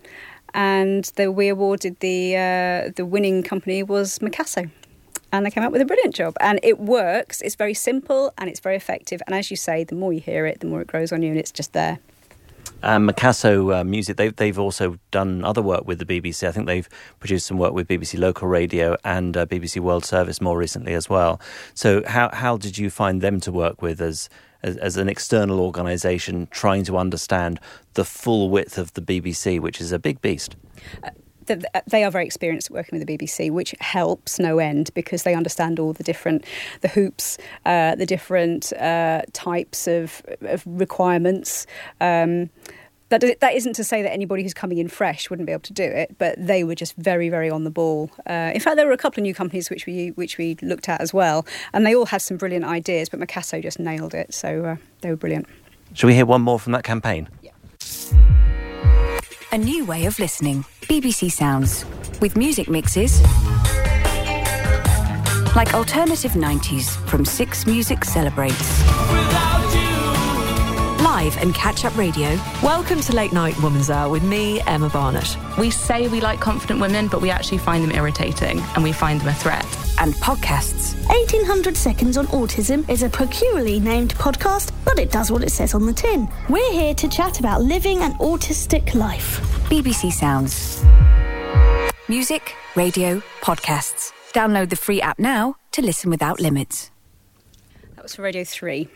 And 0.55 1.05
the, 1.17 1.31
we 1.31 1.49
awarded 1.49 2.01
the 2.01 2.37
uh, 2.37 2.93
the 2.97 3.07
winning 3.07 3.45
company 3.45 3.85
was 3.85 4.19
Mcasso 4.19 4.71
and 5.33 5.45
they 5.45 5.51
came 5.51 5.65
up 5.65 5.73
with 5.73 5.81
a 5.81 5.85
brilliant 5.85 6.15
job. 6.15 6.35
And 6.41 6.61
it 6.63 6.79
works. 6.79 7.41
It's 7.41 7.55
very 7.55 7.75
simple 7.75 8.33
and 8.39 8.49
it's 8.49 8.61
very 8.61 8.77
effective. 8.77 9.21
And 9.27 9.35
as 9.35 9.51
you 9.51 9.57
say, 9.57 9.85
the 9.85 9.95
more 9.95 10.13
you 10.13 10.21
hear 10.21 10.47
it, 10.47 10.61
the 10.61 10.67
more 10.67 10.81
it 10.81 10.87
grows 10.87 11.13
on 11.13 11.23
you, 11.23 11.31
and 11.31 11.39
it's 11.39 11.53
just 11.53 11.73
there. 11.73 11.99
Um, 12.83 13.09
Mcasso 13.09 13.81
uh, 13.81 13.85
Music, 13.85 14.17
they've, 14.17 14.35
they've 14.37 14.59
also 14.59 14.99
done 15.11 15.45
other 15.45 15.63
work 15.63 15.87
with 15.87 15.99
the 15.99 16.05
BBC. 16.05 16.47
I 16.47 16.53
think 16.53 16.67
they've 16.67 16.89
produced 17.19 17.47
some 17.47 17.59
work 17.59 17.73
with 17.73 17.89
BBC 17.89 18.19
Local 18.19 18.47
Radio 18.47 18.97
and 19.05 19.37
uh, 19.37 19.47
BBC 19.47 19.81
World 19.81 20.05
Service 20.05 20.41
more 20.41 20.57
recently 20.57 20.95
as 20.95 21.09
well. 21.09 21.41
So, 21.75 22.03
how, 22.07 22.31
how 22.33 22.57
did 22.57 22.79
you 22.79 22.91
find 22.91 23.21
them 23.21 23.41
to 23.41 23.53
work 23.53 23.83
with 23.83 24.01
as, 24.01 24.29
as, 24.63 24.77
as 24.77 24.97
an 24.97 25.09
external 25.09 25.61
organisation 25.61 26.47
trying 26.51 26.85
to 26.85 26.97
understand 26.97 27.59
the 27.95 28.05
full 28.05 28.49
width 28.49 28.79
of 28.79 28.93
the 28.95 29.03
BBC, 29.03 29.61
which 29.61 29.81
is 29.81 29.91
a 29.91 29.99
big 29.99 30.21
beast? 30.21 30.55
Uh, 31.03 31.11
they 31.87 32.05
are 32.05 32.11
very 32.11 32.27
experienced 32.27 32.71
at 32.71 32.75
working 32.75 32.99
with 32.99 33.07
the 33.07 33.19
BBC, 33.19 33.51
which 33.51 33.75
helps 33.81 34.39
no 34.39 34.59
end 34.59 34.91
because 34.95 35.23
they 35.23 35.35
understand 35.35 35.79
all 35.79 35.93
the 35.93 36.05
different 36.05 36.45
the 36.81 36.89
hoops, 36.89 37.39
uh, 37.67 37.95
the 37.95 38.07
different 38.07 38.73
uh, 38.75 39.23
types 39.33 39.87
of, 39.87 40.23
of 40.43 40.63
requirements. 40.67 41.67
Um, 42.01 42.51
that 43.11 43.41
that 43.41 43.55
isn't 43.55 43.73
to 43.75 43.85
say 43.85 44.03
that 44.03 44.13
anybody 44.13 44.43
who's 44.43 44.55
coming 44.55 44.79
in 44.79 44.89
fresh 44.89 45.31
wouldn't 45.31 45.47
be 45.47 45.53
able 45.53 45.63
to 45.63 45.73
do 45.73 45.83
it, 45.83 46.17
but 46.19 46.35
they 46.39 46.63
were 46.65 46.75
just 46.75 46.95
very 46.97 47.29
very 47.29 47.51
on 47.51 47.65
the 47.65 47.71
ball. 47.71 48.11
Uh, 48.29 48.53
in 48.55 48.61
fact, 48.61 48.77
there 48.77 48.87
were 48.87 48.93
a 48.93 48.99
couple 48.99 49.21
of 49.21 49.23
new 49.23 49.35
companies 49.35 49.71
which 49.71 49.87
we 49.87 50.11
which 50.11 50.37
we 50.39 50.57
looked 50.63 50.89
at 50.89 51.01
as 51.01 51.15
well, 51.15 51.47
and 51.73 51.87
they 51.87 51.95
all 51.95 52.07
had 52.07 52.21
some 52.21 52.37
brilliant 52.37 52.65
ideas, 52.65 53.09
but 53.09 53.19
Mcasso 53.21 53.63
just 53.63 53.79
nailed 53.79 54.15
it. 54.15 54.35
So 54.35 54.65
uh, 54.65 54.77
they 55.01 55.11
were 55.11 55.17
brilliant. 55.17 55.47
Shall 55.95 56.09
we 56.09 56.15
hear 56.15 56.27
one 56.27 56.43
more 56.43 56.59
from 56.59 56.73
that 56.73 56.85
campaign? 56.85 57.29
Yeah. 57.41 57.53
A 59.51 59.57
new 59.59 59.85
way 59.87 60.05
of 60.05 60.19
listening. 60.19 60.65
BBC 60.83 61.31
Sounds. 61.31 61.85
With 62.21 62.37
music 62.37 62.69
mixes 62.69 63.23
like 65.57 65.75
alternative 65.75 66.33
90s 66.33 66.95
from 67.09 67.25
Six 67.25 67.67
Music 67.67 68.05
Celebrates. 68.05 68.83
Live 71.19 71.39
and 71.39 71.53
catch 71.53 71.85
up 71.85 71.97
radio. 71.97 72.29
Welcome 72.63 73.01
to 73.01 73.13
Late 73.13 73.33
Night 73.33 73.61
Woman's 73.61 73.91
Hour 73.91 74.09
with 74.09 74.23
me, 74.23 74.61
Emma 74.61 74.89
Barnett. 74.89 75.37
We 75.59 75.69
say 75.69 76.07
we 76.07 76.21
like 76.21 76.39
confident 76.39 76.81
women, 76.81 77.09
but 77.09 77.21
we 77.21 77.29
actually 77.29 77.59
find 77.59 77.83
them 77.83 77.91
irritating 77.91 78.61
and 78.61 78.85
we 78.85 78.93
find 78.93 79.21
them 79.21 79.27
a 79.27 79.35
threat. 79.35 79.67
And 79.99 80.15
podcasts. 80.15 80.95
1800 81.09 81.77
Seconds 81.77 82.17
on 82.19 82.29
Autism 82.29 82.89
is 82.89 83.03
a 83.03 83.09
peculiarly 83.09 83.81
named 83.81 84.15
podcast, 84.15 84.71
but 84.85 85.01
it 85.01 85.11
does 85.11 85.33
what 85.33 85.43
it 85.43 85.51
says 85.51 85.75
on 85.75 85.87
the 85.87 85.93
tin. 85.93 86.29
We're 86.49 86.71
here 86.71 86.95
to 86.95 87.09
chat 87.09 87.41
about 87.41 87.63
living 87.63 87.99
an 88.03 88.13
autistic 88.19 88.95
life. 88.95 89.41
BBC 89.69 90.13
Sounds. 90.13 90.85
Music, 92.09 92.55
radio, 92.77 93.21
podcasts. 93.41 94.13
Download 94.35 94.71
the 94.71 94.77
free 94.77 95.03
app 95.03 95.19
now 95.19 95.57
to 95.73 95.83
listen 95.83 96.11
without 96.11 96.39
limits. 96.39 96.93
Was 98.09 98.15
for 98.15 98.23
Radio 98.23 98.43
3. 98.43 98.89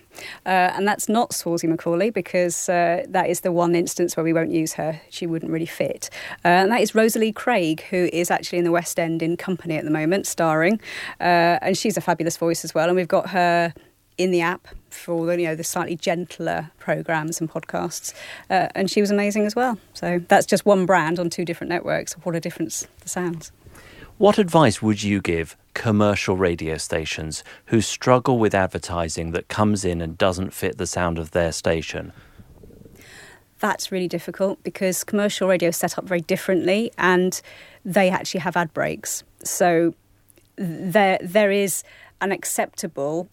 Uh, 0.46 0.48
and 0.48 0.88
that's 0.88 1.06
not 1.06 1.32
Swarzy 1.32 1.70
Macaly 1.70 2.10
because 2.10 2.66
uh, 2.70 3.04
that 3.08 3.28
is 3.28 3.42
the 3.42 3.52
one 3.52 3.74
instance 3.74 4.16
where 4.16 4.24
we 4.24 4.32
won't 4.32 4.52
use 4.52 4.72
her. 4.72 5.02
She 5.10 5.26
wouldn't 5.26 5.52
really 5.52 5.66
fit. 5.66 6.08
Uh, 6.42 6.48
and 6.48 6.72
that 6.72 6.80
is 6.80 6.94
Rosalie 6.94 7.30
Craig, 7.30 7.82
who 7.90 8.08
is 8.10 8.30
actually 8.30 8.60
in 8.60 8.64
the 8.64 8.70
West 8.70 8.98
End 8.98 9.22
in 9.22 9.36
Company 9.36 9.76
at 9.76 9.84
the 9.84 9.90
moment, 9.90 10.26
starring. 10.26 10.80
Uh, 11.20 11.58
and 11.60 11.76
she's 11.76 11.98
a 11.98 12.00
fabulous 12.00 12.38
voice 12.38 12.64
as 12.64 12.74
well. 12.74 12.86
And 12.86 12.96
we've 12.96 13.06
got 13.06 13.28
her 13.30 13.74
in 14.16 14.30
the 14.30 14.40
app 14.40 14.66
for 14.88 15.26
the 15.26 15.38
you 15.38 15.46
know 15.46 15.56
the 15.56 15.64
slightly 15.64 15.96
gentler 15.96 16.70
programs 16.78 17.38
and 17.38 17.50
podcasts, 17.50 18.14
uh, 18.48 18.68
and 18.74 18.90
she 18.90 19.02
was 19.02 19.10
amazing 19.10 19.44
as 19.44 19.54
well. 19.54 19.78
So 19.92 20.20
that's 20.28 20.46
just 20.46 20.64
one 20.64 20.86
brand 20.86 21.18
on 21.18 21.28
two 21.28 21.44
different 21.44 21.68
networks. 21.68 22.14
What 22.24 22.34
a 22.34 22.40
difference 22.40 22.86
the 23.00 23.10
sounds. 23.10 23.52
What 24.22 24.38
advice 24.38 24.80
would 24.80 25.02
you 25.02 25.20
give 25.20 25.56
commercial 25.74 26.36
radio 26.36 26.76
stations 26.76 27.42
who 27.66 27.80
struggle 27.80 28.38
with 28.38 28.54
advertising 28.54 29.32
that 29.32 29.48
comes 29.48 29.84
in 29.84 30.00
and 30.00 30.16
doesn't 30.16 30.52
fit 30.54 30.78
the 30.78 30.86
sound 30.86 31.18
of 31.18 31.32
their 31.32 31.50
station? 31.50 32.12
That's 33.58 33.90
really 33.90 34.06
difficult 34.06 34.62
because 34.62 35.02
commercial 35.02 35.48
radio 35.48 35.70
is 35.70 35.76
set 35.76 35.98
up 35.98 36.04
very 36.04 36.20
differently 36.20 36.92
and 36.96 37.42
they 37.84 38.10
actually 38.10 38.38
have 38.42 38.56
ad 38.56 38.72
breaks. 38.72 39.24
So 39.42 39.92
there 40.54 41.18
there 41.20 41.50
is 41.50 41.82
an 42.20 42.30
acceptable 42.30 43.28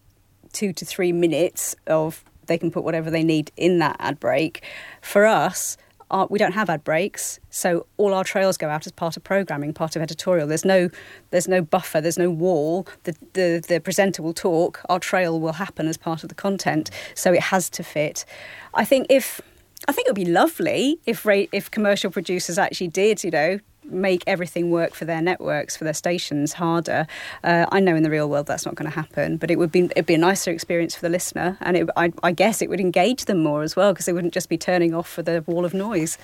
two 0.54 0.74
to 0.74 0.86
three 0.86 1.12
minutes 1.12 1.76
of 1.86 2.24
they 2.48 2.58
can 2.58 2.72
put 2.72 2.84
whatever 2.84 3.12
they 3.12 3.24
need 3.24 3.52
in 3.58 3.78
that 3.78 3.96
ad 4.00 4.20
break. 4.20 4.64
For 5.04 5.28
us, 5.28 5.78
our, 6.12 6.28
we 6.30 6.40
don't 6.40 6.54
have 6.54 6.70
ad 6.70 6.84
breaks, 6.84 7.40
so 7.50 7.86
all 7.98 8.14
our 8.14 8.24
trails 8.24 8.58
go 8.58 8.70
out 8.70 8.86
as 8.86 8.92
part 8.92 9.18
of 9.18 9.24
programming, 9.24 9.74
part 9.74 9.96
of 9.96 10.02
editorial. 10.02 10.48
There's 10.48 10.66
no, 10.66 10.90
there's 11.32 11.48
no 11.48 11.62
buffer, 11.62 12.02
there's 12.02 12.18
no 12.18 12.30
wall. 12.30 12.88
The, 13.04 13.16
the, 13.34 13.64
the 13.68 13.80
presenter 13.80 14.22
will 14.22 14.34
talk, 14.34 14.82
our 14.90 15.00
trail 15.00 15.40
will 15.40 15.54
happen 15.54 15.88
as 15.88 15.98
part 15.98 16.24
of 16.24 16.30
the 16.30 16.36
content, 16.36 16.90
so 17.16 17.34
it 17.34 17.42
has 17.42 17.70
to 17.72 17.84
fit. 17.84 18.26
I 18.74 18.86
think 18.86 19.08
if 19.10 19.42
I 19.88 19.92
think 19.92 20.08
it 20.08 20.12
would 20.12 20.26
be 20.26 20.32
lovely 20.32 21.00
if 21.06 21.26
if 21.26 21.72
commercial 21.72 22.12
producers 22.12 22.58
actually 22.58 22.90
did, 22.90 23.24
you 23.24 23.32
know, 23.32 23.60
make 23.92 24.24
everything 24.28 24.72
work 24.72 24.94
for 24.94 25.06
their 25.06 25.22
networks, 25.22 25.76
for 25.76 25.84
their 25.84 25.94
stations 25.94 26.54
harder. 26.54 27.08
Uh, 27.44 27.66
I 27.72 27.80
know 27.80 27.96
in 27.96 28.04
the 28.04 28.10
real 28.10 28.30
world 28.30 28.48
that's 28.48 28.66
not 28.66 28.76
going 28.76 28.90
to 28.90 28.96
happen, 28.96 29.38
but 29.38 29.52
it 29.52 29.58
would 29.58 29.72
be 29.72 29.86
it'd 29.86 30.06
be 30.06 30.16
a 30.16 30.20
nicer 30.20 30.52
experience 30.52 30.96
for 30.96 31.02
the 31.02 31.10
listener, 31.10 31.58
and 31.62 31.78
it, 31.78 31.90
I, 31.96 32.12
I 32.24 32.32
guess 32.32 32.62
it 32.62 32.70
would 32.70 32.80
engage 32.80 33.26
them 33.26 33.44
more 33.44 33.64
as 33.64 33.76
well 33.76 33.94
because 33.94 34.06
they 34.06 34.14
wouldn't 34.14 34.34
just 34.34 34.50
be 34.50 34.58
turning 34.58 34.94
off 34.94 35.10
for 35.10 35.22
the 35.22 35.44
wall 35.48 35.66
of 35.66 35.74
noise. 35.74 36.18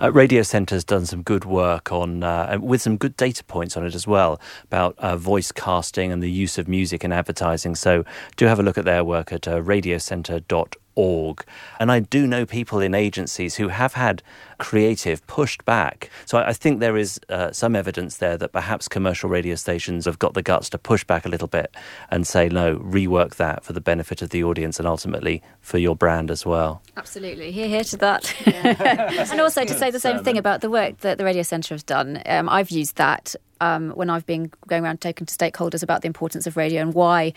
Uh, 0.00 0.12
Radio 0.12 0.42
Centre's 0.42 0.84
done 0.84 1.06
some 1.06 1.22
good 1.22 1.44
work 1.44 1.92
on, 1.92 2.22
uh, 2.22 2.58
with 2.60 2.82
some 2.82 2.96
good 2.96 3.16
data 3.16 3.44
points 3.44 3.76
on 3.76 3.84
it 3.84 3.94
as 3.94 4.06
well, 4.06 4.40
about 4.64 4.98
uh, 4.98 5.16
voice 5.16 5.52
casting 5.52 6.12
and 6.12 6.22
the 6.22 6.30
use 6.30 6.58
of 6.58 6.68
music 6.68 7.04
in 7.04 7.12
advertising. 7.12 7.74
So 7.74 8.04
do 8.36 8.46
have 8.46 8.58
a 8.58 8.62
look 8.62 8.78
at 8.78 8.84
their 8.84 9.04
work 9.04 9.32
at 9.32 9.48
uh, 9.48 9.60
radiocentre.org 9.60 10.76
org. 10.96 11.44
And 11.78 11.92
I 11.92 12.00
do 12.00 12.26
know 12.26 12.44
people 12.44 12.80
in 12.80 12.94
agencies 12.94 13.54
who 13.54 13.68
have 13.68 13.94
had 13.94 14.22
creative 14.58 15.24
pushed 15.26 15.64
back. 15.64 16.10
So 16.24 16.38
I, 16.38 16.48
I 16.48 16.52
think 16.52 16.80
there 16.80 16.96
is 16.96 17.20
uh, 17.28 17.52
some 17.52 17.76
evidence 17.76 18.16
there 18.16 18.36
that 18.38 18.52
perhaps 18.52 18.88
commercial 18.88 19.30
radio 19.30 19.54
stations 19.54 20.06
have 20.06 20.18
got 20.18 20.34
the 20.34 20.42
guts 20.42 20.68
to 20.70 20.78
push 20.78 21.04
back 21.04 21.24
a 21.24 21.28
little 21.28 21.48
bit 21.48 21.74
and 22.10 22.26
say, 22.26 22.48
no, 22.48 22.78
rework 22.78 23.36
that 23.36 23.62
for 23.62 23.72
the 23.72 23.80
benefit 23.80 24.22
of 24.22 24.30
the 24.30 24.42
audience 24.42 24.78
and 24.78 24.88
ultimately 24.88 25.42
for 25.60 25.78
your 25.78 25.94
brand 25.94 26.30
as 26.30 26.44
well. 26.44 26.82
Absolutely. 26.96 27.52
Here, 27.52 27.68
here 27.68 27.84
to 27.84 27.96
that. 27.98 28.34
Yeah. 28.46 29.26
and 29.30 29.40
also 29.40 29.64
to 29.64 29.74
say 29.74 29.90
the 29.90 30.00
same 30.00 30.24
thing 30.24 30.38
about 30.38 30.62
the 30.62 30.70
work 30.70 30.98
that 30.98 31.18
the 31.18 31.24
Radio 31.24 31.42
Centre 31.42 31.74
has 31.74 31.82
done. 31.82 32.22
Um, 32.26 32.48
I've 32.48 32.70
used 32.70 32.96
that 32.96 33.36
um, 33.60 33.90
when 33.90 34.10
I've 34.10 34.26
been 34.26 34.50
going 34.66 34.84
around 34.84 35.00
talking 35.00 35.26
to 35.26 35.34
stakeholders 35.34 35.82
about 35.82 36.02
the 36.02 36.06
importance 36.06 36.46
of 36.46 36.56
radio 36.56 36.82
and 36.82 36.94
why 36.94 37.32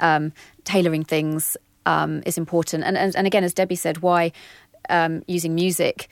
um, 0.00 0.32
tailoring 0.64 1.04
things 1.04 1.56
um, 1.86 2.22
is 2.26 2.38
important. 2.38 2.84
And, 2.84 2.96
and, 2.96 3.14
and 3.16 3.26
again, 3.26 3.44
as 3.44 3.54
Debbie 3.54 3.76
said, 3.76 3.98
why 3.98 4.32
um, 4.88 5.22
using 5.26 5.54
music 5.54 6.08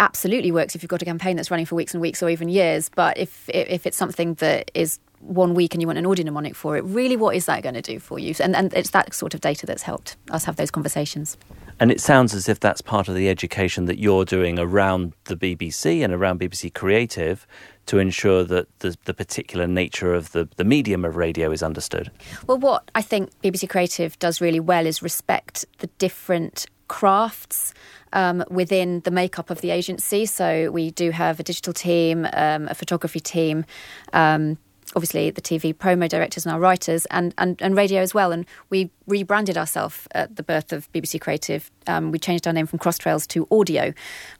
absolutely 0.00 0.52
works 0.52 0.74
if 0.74 0.82
you've 0.82 0.90
got 0.90 1.02
a 1.02 1.04
campaign 1.04 1.36
that's 1.36 1.50
running 1.50 1.66
for 1.66 1.74
weeks 1.74 1.92
and 1.94 2.00
weeks 2.00 2.22
or 2.22 2.30
even 2.30 2.48
years. 2.48 2.88
But 2.88 3.18
if 3.18 3.48
if 3.48 3.86
it's 3.86 3.96
something 3.96 4.34
that 4.34 4.70
is 4.74 4.98
one 5.20 5.54
week 5.54 5.74
and 5.74 5.80
you 5.80 5.86
want 5.86 5.98
an 5.98 6.06
audio 6.06 6.24
mnemonic 6.24 6.54
for 6.54 6.76
it, 6.76 6.84
really, 6.84 7.16
what 7.16 7.34
is 7.34 7.46
that 7.46 7.62
going 7.62 7.74
to 7.74 7.82
do 7.82 7.98
for 7.98 8.18
you? 8.18 8.34
And 8.40 8.56
and 8.56 8.72
it's 8.74 8.90
that 8.90 9.14
sort 9.14 9.34
of 9.34 9.40
data 9.40 9.66
that's 9.66 9.82
helped 9.82 10.16
us 10.30 10.44
have 10.44 10.56
those 10.56 10.70
conversations. 10.70 11.36
And 11.78 11.90
it 11.90 12.00
sounds 12.00 12.32
as 12.32 12.48
if 12.48 12.60
that's 12.60 12.80
part 12.80 13.08
of 13.08 13.14
the 13.14 13.28
education 13.28 13.84
that 13.84 13.98
you're 13.98 14.24
doing 14.24 14.58
around 14.58 15.12
the 15.24 15.36
BBC 15.36 16.02
and 16.02 16.12
around 16.12 16.40
BBC 16.40 16.72
Creative 16.72 17.46
to 17.86 17.98
ensure 17.98 18.44
that 18.44 18.66
the, 18.80 18.96
the 19.04 19.14
particular 19.14 19.66
nature 19.66 20.14
of 20.14 20.32
the, 20.32 20.48
the 20.56 20.64
medium 20.64 21.04
of 21.04 21.16
radio 21.16 21.52
is 21.52 21.62
understood. 21.62 22.10
Well, 22.46 22.58
what 22.58 22.90
I 22.94 23.02
think 23.02 23.30
BBC 23.42 23.68
Creative 23.68 24.18
does 24.18 24.40
really 24.40 24.60
well 24.60 24.86
is 24.86 25.02
respect 25.02 25.64
the 25.78 25.86
different 25.98 26.66
crafts 26.88 27.74
um, 28.12 28.44
within 28.48 29.00
the 29.00 29.10
makeup 29.10 29.50
of 29.50 29.60
the 29.60 29.70
agency. 29.70 30.24
So 30.26 30.70
we 30.70 30.90
do 30.90 31.10
have 31.10 31.38
a 31.40 31.42
digital 31.42 31.72
team, 31.72 32.26
um, 32.32 32.68
a 32.68 32.74
photography 32.74 33.20
team. 33.20 33.64
Um, 34.12 34.58
obviously, 34.94 35.30
the 35.30 35.40
TV 35.40 35.74
promo 35.74 36.08
directors 36.08 36.46
and 36.46 36.52
our 36.52 36.60
writers, 36.60 37.06
and, 37.06 37.34
and, 37.38 37.60
and 37.60 37.76
radio 37.76 38.00
as 38.00 38.14
well. 38.14 38.32
And 38.32 38.46
we 38.70 38.90
rebranded 39.06 39.56
ourselves 39.56 40.06
at 40.12 40.36
the 40.36 40.42
birth 40.42 40.72
of 40.72 40.90
BBC 40.92 41.20
Creative. 41.20 41.70
Um, 41.86 42.12
we 42.12 42.18
changed 42.18 42.46
our 42.46 42.52
name 42.52 42.66
from 42.66 42.78
Crosstrails 42.78 43.26
to 43.28 43.46
Audio 43.50 43.92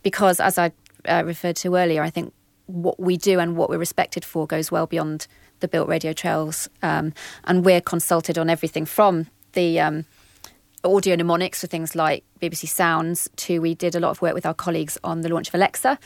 because, 0.02 0.40
as 0.40 0.58
I 0.58 0.72
uh, 1.08 1.22
referred 1.24 1.56
to 1.56 1.76
earlier, 1.76 2.02
I 2.02 2.10
think 2.10 2.32
what 2.66 2.98
we 2.98 3.16
do 3.16 3.38
and 3.38 3.56
what 3.56 3.70
we're 3.70 3.78
respected 3.78 4.24
for 4.24 4.46
goes 4.46 4.70
well 4.70 4.86
beyond 4.86 5.26
the 5.60 5.68
built 5.68 5.88
radio 5.88 6.12
trails. 6.12 6.68
Um, 6.82 7.12
and 7.44 7.64
we're 7.64 7.80
consulted 7.80 8.38
on 8.38 8.50
everything 8.50 8.84
from 8.84 9.26
the 9.52 9.80
um, 9.80 10.04
audio 10.86 11.14
mnemonics 11.16 11.60
for 11.60 11.66
things 11.66 11.94
like 11.94 12.24
BBC 12.40 12.68
Sounds 12.68 13.28
to 13.36 13.60
we 13.60 13.74
did 13.74 13.94
a 13.94 14.00
lot 14.00 14.10
of 14.10 14.22
work 14.22 14.34
with 14.34 14.46
our 14.46 14.54
colleagues 14.54 14.98
on 15.04 15.20
the 15.20 15.28
launch 15.28 15.48
of 15.48 15.54
Alexa. 15.54 15.98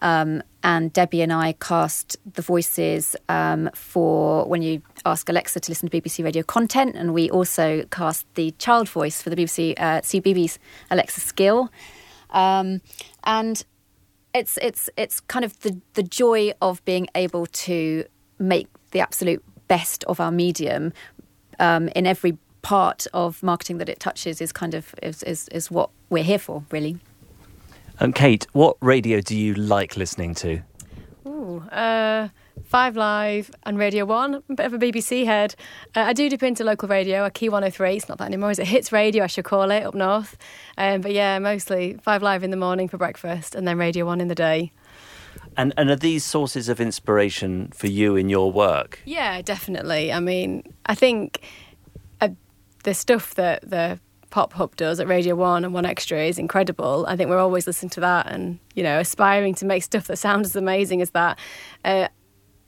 Um, 0.00 0.42
and 0.62 0.92
Debbie 0.92 1.22
and 1.22 1.32
I 1.32 1.52
cast 1.54 2.16
the 2.34 2.42
voices 2.42 3.16
um, 3.28 3.70
for 3.74 4.46
when 4.46 4.62
you 4.62 4.82
ask 5.04 5.28
Alexa 5.28 5.60
to 5.60 5.70
listen 5.70 5.88
to 5.88 6.00
BBC 6.00 6.24
radio 6.24 6.42
content. 6.42 6.94
And 6.96 7.14
we 7.14 7.30
also 7.30 7.84
cast 7.90 8.26
the 8.34 8.52
child 8.52 8.88
voice 8.88 9.20
for 9.22 9.30
the 9.30 9.36
BBC 9.36 9.74
uh, 9.78 10.00
CBeebies 10.00 10.58
Alexa 10.90 11.20
skill. 11.20 11.70
Um, 12.30 12.80
and 13.24 13.64
it's 14.34 14.58
it's 14.62 14.88
it's 14.96 15.20
kind 15.20 15.44
of 15.44 15.58
the 15.60 15.78
the 15.94 16.02
joy 16.02 16.52
of 16.62 16.84
being 16.84 17.08
able 17.14 17.46
to 17.46 18.04
make 18.38 18.68
the 18.92 19.00
absolute 19.00 19.42
best 19.68 20.04
of 20.04 20.20
our 20.20 20.30
medium 20.30 20.92
um, 21.58 21.88
in 21.88 22.06
every 22.06 22.38
part 22.62 23.06
of 23.12 23.42
marketing 23.42 23.78
that 23.78 23.88
it 23.88 24.00
touches 24.00 24.40
is 24.40 24.52
kind 24.52 24.74
of 24.74 24.94
is, 25.02 25.22
is, 25.24 25.48
is 25.48 25.70
what 25.70 25.90
we're 26.10 26.24
here 26.24 26.38
for 26.38 26.64
really 26.70 26.98
And 27.98 28.14
Kate, 28.14 28.46
what 28.52 28.76
radio 28.80 29.20
do 29.20 29.36
you 29.36 29.54
like 29.54 29.96
listening 29.96 30.34
to? 30.36 30.62
Ooh, 31.26 31.58
uh, 31.70 32.28
Five 32.64 32.96
Live 32.96 33.50
and 33.64 33.78
Radio 33.78 34.04
One. 34.04 34.36
I'm 34.36 34.42
a 34.48 34.54
bit 34.54 34.66
of 34.66 34.74
a 34.74 34.78
BBC 34.78 35.24
head. 35.24 35.54
Uh, 35.94 36.00
I 36.00 36.12
do 36.12 36.28
dip 36.28 36.42
into 36.42 36.64
local 36.64 36.88
radio, 36.88 37.24
a 37.24 37.30
Key 37.30 37.48
103. 37.48 37.96
It's 37.96 38.08
not 38.08 38.18
that 38.18 38.26
anymore, 38.26 38.50
is 38.50 38.58
it? 38.58 38.66
Hits 38.66 38.92
Radio, 38.92 39.24
I 39.24 39.26
should 39.26 39.44
call 39.44 39.70
it, 39.70 39.82
up 39.82 39.94
north. 39.94 40.36
Um, 40.78 41.00
but 41.00 41.12
yeah, 41.12 41.38
mostly 41.38 41.98
Five 42.02 42.22
Live 42.22 42.42
in 42.42 42.50
the 42.50 42.56
morning 42.56 42.88
for 42.88 42.96
breakfast 42.96 43.54
and 43.54 43.66
then 43.66 43.78
Radio 43.78 44.06
One 44.06 44.20
in 44.20 44.28
the 44.28 44.34
day. 44.34 44.72
And 45.56 45.74
and 45.76 45.90
are 45.90 45.96
these 45.96 46.24
sources 46.24 46.68
of 46.68 46.80
inspiration 46.80 47.68
for 47.74 47.86
you 47.86 48.16
in 48.16 48.28
your 48.28 48.50
work? 48.50 49.00
Yeah, 49.04 49.42
definitely. 49.42 50.12
I 50.12 50.20
mean, 50.20 50.62
I 50.86 50.94
think 50.94 51.42
the 52.82 52.94
stuff 52.94 53.34
that 53.34 53.68
the 53.68 53.98
Pop 54.30 54.54
Hub 54.54 54.74
does 54.76 54.98
at 54.98 55.06
Radio 55.06 55.34
One 55.34 55.64
and 55.64 55.74
One 55.74 55.84
Extra 55.84 56.18
is 56.24 56.38
incredible. 56.38 57.04
I 57.06 57.16
think 57.16 57.28
we're 57.28 57.38
always 57.38 57.66
listening 57.66 57.90
to 57.90 58.00
that 58.00 58.26
and 58.32 58.58
you 58.74 58.82
know 58.82 58.98
aspiring 58.98 59.54
to 59.56 59.66
make 59.66 59.82
stuff 59.82 60.06
that 60.06 60.16
sounds 60.16 60.48
as 60.48 60.56
amazing 60.56 61.02
as 61.02 61.10
that. 61.10 61.38
Uh, 61.84 62.08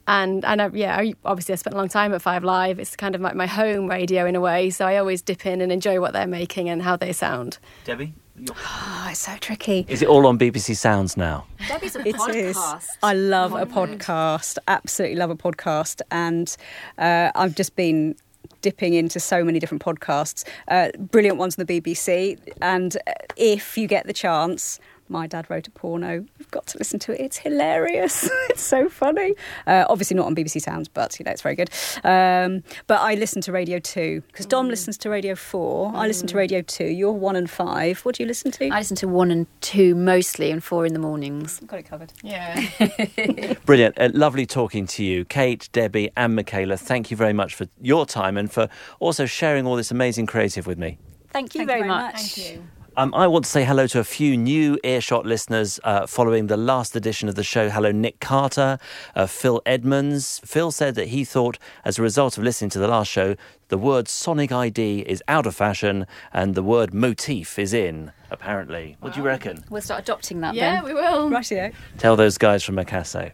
and 0.07 0.45
and 0.45 0.61
I, 0.61 0.69
yeah, 0.73 0.95
I, 0.95 1.13
obviously 1.25 1.53
I 1.53 1.55
spent 1.55 1.73
a 1.73 1.77
long 1.77 1.89
time 1.89 2.13
at 2.13 2.21
Five 2.21 2.43
Live. 2.43 2.79
It's 2.79 2.95
kind 2.95 3.15
of 3.15 3.21
like 3.21 3.35
my 3.35 3.47
home 3.47 3.87
radio 3.87 4.25
in 4.27 4.35
a 4.35 4.41
way. 4.41 4.69
So 4.69 4.85
I 4.85 4.97
always 4.97 5.23
dip 5.23 5.45
in 5.45 5.59
and 5.61 5.71
enjoy 5.71 5.99
what 5.99 6.13
they're 6.13 6.27
making 6.27 6.69
and 6.69 6.83
how 6.83 6.95
they 6.95 7.11
sound. 7.11 7.57
Debbie? 7.83 8.13
Oh, 8.97 9.07
it's 9.11 9.19
so 9.19 9.37
tricky. 9.37 9.85
Is 9.87 10.01
it 10.01 10.09
all 10.09 10.27
on 10.27 10.37
BBC 10.37 10.75
Sounds 10.75 11.15
now? 11.15 11.45
Debbie's 11.67 11.95
a 11.95 12.05
It 12.05 12.17
is. 12.35 12.57
I 13.01 13.13
love 13.13 13.53
a 13.53 13.65
podcast. 13.65 14.57
Absolutely 14.67 15.15
love 15.15 15.29
a 15.29 15.35
podcast, 15.35 16.01
and 16.11 16.55
uh, 16.97 17.31
I've 17.33 17.55
just 17.55 17.75
been 17.75 18.15
dipping 18.61 18.93
into 18.93 19.19
so 19.19 19.43
many 19.43 19.59
different 19.59 19.83
podcasts. 19.83 20.43
Uh, 20.67 20.89
brilliant 20.97 21.37
ones 21.37 21.57
on 21.57 21.65
the 21.65 21.81
BBC, 21.81 22.39
and 22.61 22.97
if 23.35 23.77
you 23.77 23.87
get 23.87 24.07
the 24.07 24.13
chance. 24.13 24.79
My 25.09 25.27
dad 25.27 25.49
wrote 25.49 25.67
a 25.67 25.71
porno. 25.71 26.25
You've 26.39 26.51
got 26.51 26.65
to 26.67 26.77
listen 26.77 26.99
to 26.99 27.13
it. 27.13 27.21
It's 27.21 27.37
hilarious. 27.37 28.27
it's 28.49 28.63
so 28.63 28.89
funny. 28.89 29.35
Uh, 29.67 29.85
obviously 29.89 30.15
not 30.15 30.25
on 30.25 30.35
BBC 30.35 30.61
Sounds, 30.61 30.87
but 30.87 31.19
you 31.19 31.25
know 31.25 31.31
it's 31.31 31.41
very 31.41 31.55
good. 31.55 31.69
Um, 32.03 32.63
but 32.87 33.01
I 33.01 33.15
listen 33.15 33.41
to 33.43 33.51
Radio 33.51 33.79
Two 33.79 34.21
because 34.27 34.45
Dom 34.45 34.69
listens 34.69 34.97
to 34.99 35.09
Radio 35.09 35.35
Four. 35.35 35.91
I 35.93 36.07
listen 36.07 36.27
to 36.27 36.37
Radio 36.37 36.61
Two. 36.61 36.85
You're 36.85 37.11
one 37.11 37.35
and 37.35 37.49
five. 37.49 37.99
What 37.99 38.15
do 38.15 38.23
you 38.23 38.27
listen 38.27 38.51
to? 38.51 38.69
I 38.69 38.79
listen 38.79 38.97
to 38.97 39.07
one 39.07 39.29
and 39.29 39.47
two 39.61 39.93
mostly 39.93 40.51
and 40.51 40.63
four 40.63 40.85
in 40.85 40.93
the 40.93 40.99
mornings 40.99 41.61
got 41.65 41.79
it 41.79 41.89
covered. 41.89 42.13
Yeah. 42.23 42.65
Brilliant. 43.65 43.99
Uh, 43.99 44.09
lovely 44.13 44.45
talking 44.45 44.87
to 44.87 45.03
you, 45.03 45.25
Kate, 45.25 45.69
Debbie, 45.71 46.11
and 46.15 46.35
Michaela. 46.35 46.77
Thank 46.77 47.11
you 47.11 47.17
very 47.17 47.33
much 47.33 47.55
for 47.55 47.67
your 47.81 48.05
time 48.05 48.37
and 48.37 48.51
for 48.51 48.69
also 48.99 49.25
sharing 49.25 49.65
all 49.65 49.75
this 49.75 49.91
amazing 49.91 50.25
creative 50.25 50.67
with 50.67 50.77
me. 50.77 50.97
Thank 51.31 51.53
you 51.53 51.59
Thank 51.59 51.69
very 51.69 51.79
you 51.81 51.85
very 51.85 51.89
much. 51.89 52.13
much. 52.13 52.33
Thank 52.35 52.55
you. 52.55 52.67
Um, 52.97 53.13
I 53.13 53.27
want 53.27 53.43
to 53.43 53.51
say 53.51 53.65
hello 53.65 53.87
to 53.87 53.99
a 53.99 54.05
few 54.05 54.37
new 54.37 54.77
Earshot 54.81 55.25
listeners 55.25 55.81
uh, 55.83 56.07
following 56.07 56.47
the 56.47 56.55
last 56.55 56.95
edition 56.95 57.27
of 57.27 57.35
the 57.35 57.43
show. 57.43 57.69
Hello, 57.69 57.91
Nick 57.91 58.21
Carter, 58.21 58.77
uh, 59.15 59.25
Phil 59.27 59.61
Edmonds. 59.65 60.39
Phil 60.45 60.71
said 60.71 60.95
that 60.95 61.09
he 61.09 61.25
thought, 61.25 61.59
as 61.83 61.99
a 61.99 62.01
result 62.01 62.37
of 62.37 62.45
listening 62.45 62.69
to 62.69 62.79
the 62.79 62.87
last 62.87 63.09
show, 63.11 63.35
the 63.67 63.77
word 63.77 64.07
Sonic 64.07 64.53
ID 64.53 64.99
is 65.01 65.21
out 65.27 65.45
of 65.45 65.53
fashion 65.53 66.05
and 66.31 66.55
the 66.55 66.63
word 66.63 66.93
motif 66.93 67.59
is 67.59 67.73
in, 67.73 68.13
apparently. 68.31 68.95
What 69.01 69.13
do 69.13 69.19
you 69.19 69.25
reckon? 69.25 69.65
We'll 69.69 69.81
start 69.81 70.03
adopting 70.03 70.39
that 70.39 70.55
Yeah, 70.55 70.75
then. 70.75 70.85
we 70.85 70.93
will. 70.93 71.29
Rightio. 71.29 71.73
Tell 71.97 72.15
those 72.15 72.37
guys 72.37 72.63
from 72.63 72.77
Mcasso. 72.77 73.33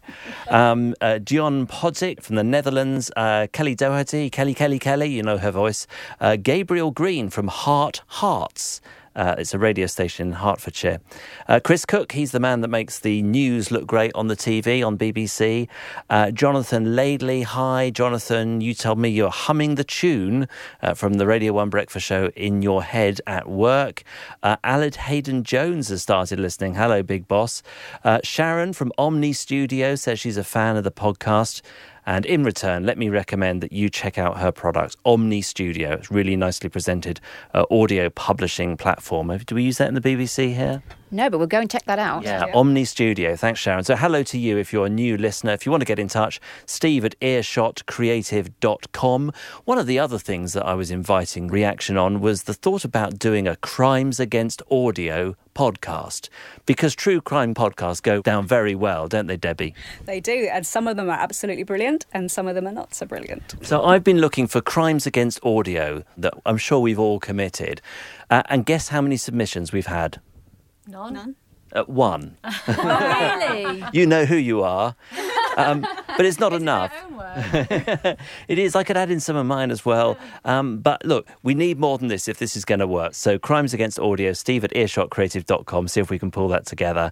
Um, 0.50 0.96
uh, 1.02 1.20
Dion 1.20 1.68
Podzik 1.68 2.24
from 2.24 2.36
the 2.36 2.44
Netherlands, 2.44 3.12
uh, 3.16 3.46
Kelly 3.54 3.76
Doherty, 3.76 4.32
Kelly, 4.32 4.56
Kelly, 4.56 4.80
Kelly, 4.80 5.08
you 5.12 5.22
know 5.22 5.38
her 5.38 5.52
voice. 5.52 5.86
Uh, 6.20 6.36
Gabriel 6.36 6.90
Green 6.90 7.30
from 7.30 7.48
Heart 7.48 8.02
Herts. 8.14 8.82
Uh, 9.16 9.36
it's 9.38 9.54
a 9.54 9.60
radio 9.60 9.86
station 9.88 10.28
in 10.28 10.34
Hertfordshire. 10.34 11.00
Uh, 11.48 11.60
Chris 11.64 11.86
Cook, 11.86 12.14
he's 12.14 12.32
the 12.32 12.40
man 12.40 12.62
that 12.62 12.70
makes 12.70 13.00
the 13.00 13.22
news 13.22 13.72
look 13.72 13.86
great 13.86 14.12
on 14.16 14.28
the 14.28 14.36
TV 14.36 14.86
on 14.86 14.98
BBC. 14.98 15.68
Uh, 16.10 16.32
Jonathan 16.32 16.96
Laidley, 16.96 17.44
hi, 17.44 17.90
Jonathan. 17.90 18.62
You 18.62 18.74
tell 18.74 18.96
me 18.96 19.10
you're 19.10 19.30
humming 19.30 19.76
the 19.76 19.84
tune 19.84 20.48
uh, 20.82 20.94
from 20.94 21.16
the 21.16 21.28
Radio 21.28 21.54
1 21.54 21.70
Breakfast 21.70 22.06
Show 22.06 22.32
in 22.36 22.62
your 22.62 22.84
head 22.84 23.20
at 23.28 23.50
work. 23.50 24.04
Uh, 24.42 24.56
Hayden 24.64 25.44
Jones 25.44 25.90
has 25.90 26.02
started 26.02 26.40
listening. 26.40 26.76
Hello, 26.76 27.04
big 27.04 27.28
boss. 27.28 27.62
Uh, 28.04 28.20
Sharon 28.24 28.74
from 28.74 28.92
Omny 28.98 29.36
Studio 29.36 29.96
says 29.96 30.20
she's 30.20 30.38
a 30.38 30.44
fan 30.44 30.78
of 30.78 30.84
the 30.84 30.92
podcast. 30.92 31.62
And 32.06 32.26
in 32.26 32.44
return, 32.44 32.86
let 32.86 32.98
me 32.98 33.10
recommend 33.10 33.62
that 33.62 33.72
you 33.72 33.90
check 33.90 34.18
out 34.18 34.40
her 34.40 34.52
product, 34.52 34.98
Omny 35.06 35.44
Studio. 35.44 35.94
It's 35.94 36.12
really 36.12 36.36
nicely 36.36 36.70
presented 36.70 37.20
uh, 37.54 37.66
audio 37.70 38.10
publishing 38.10 38.78
platform. 38.78 39.36
Do 39.46 39.56
we 39.56 39.64
use 39.64 39.78
that 39.78 39.88
in 39.88 39.94
the 39.94 40.02
BBC 40.02 40.56
here? 40.56 40.82
No, 41.12 41.30
but 41.30 41.38
we'll 41.38 41.48
go 41.48 41.60
and 41.60 41.70
check 41.70 41.84
that 41.86 42.00
out. 42.00 42.24
Yeah, 42.24 42.48
Omny 42.54 42.88
Studio. 42.88 43.36
Thanks, 43.36 43.60
Sharon. 43.60 43.84
So, 43.84 43.98
hello 43.98 44.24
to 44.24 44.38
you 44.38 44.58
if 44.58 44.72
you're 44.72 44.86
a 44.86 44.90
new 44.90 45.18
listener. 45.18 45.52
If 45.52 45.66
you 45.66 45.72
want 45.72 45.82
to 45.82 45.86
get 45.86 46.00
in 46.00 46.08
touch, 46.08 46.40
steve 46.66 47.04
at 47.04 47.20
earshotcreative.com. 47.20 49.34
One 49.66 49.78
of 49.78 49.88
the 49.88 50.00
other 50.00 50.18
things 50.18 50.54
that 50.54 50.66
I 50.66 50.74
was 50.74 50.90
inviting 50.90 51.48
reaction 51.48 51.98
on 51.98 52.22
was 52.22 52.44
the 52.44 52.54
thought 52.54 52.86
about 52.86 53.20
doing 53.20 53.46
a 53.48 53.58
Crimes 53.58 54.20
Against 54.20 54.62
Audio 54.72 55.36
podcast 55.54 56.30
because 56.66 56.96
true 56.96 57.22
crime 57.22 57.54
podcasts 57.54 58.02
go 58.02 58.22
down 58.22 58.48
very 58.48 58.76
well, 58.76 59.08
don't 59.08 59.28
they, 59.28 59.38
Debbie? 59.38 59.74
They 60.06 60.20
do, 60.20 60.50
and 60.52 60.66
some 60.66 60.88
of 60.88 60.96
them 60.96 61.10
are 61.10 61.20
absolutely 61.20 61.64
brilliant, 61.64 62.06
and 62.14 62.32
some 62.32 62.48
of 62.48 62.56
them 62.56 62.68
are 62.68 62.72
not 62.72 62.94
so 62.94 63.06
brilliant. 63.06 63.56
So 63.62 63.84
I've 63.84 64.04
been 64.04 64.20
looking 64.20 64.48
for 64.48 64.62
crimes 64.62 65.06
against 65.06 65.44
audio 65.44 66.04
that 66.18 66.34
I'm 66.46 66.58
sure 66.58 66.80
we've 66.80 67.00
all 67.00 67.20
committed. 67.20 67.82
Uh, 68.30 68.44
and 68.50 68.66
guess 68.66 68.90
how 68.90 69.02
many 69.02 69.18
submissions 69.18 69.74
we've 69.74 69.88
had? 69.88 70.22
None. 70.88 71.14
None. 71.14 71.36
Uh, 71.74 71.84
one. 71.86 72.38
really? 72.68 73.84
You 73.94 74.06
know 74.06 74.26
who 74.26 74.36
you 74.36 74.64
are. 74.64 74.96
Um, 75.58 75.82
but 76.18 76.26
it's 76.26 76.40
not 76.40 76.54
enough. 76.54 76.94
it 78.48 78.58
is. 78.58 78.76
I 78.76 78.84
could 78.84 78.98
add 78.98 79.12
in 79.12 79.20
some 79.20 79.36
of 79.36 79.46
mine 79.46 79.72
as 79.72 79.86
well. 79.86 80.18
Um, 80.46 80.80
but 80.80 81.06
look, 81.06 81.28
we 81.44 81.54
need 81.54 81.80
more 81.80 81.98
than 81.98 82.08
this 82.08 82.28
if 82.28 82.38
this 82.38 82.56
is 82.56 82.66
going 82.66 82.80
to 82.80 82.88
work. 82.88 83.14
So, 83.14 83.38
Crimes 83.38 83.74
Against 83.74 84.00
Audio, 84.00 84.34
steve 84.34 84.64
at 84.64 84.72
earshotcreative.com. 84.72 85.88
See 85.88 86.00
if 86.00 86.10
we 86.10 86.20
can 86.20 86.32
pull 86.32 86.48
that 86.50 86.66
together. 86.66 87.12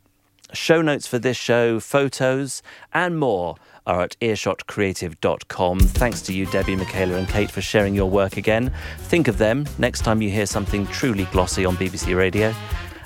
Show 0.53 0.82
notes 0.82 1.05
for 1.05 1.20
this 1.20 1.38
show, 1.38 1.80
photos, 1.80 2.63
and 2.93 3.20
more 3.20 3.55
are 3.86 4.01
at 4.01 4.17
earshotcreative.com. 4.20 5.80
Thanks 5.80 6.22
to 6.24 6.34
you, 6.34 6.45
Debbie, 6.47 6.76
Michaela, 6.76 7.15
and 7.15 7.28
Kate, 7.28 7.51
for 7.51 7.61
sharing 7.61 7.93
your 7.93 8.09
work 8.09 8.38
again. 8.38 8.74
Think 8.99 9.28
of 9.28 9.38
them 9.38 9.67
next 9.78 10.01
time 10.01 10.22
you 10.22 10.30
hear 10.30 10.45
something 10.45 10.88
truly 10.88 11.26
glossy 11.26 11.65
on 11.65 11.76
BBC 11.78 12.15
Radio. 12.15 12.53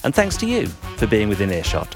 And 0.04 0.14
thanks 0.14 0.38
to 0.38 0.46
you 0.46 0.68
for 0.98 1.08
being 1.08 1.30
within 1.30 1.52
earshot. 1.52 1.96